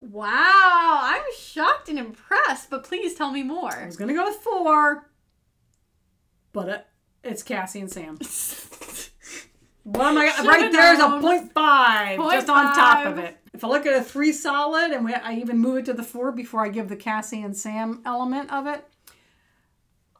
Wow, 0.00 1.00
I'm 1.02 1.22
shocked 1.38 1.88
and 1.88 1.98
impressed, 1.98 2.70
but 2.70 2.84
please 2.84 3.14
tell 3.14 3.30
me 3.30 3.42
more. 3.42 3.70
I 3.72 3.86
was 3.86 3.96
gonna 3.96 4.14
go 4.14 4.24
with 4.24 4.36
four, 4.36 5.10
but 6.52 6.68
it, 6.68 6.86
it's 7.22 7.42
Cassie 7.42 7.80
and 7.80 7.90
Sam. 7.90 8.18
What 9.84 10.06
am 10.06 10.18
I? 10.18 10.30
Should've 10.30 10.46
right 10.46 10.72
there's 10.72 10.98
a 10.98 11.08
known. 11.08 11.20
point 11.22 11.52
five, 11.52 12.18
Point 12.18 12.32
just 12.32 12.48
on 12.48 12.74
top 12.74 13.06
of 13.06 13.18
it. 13.18 13.36
If 13.52 13.64
I 13.64 13.68
look 13.68 13.86
at 13.86 13.94
a 13.94 14.02
three 14.02 14.32
solid, 14.32 14.92
and 14.92 15.04
we, 15.04 15.12
I 15.12 15.34
even 15.34 15.58
move 15.58 15.78
it 15.78 15.84
to 15.86 15.92
the 15.92 16.02
four 16.02 16.32
before 16.32 16.64
I 16.64 16.68
give 16.68 16.88
the 16.88 16.96
Cassie 16.96 17.42
and 17.42 17.56
Sam 17.56 18.00
element 18.04 18.52
of 18.52 18.66
it, 18.66 18.84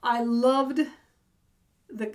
I 0.03 0.23
loved 0.23 0.81
the 1.89 2.15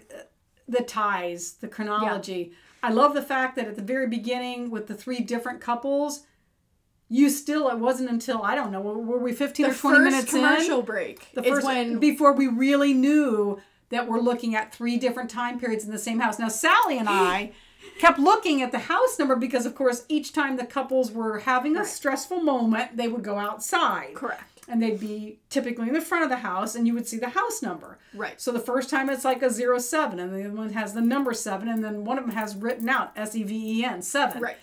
the 0.67 0.81
ties, 0.81 1.53
the 1.53 1.67
chronology. 1.67 2.53
I 2.81 2.91
love 2.91 3.13
the 3.13 3.21
fact 3.21 3.55
that 3.55 3.67
at 3.67 3.75
the 3.75 3.81
very 3.81 4.07
beginning 4.07 4.69
with 4.69 4.87
the 4.87 4.93
three 4.93 5.19
different 5.19 5.61
couples, 5.61 6.25
you 7.09 7.29
still 7.29 7.69
it 7.69 7.77
wasn't 7.77 8.09
until 8.09 8.41
I 8.43 8.55
don't 8.55 8.71
know 8.71 8.81
were 8.81 9.19
we 9.19 9.33
fifteen 9.33 9.67
The 9.67 9.71
or 9.71 9.75
twenty 9.75 9.99
minutes 9.99 10.31
commercial 10.31 10.79
in 10.79 10.85
break 10.85 11.31
the 11.33 11.43
is 11.43 11.49
first 11.49 11.65
when 11.65 11.99
before 11.99 12.33
we 12.33 12.47
really 12.47 12.93
knew 12.93 13.59
that 13.89 14.07
we're 14.07 14.19
looking 14.19 14.55
at 14.55 14.73
three 14.73 14.97
different 14.97 15.29
time 15.29 15.59
periods 15.59 15.85
in 15.85 15.91
the 15.91 15.99
same 15.99 16.19
house. 16.19 16.39
Now 16.39 16.47
Sally 16.49 16.97
and 16.97 17.07
I 17.09 17.51
kept 17.99 18.17
looking 18.19 18.61
at 18.61 18.71
the 18.71 18.79
house 18.79 19.17
number 19.19 19.35
because 19.35 19.65
of 19.65 19.75
course 19.75 20.05
each 20.09 20.33
time 20.33 20.57
the 20.57 20.65
couples 20.65 21.11
were 21.11 21.39
having 21.39 21.75
a 21.75 21.79
Right. 21.79 21.87
stressful 21.87 22.41
moment, 22.41 22.97
they 22.97 23.07
would 23.07 23.23
go 23.23 23.37
outside. 23.37 24.15
correct. 24.15 24.51
And 24.67 24.81
they'd 24.81 24.99
be 24.99 25.37
typically 25.51 25.87
in 25.89 25.93
the 25.93 26.01
front 26.01 26.23
of 26.23 26.29
the 26.31 26.37
house 26.37 26.73
and 26.73 26.87
you 26.87 26.95
would 26.95 27.07
see 27.07 27.17
the 27.19 27.29
house 27.29 27.61
number. 27.61 27.99
Right. 28.15 28.41
So 28.41 28.51
the 28.51 28.59
first 28.59 28.89
time 28.89 29.09
it's 29.11 29.23
like 29.23 29.43
a 29.43 29.49
zero 29.51 29.77
seven 29.77 30.19
and 30.19 30.33
the 30.33 30.45
other 30.45 30.55
one 30.55 30.73
has 30.73 30.93
the 30.95 31.01
number 31.01 31.33
seven 31.35 31.67
and 31.69 31.83
then 31.83 32.03
one 32.03 32.17
of 32.17 32.25
them 32.25 32.35
has 32.35 32.55
written 32.55 32.89
out 32.89 33.11
S 33.15 33.35
E 33.35 33.43
V 33.43 33.79
E 33.81 33.85
N 33.85 34.01
seven. 34.01 34.41
Right. 34.41 34.57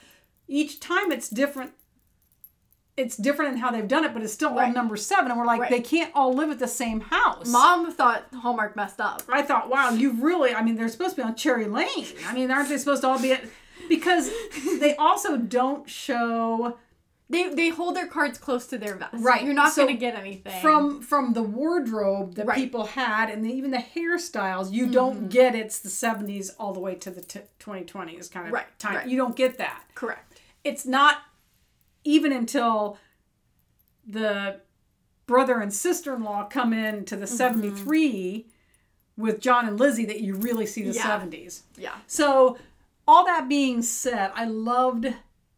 Each 0.48 0.80
time 0.80 1.12
it's 1.12 1.28
different 1.28 1.72
it's 3.02 3.16
different 3.16 3.52
in 3.54 3.58
how 3.58 3.70
they've 3.70 3.88
done 3.88 4.04
it, 4.04 4.12
but 4.14 4.22
it's 4.22 4.32
still 4.32 4.50
all 4.50 4.56
Right. 4.56 4.72
number 4.72 4.96
seven. 4.96 5.30
And 5.30 5.38
we're 5.38 5.46
like, 5.46 5.60
Right. 5.62 5.70
they 5.70 5.80
can't 5.80 6.10
all 6.14 6.32
live 6.32 6.50
at 6.50 6.58
the 6.58 6.68
same 6.68 7.00
house. 7.00 7.48
Mom 7.48 7.90
thought 7.92 8.24
Hallmark 8.42 8.76
messed 8.76 9.00
up. 9.00 9.22
I 9.28 9.42
thought, 9.42 9.68
wow, 9.68 9.90
you 9.90 10.12
really, 10.12 10.54
I 10.54 10.62
mean, 10.62 10.76
they're 10.76 10.88
supposed 10.88 11.16
to 11.16 11.22
be 11.22 11.26
on 11.26 11.34
Cherry 11.34 11.66
Lane. 11.66 12.06
I 12.28 12.32
mean, 12.34 12.50
aren't 12.50 12.68
they 12.68 12.78
supposed 12.78 13.02
to 13.02 13.08
all 13.08 13.18
be 13.20 13.32
at, 13.32 13.42
because 13.88 14.30
they 14.80 14.94
also 14.96 15.36
don't 15.36 15.88
show 15.88 16.78
They 17.30 17.48
they 17.48 17.70
hold 17.70 17.96
their 17.96 18.06
cards 18.08 18.36
close 18.36 18.66
to 18.66 18.76
their 18.76 18.94
vest. 18.94 19.14
Right, 19.14 19.42
You're 19.42 19.54
not 19.54 19.72
so 19.72 19.86
gonna 19.86 19.96
get 19.96 20.14
anything 20.14 20.60
from 20.60 21.00
from 21.00 21.32
the 21.32 21.42
wardrobe 21.42 22.34
that 22.34 22.46
Right. 22.46 22.56
people 22.58 22.84
had 22.84 23.30
and 23.30 23.42
the, 23.44 23.50
even 23.50 23.70
the 23.70 23.78
hairstyles 23.78 24.70
you 24.70 24.82
Mm-hmm. 24.84 24.92
don't 24.92 25.28
get 25.30 25.54
it's 25.54 25.78
the 25.78 25.88
70s 25.88 26.50
all 26.60 26.74
the 26.74 26.80
way 26.80 26.94
to 26.96 27.10
the 27.10 27.22
t- 27.22 27.40
2020s 27.58 28.28
kind 28.30 28.48
of 28.48 28.52
Right, 28.52 28.66
time 28.78 28.96
right. 28.96 29.06
you 29.08 29.16
don't 29.16 29.34
get 29.34 29.56
that 29.58 29.82
correct. 29.94 30.40
it's 30.62 30.84
not 30.84 31.18
even 32.04 32.32
until 32.32 32.98
the 34.06 34.60
brother 35.26 35.60
and 35.60 35.72
sister-in-law 35.72 36.44
come 36.44 36.72
in 36.72 37.04
to 37.06 37.16
the 37.16 37.26
Mm-hmm. 37.26 37.36
73 37.36 38.46
with 39.16 39.40
John 39.40 39.66
and 39.68 39.78
Lizzie 39.78 40.06
that 40.06 40.20
you 40.20 40.34
really 40.34 40.66
see 40.66 40.82
the 40.82 40.92
Yeah. 40.92 41.02
70s. 41.20 41.62
Yeah. 41.76 41.94
So, 42.06 42.58
all 43.06 43.24
that 43.26 43.48
being 43.48 43.82
said, 43.82 44.32
I 44.34 44.44
loved 44.44 45.12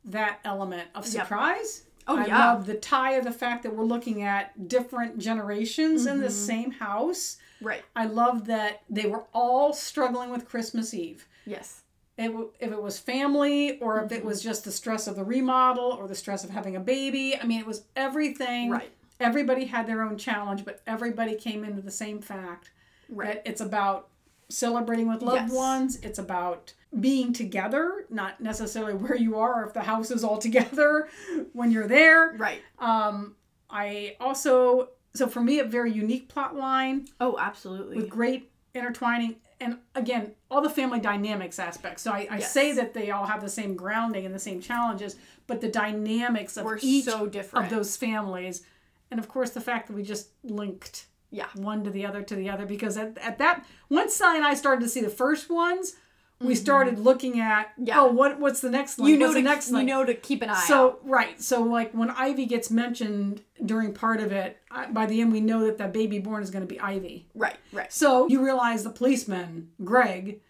that 0.04 0.40
element 0.44 0.88
of 0.94 1.04
Yep. 1.06 1.12
surprise. 1.24 1.82
Oh, 2.06 2.18
I 2.18 2.26
yeah. 2.26 2.52
love 2.52 2.66
the 2.66 2.74
tie 2.74 3.12
of 3.12 3.24
the 3.24 3.32
fact 3.32 3.62
that 3.62 3.74
we're 3.74 3.84
looking 3.84 4.22
at 4.22 4.68
different 4.68 5.18
generations 5.18 6.04
in 6.06 6.18
the 6.20 6.26
Mm-hmm. 6.26 6.34
same 6.46 6.70
house. 6.72 7.38
Right. 7.62 7.82
I 7.96 8.04
love 8.06 8.46
that 8.46 8.82
they 8.90 9.06
were 9.06 9.24
all 9.32 9.72
struggling 9.72 10.30
with 10.30 10.46
Christmas 10.46 10.92
Eve. 10.92 11.26
Yes. 11.46 11.80
It, 12.16 12.30
if 12.60 12.70
it 12.70 12.80
was 12.80 12.98
family 12.98 13.78
or 13.80 13.98
if 13.98 14.04
Mm-hmm. 14.04 14.14
it 14.14 14.24
was 14.24 14.40
just 14.42 14.64
the 14.64 14.70
stress 14.72 15.06
of 15.08 15.16
the 15.16 15.24
remodel 15.24 15.96
or 15.98 16.06
the 16.06 16.14
stress 16.14 16.44
of 16.44 16.50
having 16.50 16.76
a 16.76 16.80
baby. 16.80 17.36
I 17.40 17.44
mean, 17.44 17.58
it 17.60 17.66
was 17.66 17.84
everything. 17.96 18.70
Right. 18.70 18.90
Everybody 19.20 19.64
had 19.64 19.86
their 19.86 20.02
own 20.02 20.16
challenge, 20.18 20.64
but 20.64 20.80
everybody 20.86 21.34
came 21.34 21.64
into 21.64 21.82
the 21.82 21.90
same 21.90 22.20
fact 22.20 22.70
Right. 23.08 23.42
it's 23.44 23.60
about 23.60 24.08
celebrating 24.48 25.08
with 25.08 25.22
loved 25.22 25.48
Yes. 25.48 25.52
ones. 25.52 25.96
It's 26.02 26.18
about 26.18 26.72
being 27.00 27.32
together, 27.32 28.06
not 28.10 28.40
necessarily 28.40 28.94
where 28.94 29.16
you 29.16 29.36
are 29.38 29.62
or 29.62 29.66
if 29.66 29.72
the 29.72 29.82
house 29.82 30.10
is 30.12 30.22
all 30.22 30.38
together 30.38 31.08
when 31.52 31.70
you're 31.72 31.88
there. 31.88 32.34
Right. 32.36 32.60
Um, 32.78 33.34
I 33.70 34.16
also, 34.20 34.90
so 35.14 35.26
for 35.26 35.40
me, 35.40 35.58
a 35.58 35.64
very 35.64 35.90
unique 35.92 36.28
plot 36.28 36.54
line 36.54 37.08
Oh, 37.20 37.36
absolutely. 37.38 37.96
with 37.96 38.08
great 38.08 38.50
intertwining 38.74 39.36
and 39.64 39.78
again 39.94 40.32
all 40.50 40.60
the 40.60 40.70
family 40.70 41.00
dynamics 41.00 41.58
aspects 41.58 42.02
so 42.02 42.12
i, 42.12 42.26
I 42.30 42.38
Yes. 42.38 42.52
say 42.52 42.72
that 42.72 42.94
they 42.94 43.10
all 43.10 43.26
have 43.26 43.40
the 43.42 43.48
same 43.48 43.74
grounding 43.74 44.24
and 44.26 44.34
the 44.34 44.38
same 44.38 44.60
challenges 44.60 45.16
but 45.46 45.60
the 45.60 45.68
dynamics 45.68 46.56
of 46.56 46.64
We're 46.64 46.78
each 46.82 47.04
so 47.06 47.26
different. 47.26 47.66
of 47.66 47.70
those 47.70 47.96
families 47.96 48.62
and 49.10 49.18
of 49.18 49.28
course 49.28 49.50
the 49.50 49.60
fact 49.60 49.88
that 49.88 49.94
we 49.94 50.02
just 50.02 50.28
linked 50.44 51.06
Yeah. 51.30 51.46
one 51.56 51.82
to 51.84 51.90
the 51.90 52.04
other 52.06 52.22
to 52.22 52.34
the 52.36 52.48
other 52.50 52.66
because 52.66 52.96
at, 52.96 53.18
at 53.18 53.38
that 53.38 53.64
once 53.88 54.14
Sally 54.14 54.36
and 54.36 54.46
i 54.46 54.54
started 54.54 54.82
to 54.82 54.88
see 54.88 55.00
the 55.00 55.10
first 55.10 55.50
ones 55.50 55.96
we 56.44 56.54
started 56.54 56.98
looking 56.98 57.40
at 57.40 57.70
Mm-hmm. 57.74 57.86
Yeah. 57.86 58.00
oh 58.00 58.06
what 58.12 58.38
what's 58.38 58.60
the 58.60 58.70
next 58.70 58.98
link 58.98 59.10
you 59.10 59.16
know 59.18 59.26
what's 59.26 59.36
to 59.36 59.42
the 59.42 59.48
next 59.48 59.68
you 59.70 59.74
link 59.76 59.88
know 59.88 60.04
to 60.04 60.14
keep 60.14 60.42
an 60.42 60.50
eye 60.50 60.54
out. 60.54 60.64
so 60.64 60.98
right, 61.02 61.40
so 61.40 61.62
like 61.62 61.92
when 61.92 62.10
Ivy 62.10 62.46
gets 62.46 62.70
mentioned 62.70 63.42
during 63.64 63.92
part 63.94 64.20
of 64.20 64.30
it, 64.32 64.58
I, 64.70 64.86
by 64.90 65.06
the 65.06 65.20
end 65.20 65.32
we 65.32 65.40
know 65.40 65.64
that 65.66 65.78
the 65.78 65.88
baby 65.88 66.18
born 66.18 66.42
is 66.42 66.50
going 66.50 66.66
to 66.66 66.72
be 66.72 66.78
Ivy. 66.80 67.26
Right. 67.34 67.56
Right. 67.72 67.92
So 67.92 68.28
you 68.28 68.44
realize 68.44 68.84
the 68.84 68.90
policeman 68.90 69.70
Greg 69.82 70.40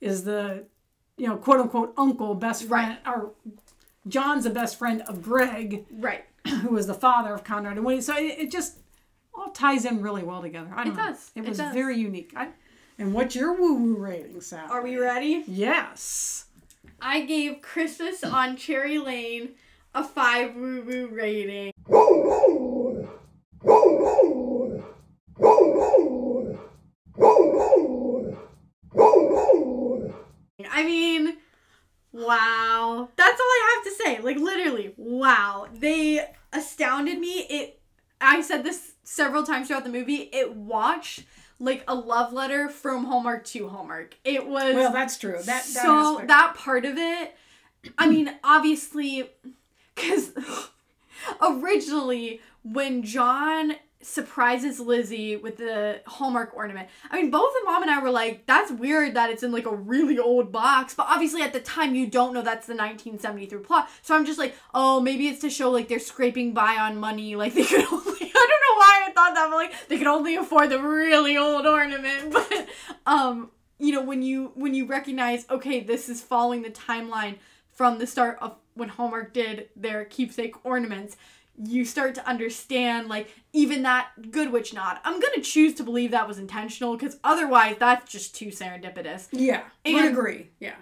is 0.00 0.24
the, 0.24 0.64
you 1.16 1.26
know, 1.28 1.36
quote 1.36 1.60
unquote 1.60 1.92
uncle 1.96 2.34
best 2.34 2.64
friend, 2.64 2.98
or 3.06 3.32
John's 4.08 4.44
the 4.44 4.50
best 4.50 4.78
friend 4.78 5.02
of 5.02 5.22
Greg, 5.22 5.86
Right. 5.90 6.24
who 6.48 6.68
was 6.70 6.86
the 6.86 6.94
father 6.94 7.32
of 7.34 7.42
Conrad 7.44 7.76
and 7.76 7.84
Woody. 7.86 8.00
So 8.00 8.16
it, 8.16 8.38
it 8.38 8.50
just 8.50 8.78
all 9.34 9.50
ties 9.50 9.84
in 9.84 10.02
really 10.02 10.22
well 10.22 10.42
together. 10.42 10.70
I 10.74 10.84
don't 10.84 10.92
It 10.92 10.96
know. 10.96 11.06
does. 11.10 11.30
It 11.34 11.40
It 11.44 11.48
was 11.48 11.58
does. 11.58 11.72
very 11.74 11.96
unique. 11.96 12.32
I, 12.36 12.48
and 12.98 13.12
what's 13.14 13.34
your 13.34 13.54
woo 13.54 13.74
woo 13.74 13.96
rating, 13.96 14.40
Sal? 14.40 14.70
Are 14.70 14.82
we 14.82 14.96
ready? 14.96 15.44
yes. 15.46 16.46
I 17.00 17.22
gave 17.22 17.60
Christmas 17.60 18.24
on 18.24 18.56
Cherry 18.56 18.98
Lane 18.98 19.50
a 19.94 20.02
five 20.04 20.54
woo 20.54 20.82
woo 20.82 21.08
rating. 21.08 21.72
I 30.70 30.82
mean, 30.84 31.36
wow. 32.12 33.08
That's 33.16 33.40
all 33.40 33.46
I 33.46 33.74
have 33.76 33.84
to 33.84 34.02
say. 34.02 34.20
Like 34.20 34.36
literally, 34.38 34.94
wow. 34.96 35.66
They 35.72 36.26
astounded 36.52 37.18
me. 37.18 37.46
It 37.50 37.80
I 38.20 38.40
said 38.40 38.64
this 38.64 38.92
several 39.02 39.42
times 39.42 39.68
throughout 39.68 39.84
the 39.84 39.90
movie. 39.90 40.30
It 40.32 40.54
watched 40.54 41.24
like 41.64 41.84
a 41.88 41.94
love 41.94 42.32
letter 42.32 42.68
from 42.68 43.04
Hallmark 43.04 43.44
to 43.46 43.68
Hallmark. 43.68 44.16
It 44.24 44.46
was 44.46 44.74
Well, 44.74 44.92
that's 44.92 45.18
true. 45.18 45.32
That, 45.32 45.46
that 45.46 45.64
so 45.64 46.12
aspect. 46.12 46.28
that 46.28 46.54
part 46.56 46.84
of 46.84 46.96
it 46.96 47.36
i 47.98 48.08
mean 48.08 48.30
obviously 48.44 49.30
because 49.94 50.32
originally 51.40 52.40
when 52.62 53.02
john 53.02 53.74
surprises 54.00 54.78
lizzie 54.78 55.34
with 55.34 55.56
the 55.56 55.98
hallmark 56.06 56.54
ornament 56.54 56.86
i 57.10 57.20
mean 57.20 57.30
both 57.30 57.50
the 57.54 57.64
mom 57.64 57.80
and 57.80 57.90
i 57.90 57.98
were 58.02 58.10
like 58.10 58.44
that's 58.44 58.70
weird 58.70 59.14
that 59.14 59.30
it's 59.30 59.42
in 59.42 59.50
like 59.50 59.64
a 59.64 59.74
really 59.74 60.18
old 60.18 60.52
box 60.52 60.94
but 60.94 61.06
obviously 61.08 61.40
at 61.40 61.54
the 61.54 61.60
time 61.60 61.94
you 61.94 62.06
don't 62.06 62.34
know 62.34 62.42
that's 62.42 62.66
the 62.66 62.74
1973 62.74 63.60
plot 63.60 63.88
so 64.02 64.14
i'm 64.14 64.26
just 64.26 64.38
like 64.38 64.54
oh 64.74 65.00
maybe 65.00 65.26
it's 65.28 65.40
to 65.40 65.48
show 65.48 65.70
like 65.70 65.88
they're 65.88 65.98
scraping 65.98 66.52
by 66.52 66.76
on 66.76 66.98
money 66.98 67.34
like 67.34 67.54
they 67.54 67.64
could 67.64 67.86
only 67.92 68.13
i 69.30 69.34
don't 69.34 69.50
know 69.50 69.56
why 69.56 69.64
i 69.64 69.68
thought 69.68 69.76
like 69.80 69.88
they 69.88 69.98
could 69.98 70.06
only 70.06 70.36
afford 70.36 70.70
the 70.70 70.80
really 70.80 71.36
old 71.36 71.66
ornament 71.66 72.32
but 72.32 72.68
um 73.06 73.50
you 73.78 73.92
know 73.92 74.02
when 74.02 74.22
you 74.22 74.52
when 74.54 74.74
you 74.74 74.86
recognize 74.86 75.46
okay 75.50 75.80
this 75.80 76.08
is 76.08 76.20
following 76.20 76.62
the 76.62 76.70
timeline 76.70 77.36
from 77.72 77.98
the 77.98 78.06
start 78.06 78.38
of 78.40 78.56
when 78.74 78.88
hallmark 78.88 79.32
did 79.32 79.68
their 79.76 80.04
keepsake 80.04 80.54
ornaments 80.64 81.16
you 81.62 81.84
start 81.84 82.14
to 82.16 82.28
understand 82.28 83.08
like 83.08 83.32
even 83.52 83.82
that 83.82 84.08
good 84.30 84.50
witch 84.52 84.72
nod 84.74 84.98
i'm 85.04 85.20
gonna 85.20 85.40
choose 85.40 85.74
to 85.74 85.82
believe 85.84 86.10
that 86.10 86.26
was 86.26 86.38
intentional 86.38 86.96
because 86.96 87.16
otherwise 87.22 87.76
that's 87.78 88.10
just 88.10 88.34
too 88.34 88.46
serendipitous 88.46 89.28
yeah, 89.32 89.62
And- 89.84 90.08
agree. 90.08 90.50
Yeah. 90.58 90.74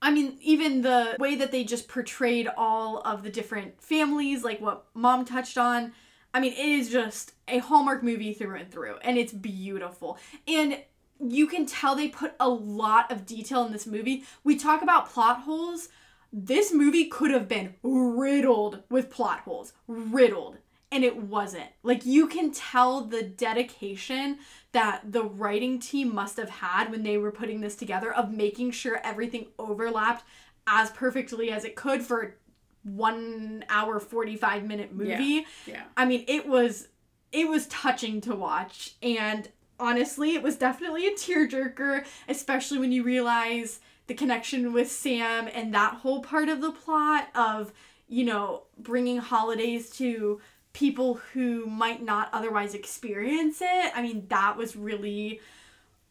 I 0.00 0.12
mean, 0.12 0.38
even 0.40 0.82
the 0.82 1.16
way 1.18 1.34
that 1.34 1.50
they 1.50 1.64
just 1.64 1.88
portrayed 1.88 2.48
all 2.56 2.98
of 2.98 3.24
the 3.24 3.30
different 3.30 3.82
families, 3.82 4.44
like 4.44 4.60
what 4.60 4.84
mom 4.94 5.24
touched 5.24 5.58
on, 5.58 5.92
I 6.34 6.40
mean, 6.40 6.52
it 6.52 6.58
is 6.58 6.90
just 6.90 7.32
a 7.48 7.58
Hallmark 7.58 8.02
movie 8.02 8.34
through 8.34 8.56
and 8.56 8.70
through, 8.70 8.96
and 9.02 9.16
it's 9.18 9.32
beautiful. 9.32 10.18
And 10.46 10.78
you 11.20 11.46
can 11.46 11.66
tell 11.66 11.94
they 11.94 12.08
put 12.08 12.34
a 12.38 12.48
lot 12.48 13.10
of 13.10 13.26
detail 13.26 13.64
in 13.64 13.72
this 13.72 13.86
movie. 13.86 14.24
We 14.44 14.56
talk 14.56 14.82
about 14.82 15.08
plot 15.08 15.40
holes. 15.40 15.88
This 16.32 16.72
movie 16.72 17.06
could 17.06 17.30
have 17.30 17.48
been 17.48 17.74
riddled 17.82 18.82
with 18.90 19.10
plot 19.10 19.40
holes, 19.40 19.72
riddled, 19.86 20.58
and 20.92 21.02
it 21.02 21.16
wasn't. 21.16 21.70
Like, 21.82 22.04
you 22.04 22.28
can 22.28 22.52
tell 22.52 23.00
the 23.00 23.22
dedication 23.22 24.38
that 24.72 25.10
the 25.10 25.24
writing 25.24 25.78
team 25.78 26.14
must 26.14 26.36
have 26.36 26.50
had 26.50 26.90
when 26.90 27.02
they 27.02 27.16
were 27.16 27.32
putting 27.32 27.62
this 27.62 27.74
together 27.74 28.12
of 28.12 28.30
making 28.30 28.72
sure 28.72 29.00
everything 29.02 29.46
overlapped 29.58 30.24
as 30.66 30.90
perfectly 30.90 31.50
as 31.50 31.64
it 31.64 31.74
could 31.74 32.02
for 32.02 32.36
one 32.82 33.64
hour 33.68 34.00
45 34.00 34.64
minute 34.64 34.94
movie. 34.94 35.46
Yeah. 35.66 35.82
i 35.96 36.04
mean 36.04 36.24
it 36.28 36.46
was 36.46 36.88
it 37.30 37.48
was 37.48 37.66
touching 37.66 38.20
to 38.22 38.34
watch. 38.34 38.94
And 39.02 39.48
honestly 39.80 40.34
it 40.34 40.42
was 40.42 40.56
definitely 40.56 41.06
a 41.06 41.12
tearjerker 41.12 42.04
especially 42.28 42.78
when 42.78 42.90
you 42.90 43.02
realize 43.04 43.80
the 44.08 44.14
connection 44.14 44.72
with 44.72 44.90
sam 44.90 45.48
and 45.54 45.72
that 45.72 45.94
whole 45.94 46.20
part 46.20 46.48
of 46.48 46.60
the 46.60 46.72
plot 46.72 47.28
of 47.34 47.72
you 48.08 48.24
know 48.24 48.64
bringing 48.78 49.18
holidays 49.18 49.90
to 49.90 50.40
people 50.72 51.14
who 51.32 51.66
might 51.66 52.02
not 52.02 52.28
otherwise 52.32 52.74
experience 52.74 53.60
it. 53.60 53.92
I 53.94 54.02
mean 54.02 54.26
that 54.28 54.56
was 54.56 54.76
really 54.76 55.40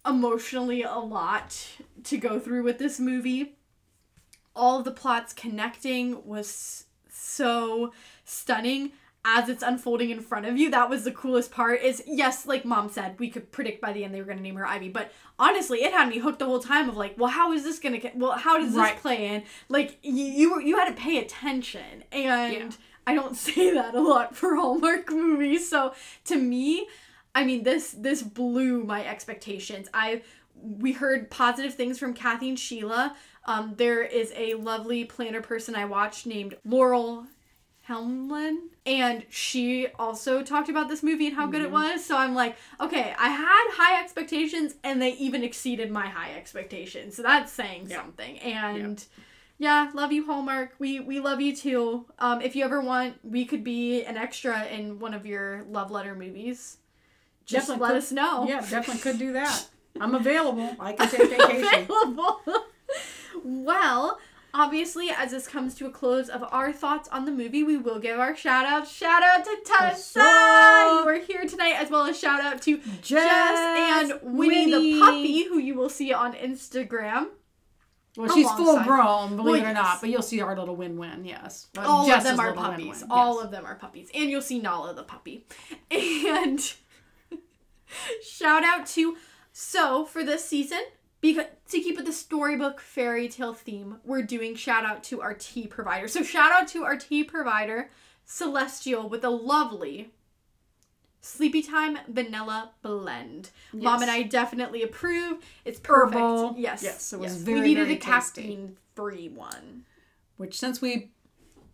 emotionally 0.05 0.83
a 0.83 0.95
lot 0.95 1.67
to 2.05 2.17
go 2.17 2.39
through 2.39 2.63
with 2.63 2.77
this 2.79 2.99
movie 2.99 3.56
all 4.57 4.79
of 4.79 4.85
the 4.85 4.91
plots 4.91 5.31
connecting 5.33 6.25
was 6.25 6.85
so 7.09 7.93
stunning 8.25 8.91
as 9.29 9.49
it's 9.49 9.61
unfolding 9.63 10.09
in 10.09 10.21
front 10.21 10.45
of 10.45 10.57
you. 10.57 10.71
That 10.71 10.89
was 10.89 11.03
the 11.03 11.11
coolest 11.11 11.51
part. 11.51 11.81
Is 11.81 12.01
yes, 12.07 12.45
like 12.47 12.63
mom 12.63 12.89
said, 12.89 13.19
we 13.19 13.29
could 13.29 13.51
predict 13.51 13.81
by 13.81 13.91
the 13.93 14.03
end 14.03 14.13
they 14.13 14.19
were 14.19 14.25
going 14.25 14.37
to 14.37 14.43
name 14.43 14.55
her 14.55 14.65
Ivy, 14.65 14.89
but 14.89 15.11
honestly, 15.37 15.79
it 15.83 15.91
had 15.91 16.07
me 16.09 16.19
hooked 16.19 16.39
the 16.39 16.45
whole 16.45 16.59
time 16.59 16.87
of 16.87 16.95
like, 16.95 17.15
well, 17.17 17.29
how 17.29 17.51
is 17.51 17.63
this 17.63 17.77
going 17.79 17.99
to? 17.99 18.11
Well, 18.15 18.33
how 18.33 18.57
does 18.57 18.69
this 18.69 18.77
Right. 18.77 18.97
play 18.97 19.27
in? 19.27 19.43
Like 19.69 19.97
you, 20.01 20.23
you 20.23 20.51
were 20.53 20.61
you 20.61 20.77
had 20.77 20.87
to 20.95 21.01
pay 21.01 21.17
attention, 21.19 22.03
and 22.11 22.53
Yeah. 22.53 22.69
I 23.05 23.13
don't 23.15 23.35
say 23.47 23.73
that 23.73 23.95
a 23.95 24.01
lot 24.01 24.35
for 24.35 24.55
Hallmark 24.55 25.09
movies. 25.11 25.69
So 25.69 25.93
to 26.25 26.37
me, 26.37 26.87
I 27.35 27.43
mean 27.43 27.63
this 27.63 27.91
this 27.91 28.21
blew 28.23 28.83
my 28.85 29.05
expectations. 29.05 29.89
I 29.93 30.21
we 30.55 30.93
heard 30.93 31.29
positive 31.29 31.73
things 31.75 31.99
from 31.99 32.13
Kathy 32.13 32.49
and 32.49 32.57
Sheila. 32.59 33.15
Um, 33.47 33.73
there 33.77 34.03
is 34.03 34.33
a 34.35 34.55
lovely 34.55 35.05
planner 35.05 35.41
person 35.41 35.73
I 35.75 35.85
watched 35.85 36.25
named 36.27 36.55
Laurel 36.65 37.25
Helmlin, 37.87 38.57
and 38.85 39.25
she 39.29 39.87
also 39.97 40.43
talked 40.43 40.67
about 40.69 40.89
this 40.89 41.01
movie 41.01 41.27
and 41.27 41.35
how 41.35 41.47
good 41.47 41.61
it 41.61 41.71
was. 41.71 42.03
So 42.05 42.17
I'm 42.17 42.35
like, 42.35 42.57
okay, 42.81 43.13
I 43.17 43.29
had 43.29 43.67
high 43.71 44.01
expectations, 44.03 44.75
and 44.83 45.01
they 45.01 45.13
even 45.13 45.43
exceeded 45.43 45.89
my 45.91 46.07
high 46.07 46.33
expectations. 46.35 47.15
So 47.15 47.21
that's 47.23 47.51
saying 47.51 47.87
Yeah. 47.89 47.97
something. 48.01 48.37
And 48.39 49.03
yeah, 49.57 49.89
love 49.93 50.11
you, 50.11 50.25
Hallmark. 50.25 50.73
We 50.79 50.99
we 50.99 51.19
love 51.21 51.39
you 51.39 51.55
too. 51.55 52.05
Um, 52.19 52.41
if 52.41 52.55
you 52.55 52.65
ever 52.65 52.81
want, 52.81 53.15
we 53.23 53.45
could 53.45 53.63
be 53.63 54.03
an 54.03 54.17
extra 54.17 54.65
in 54.65 54.99
one 54.99 55.13
of 55.13 55.25
your 55.25 55.63
love 55.69 55.89
letter 55.89 56.13
movies. 56.13 56.77
Just 57.45 57.67
Definitely 57.69 57.81
let 57.83 57.89
could- 57.93 57.97
us 58.03 58.11
know. 58.11 58.45
Yeah, 58.47 58.59
definitely 58.69 59.01
could 59.01 59.17
do 59.17 59.31
that. 59.33 59.65
I'm 60.01 60.13
available. 60.13 60.75
I 60.79 60.91
can 60.93 61.09
take 61.09 61.29
vacation. 61.29 61.83
Available. 61.85 62.41
Well, 63.65 64.19
Obviously, 64.53 65.09
as 65.15 65.31
this 65.31 65.45
comes 65.47 65.75
to 65.75 65.85
a 65.85 65.91
close 65.91 66.29
of 66.29 66.43
our 66.51 66.71
thoughts 66.73 67.07
on 67.09 67.25
the 67.25 67.31
movie, 67.31 67.63
we 67.63 67.77
will 67.77 67.99
give 67.99 68.17
our 68.17 68.35
shout 68.35 68.65
out. 68.65 68.87
Shout 68.87 69.21
out 69.21 69.43
to 69.43 69.55
Tessa! 69.63 70.19
You 70.19 70.25
are 71.07 71.19
here 71.19 71.45
tonight, 71.45 71.75
as 71.77 71.91
well 71.91 72.05
as 72.07 72.17
shout 72.17 72.41
out 72.41 72.59
to 72.63 72.77
Jess, 72.77 73.03
Jess 73.03 74.09
and 74.11 74.19
Winnie, 74.23 74.71
Winnie. 74.71 74.93
the 74.93 74.99
puppy, 75.01 75.43
who 75.43 75.59
you 75.59 75.75
will 75.75 75.89
see 75.89 76.11
on 76.11 76.33
Instagram. 76.33 77.27
Well, 78.15 78.33
she's 78.33 78.49
full 78.53 78.79
grown, 78.83 79.35
believe 79.35 79.61
Well, 79.61 79.69
it 79.69 79.71
or 79.71 79.73
not, 79.75 80.01
but 80.01 80.09
you'll 80.09 80.23
see 80.23 80.41
our 80.41 80.57
little 80.57 80.77
win-win. 80.77 81.23
Yes, 81.25 81.67
Uh, 81.77 81.81
All 81.85 82.07
Jess's 82.07 82.31
of 82.31 82.37
them 82.37 82.45
are 82.47 82.53
puppies. 82.53 82.85
win-win, 83.01 83.11
All 83.11 83.35
yes. 83.35 83.45
of 83.45 83.51
them 83.51 83.65
are 83.65 83.75
puppies. 83.75 84.09
And 84.15 84.31
you'll 84.31 84.41
see 84.41 84.57
Nala 84.59 84.95
the 84.95 85.03
puppy. 85.03 85.45
And 85.91 86.73
shout 88.23 88.63
out 88.63 88.87
to 88.87 89.17
so 89.51 90.05
for 90.05 90.23
this 90.23 90.43
season, 90.45 90.81
because 91.21 91.45
to 91.69 91.79
keep 91.79 91.97
with 91.97 92.05
the 92.05 92.13
storybook 92.13 92.79
fairy 92.79 93.27
tale 93.27 93.53
theme, 93.53 93.97
we're 94.03 94.21
doing 94.21 94.55
shout 94.55 94.85
out 94.85 95.03
to 95.05 95.21
our 95.21 95.33
tea 95.33 95.67
provider. 95.67 96.07
So 96.07 96.23
shout 96.23 96.51
out 96.51 96.67
to 96.69 96.83
our 96.83 96.95
tea 96.95 97.23
provider, 97.23 97.89
Celestial, 98.25 99.09
with 99.09 99.23
a 99.23 99.29
lovely 99.29 100.11
Sleepytime 101.21 101.97
Vanilla 102.07 102.71
Blend. 102.81 103.49
Mom 103.73 104.01
and 104.01 104.11
I 104.11 104.23
definitely 104.23 104.83
approve. 104.83 105.43
It's 105.65 105.79
perfect. 105.79 106.15
Herbal. 106.15 106.55
Yes. 106.57 106.83
Yes, 106.83 107.11
it 107.11 107.19
was 107.19 107.33
yes. 107.33 107.41
very, 107.41 107.59
We 107.59 107.67
needed 107.67 107.91
a 107.91 107.97
caffeine 107.97 108.77
free 108.95 109.29
one. 109.29 109.85
Which, 110.37 110.57
since 110.57 110.81
we 110.81 111.11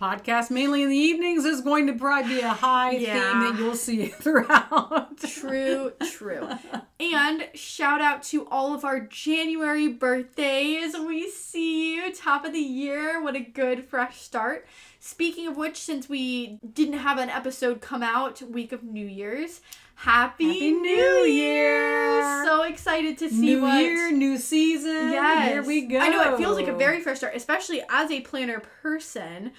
podcast 0.04 0.52
mainly 0.52 0.84
in 0.84 0.90
the 0.90 0.96
evenings, 0.98 1.46
is 1.46 1.62
going 1.62 1.88
to 1.88 1.94
probably 1.94 2.36
be 2.36 2.42
a 2.42 2.50
high 2.50 2.92
Yeah. 2.92 3.14
theme 3.14 3.40
that 3.54 3.60
you'll 3.60 3.76
see 3.76 4.06
throughout. 4.24 5.18
True, 5.20 5.94
true. 6.12 6.48
And 7.00 7.50
shout 7.54 8.00
out 8.00 8.24
to 8.24 8.48
all 8.48 8.74
of 8.74 8.86
our 8.86 9.02
January 9.02 9.90
birthdays. 9.90 10.96
We 10.98 11.30
see 11.30 11.96
you, 11.96 12.14
top 12.14 12.46
of 12.46 12.54
the 12.54 12.60
year. 12.60 13.22
What 13.22 13.36
a 13.36 13.42
good 13.42 13.84
fresh 13.84 14.22
start. 14.22 14.66
Speaking 15.06 15.48
of 15.48 15.58
which, 15.58 15.76
since 15.82 16.08
we 16.08 16.60
didn't 16.74 17.00
have 17.00 17.18
an 17.18 17.30
episode 17.30 17.82
come 17.82 18.02
out 18.02 18.42
week 18.42 18.72
of 18.72 18.84
New 18.86 19.06
Year's, 19.06 19.60
happy, 19.96 20.46
Happy 20.46 20.72
New, 20.72 20.82
New 20.82 21.26
Year! 21.26 22.20
Year! 22.20 22.46
So 22.46 22.64
excited 22.64 23.18
to 23.18 23.30
see 23.30 23.42
new 23.42 23.64
what 23.64 23.84
year, 23.84 24.14
new 24.14 24.38
season. 24.38 25.12
Yes. 25.12 25.52
Here 25.52 25.62
we 25.62 25.88
go. 25.88 26.00
I 26.00 26.08
know 26.08 26.34
it 26.34 26.38
feels 26.38 26.56
like 26.56 26.70
a 26.70 26.74
very 26.74 27.02
fresh 27.02 27.18
start, 27.18 27.36
especially 27.36 27.84
as 27.90 28.12
a 28.12 28.22
planner 28.22 28.62
person. 28.82 29.52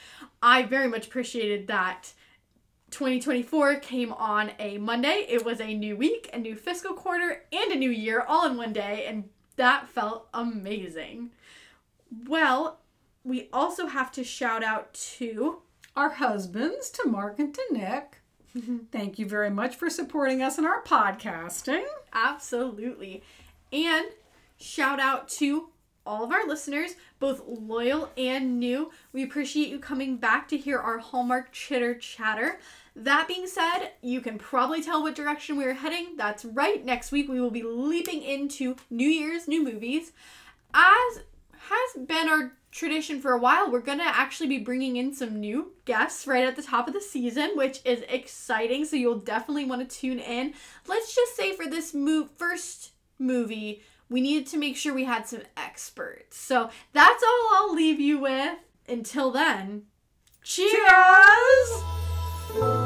I 0.42 0.62
very 0.62 0.88
much 0.88 1.08
appreciated 1.08 1.66
that 1.66 2.14
2024 2.92 3.80
came 3.80 4.14
on 4.14 4.52
a 4.58 4.78
Monday. 4.78 5.26
It 5.28 5.44
was 5.44 5.60
a 5.60 5.74
new 5.74 5.94
week, 5.94 6.30
a 6.32 6.38
new 6.38 6.56
fiscal 6.56 6.94
quarter, 6.94 7.42
and 7.52 7.70
a 7.70 7.76
new 7.76 7.90
year 7.90 8.24
all 8.26 8.46
in 8.46 8.56
one 8.56 8.72
day, 8.72 9.04
and 9.06 9.28
that 9.56 9.90
felt 9.90 10.26
amazing. 10.32 11.32
Well, 12.26 12.78
we 13.24 13.48
also 13.52 13.86
have 13.86 14.12
to 14.12 14.22
shout 14.24 14.62
out 14.62 14.92
to 14.94 15.62
our 15.96 16.10
husbands, 16.10 16.90
to 16.90 17.08
Mark 17.08 17.38
and 17.38 17.54
to 17.54 17.62
Nick. 17.70 18.20
Thank 18.92 19.18
you 19.18 19.26
very 19.26 19.50
much 19.50 19.76
for 19.76 19.90
supporting 19.90 20.42
us 20.42 20.58
in 20.58 20.66
our 20.66 20.82
podcasting. 20.82 21.84
Absolutely. 22.12 23.22
And 23.72 24.06
shout 24.58 25.00
out 25.00 25.28
to 25.30 25.70
all 26.06 26.22
of 26.22 26.30
our 26.30 26.46
listeners, 26.46 26.96
both 27.18 27.42
loyal 27.46 28.10
and 28.16 28.60
new. 28.60 28.90
We 29.12 29.22
appreciate 29.24 29.68
you 29.68 29.78
coming 29.78 30.18
back 30.18 30.48
to 30.48 30.58
hear 30.58 30.78
our 30.78 30.98
Hallmark 30.98 31.50
chitter 31.52 31.94
chatter. 31.94 32.60
That 32.94 33.26
being 33.26 33.46
said, 33.46 33.92
you 34.02 34.20
can 34.20 34.38
probably 34.38 34.82
tell 34.82 35.02
what 35.02 35.14
direction 35.14 35.56
we 35.56 35.64
are 35.64 35.72
heading. 35.72 36.16
That's 36.16 36.44
right. 36.44 36.84
Next 36.84 37.10
week 37.10 37.28
we 37.28 37.40
will 37.40 37.50
be 37.50 37.62
leaping 37.62 38.22
into 38.22 38.76
New 38.90 39.08
Year's 39.08 39.48
new 39.48 39.64
movies. 39.64 40.12
As 40.74 41.22
has 41.58 42.06
been 42.06 42.28
our 42.28 42.52
tradition 42.74 43.20
for 43.20 43.32
a 43.32 43.38
while, 43.38 43.70
we're 43.70 43.80
going 43.80 43.98
to 43.98 44.04
actually 44.04 44.48
be 44.48 44.58
bringing 44.58 44.96
in 44.96 45.14
some 45.14 45.38
new 45.38 45.72
guests 45.84 46.26
right 46.26 46.44
at 46.44 46.56
the 46.56 46.62
top 46.62 46.88
of 46.88 46.92
the 46.92 47.00
season, 47.00 47.52
which 47.54 47.80
is 47.84 48.04
exciting. 48.08 48.84
So 48.84 48.96
you'll 48.96 49.20
definitely 49.20 49.64
want 49.64 49.88
to 49.88 49.96
tune 49.96 50.18
in. 50.18 50.54
Let's 50.86 51.14
just 51.14 51.36
say 51.36 51.54
for 51.54 51.66
this 51.66 51.94
move 51.94 52.30
first 52.36 52.90
movie, 53.18 53.82
we 54.10 54.20
needed 54.20 54.48
to 54.48 54.58
make 54.58 54.76
sure 54.76 54.92
we 54.92 55.04
had 55.04 55.26
some 55.26 55.42
experts. 55.56 56.36
So 56.36 56.68
that's 56.92 57.22
all 57.22 57.48
I'll 57.52 57.74
leave 57.74 58.00
you 58.00 58.18
with. 58.18 58.58
Until 58.86 59.30
then, 59.30 59.84
cheers! 60.42 60.72
Cheers! 62.52 62.83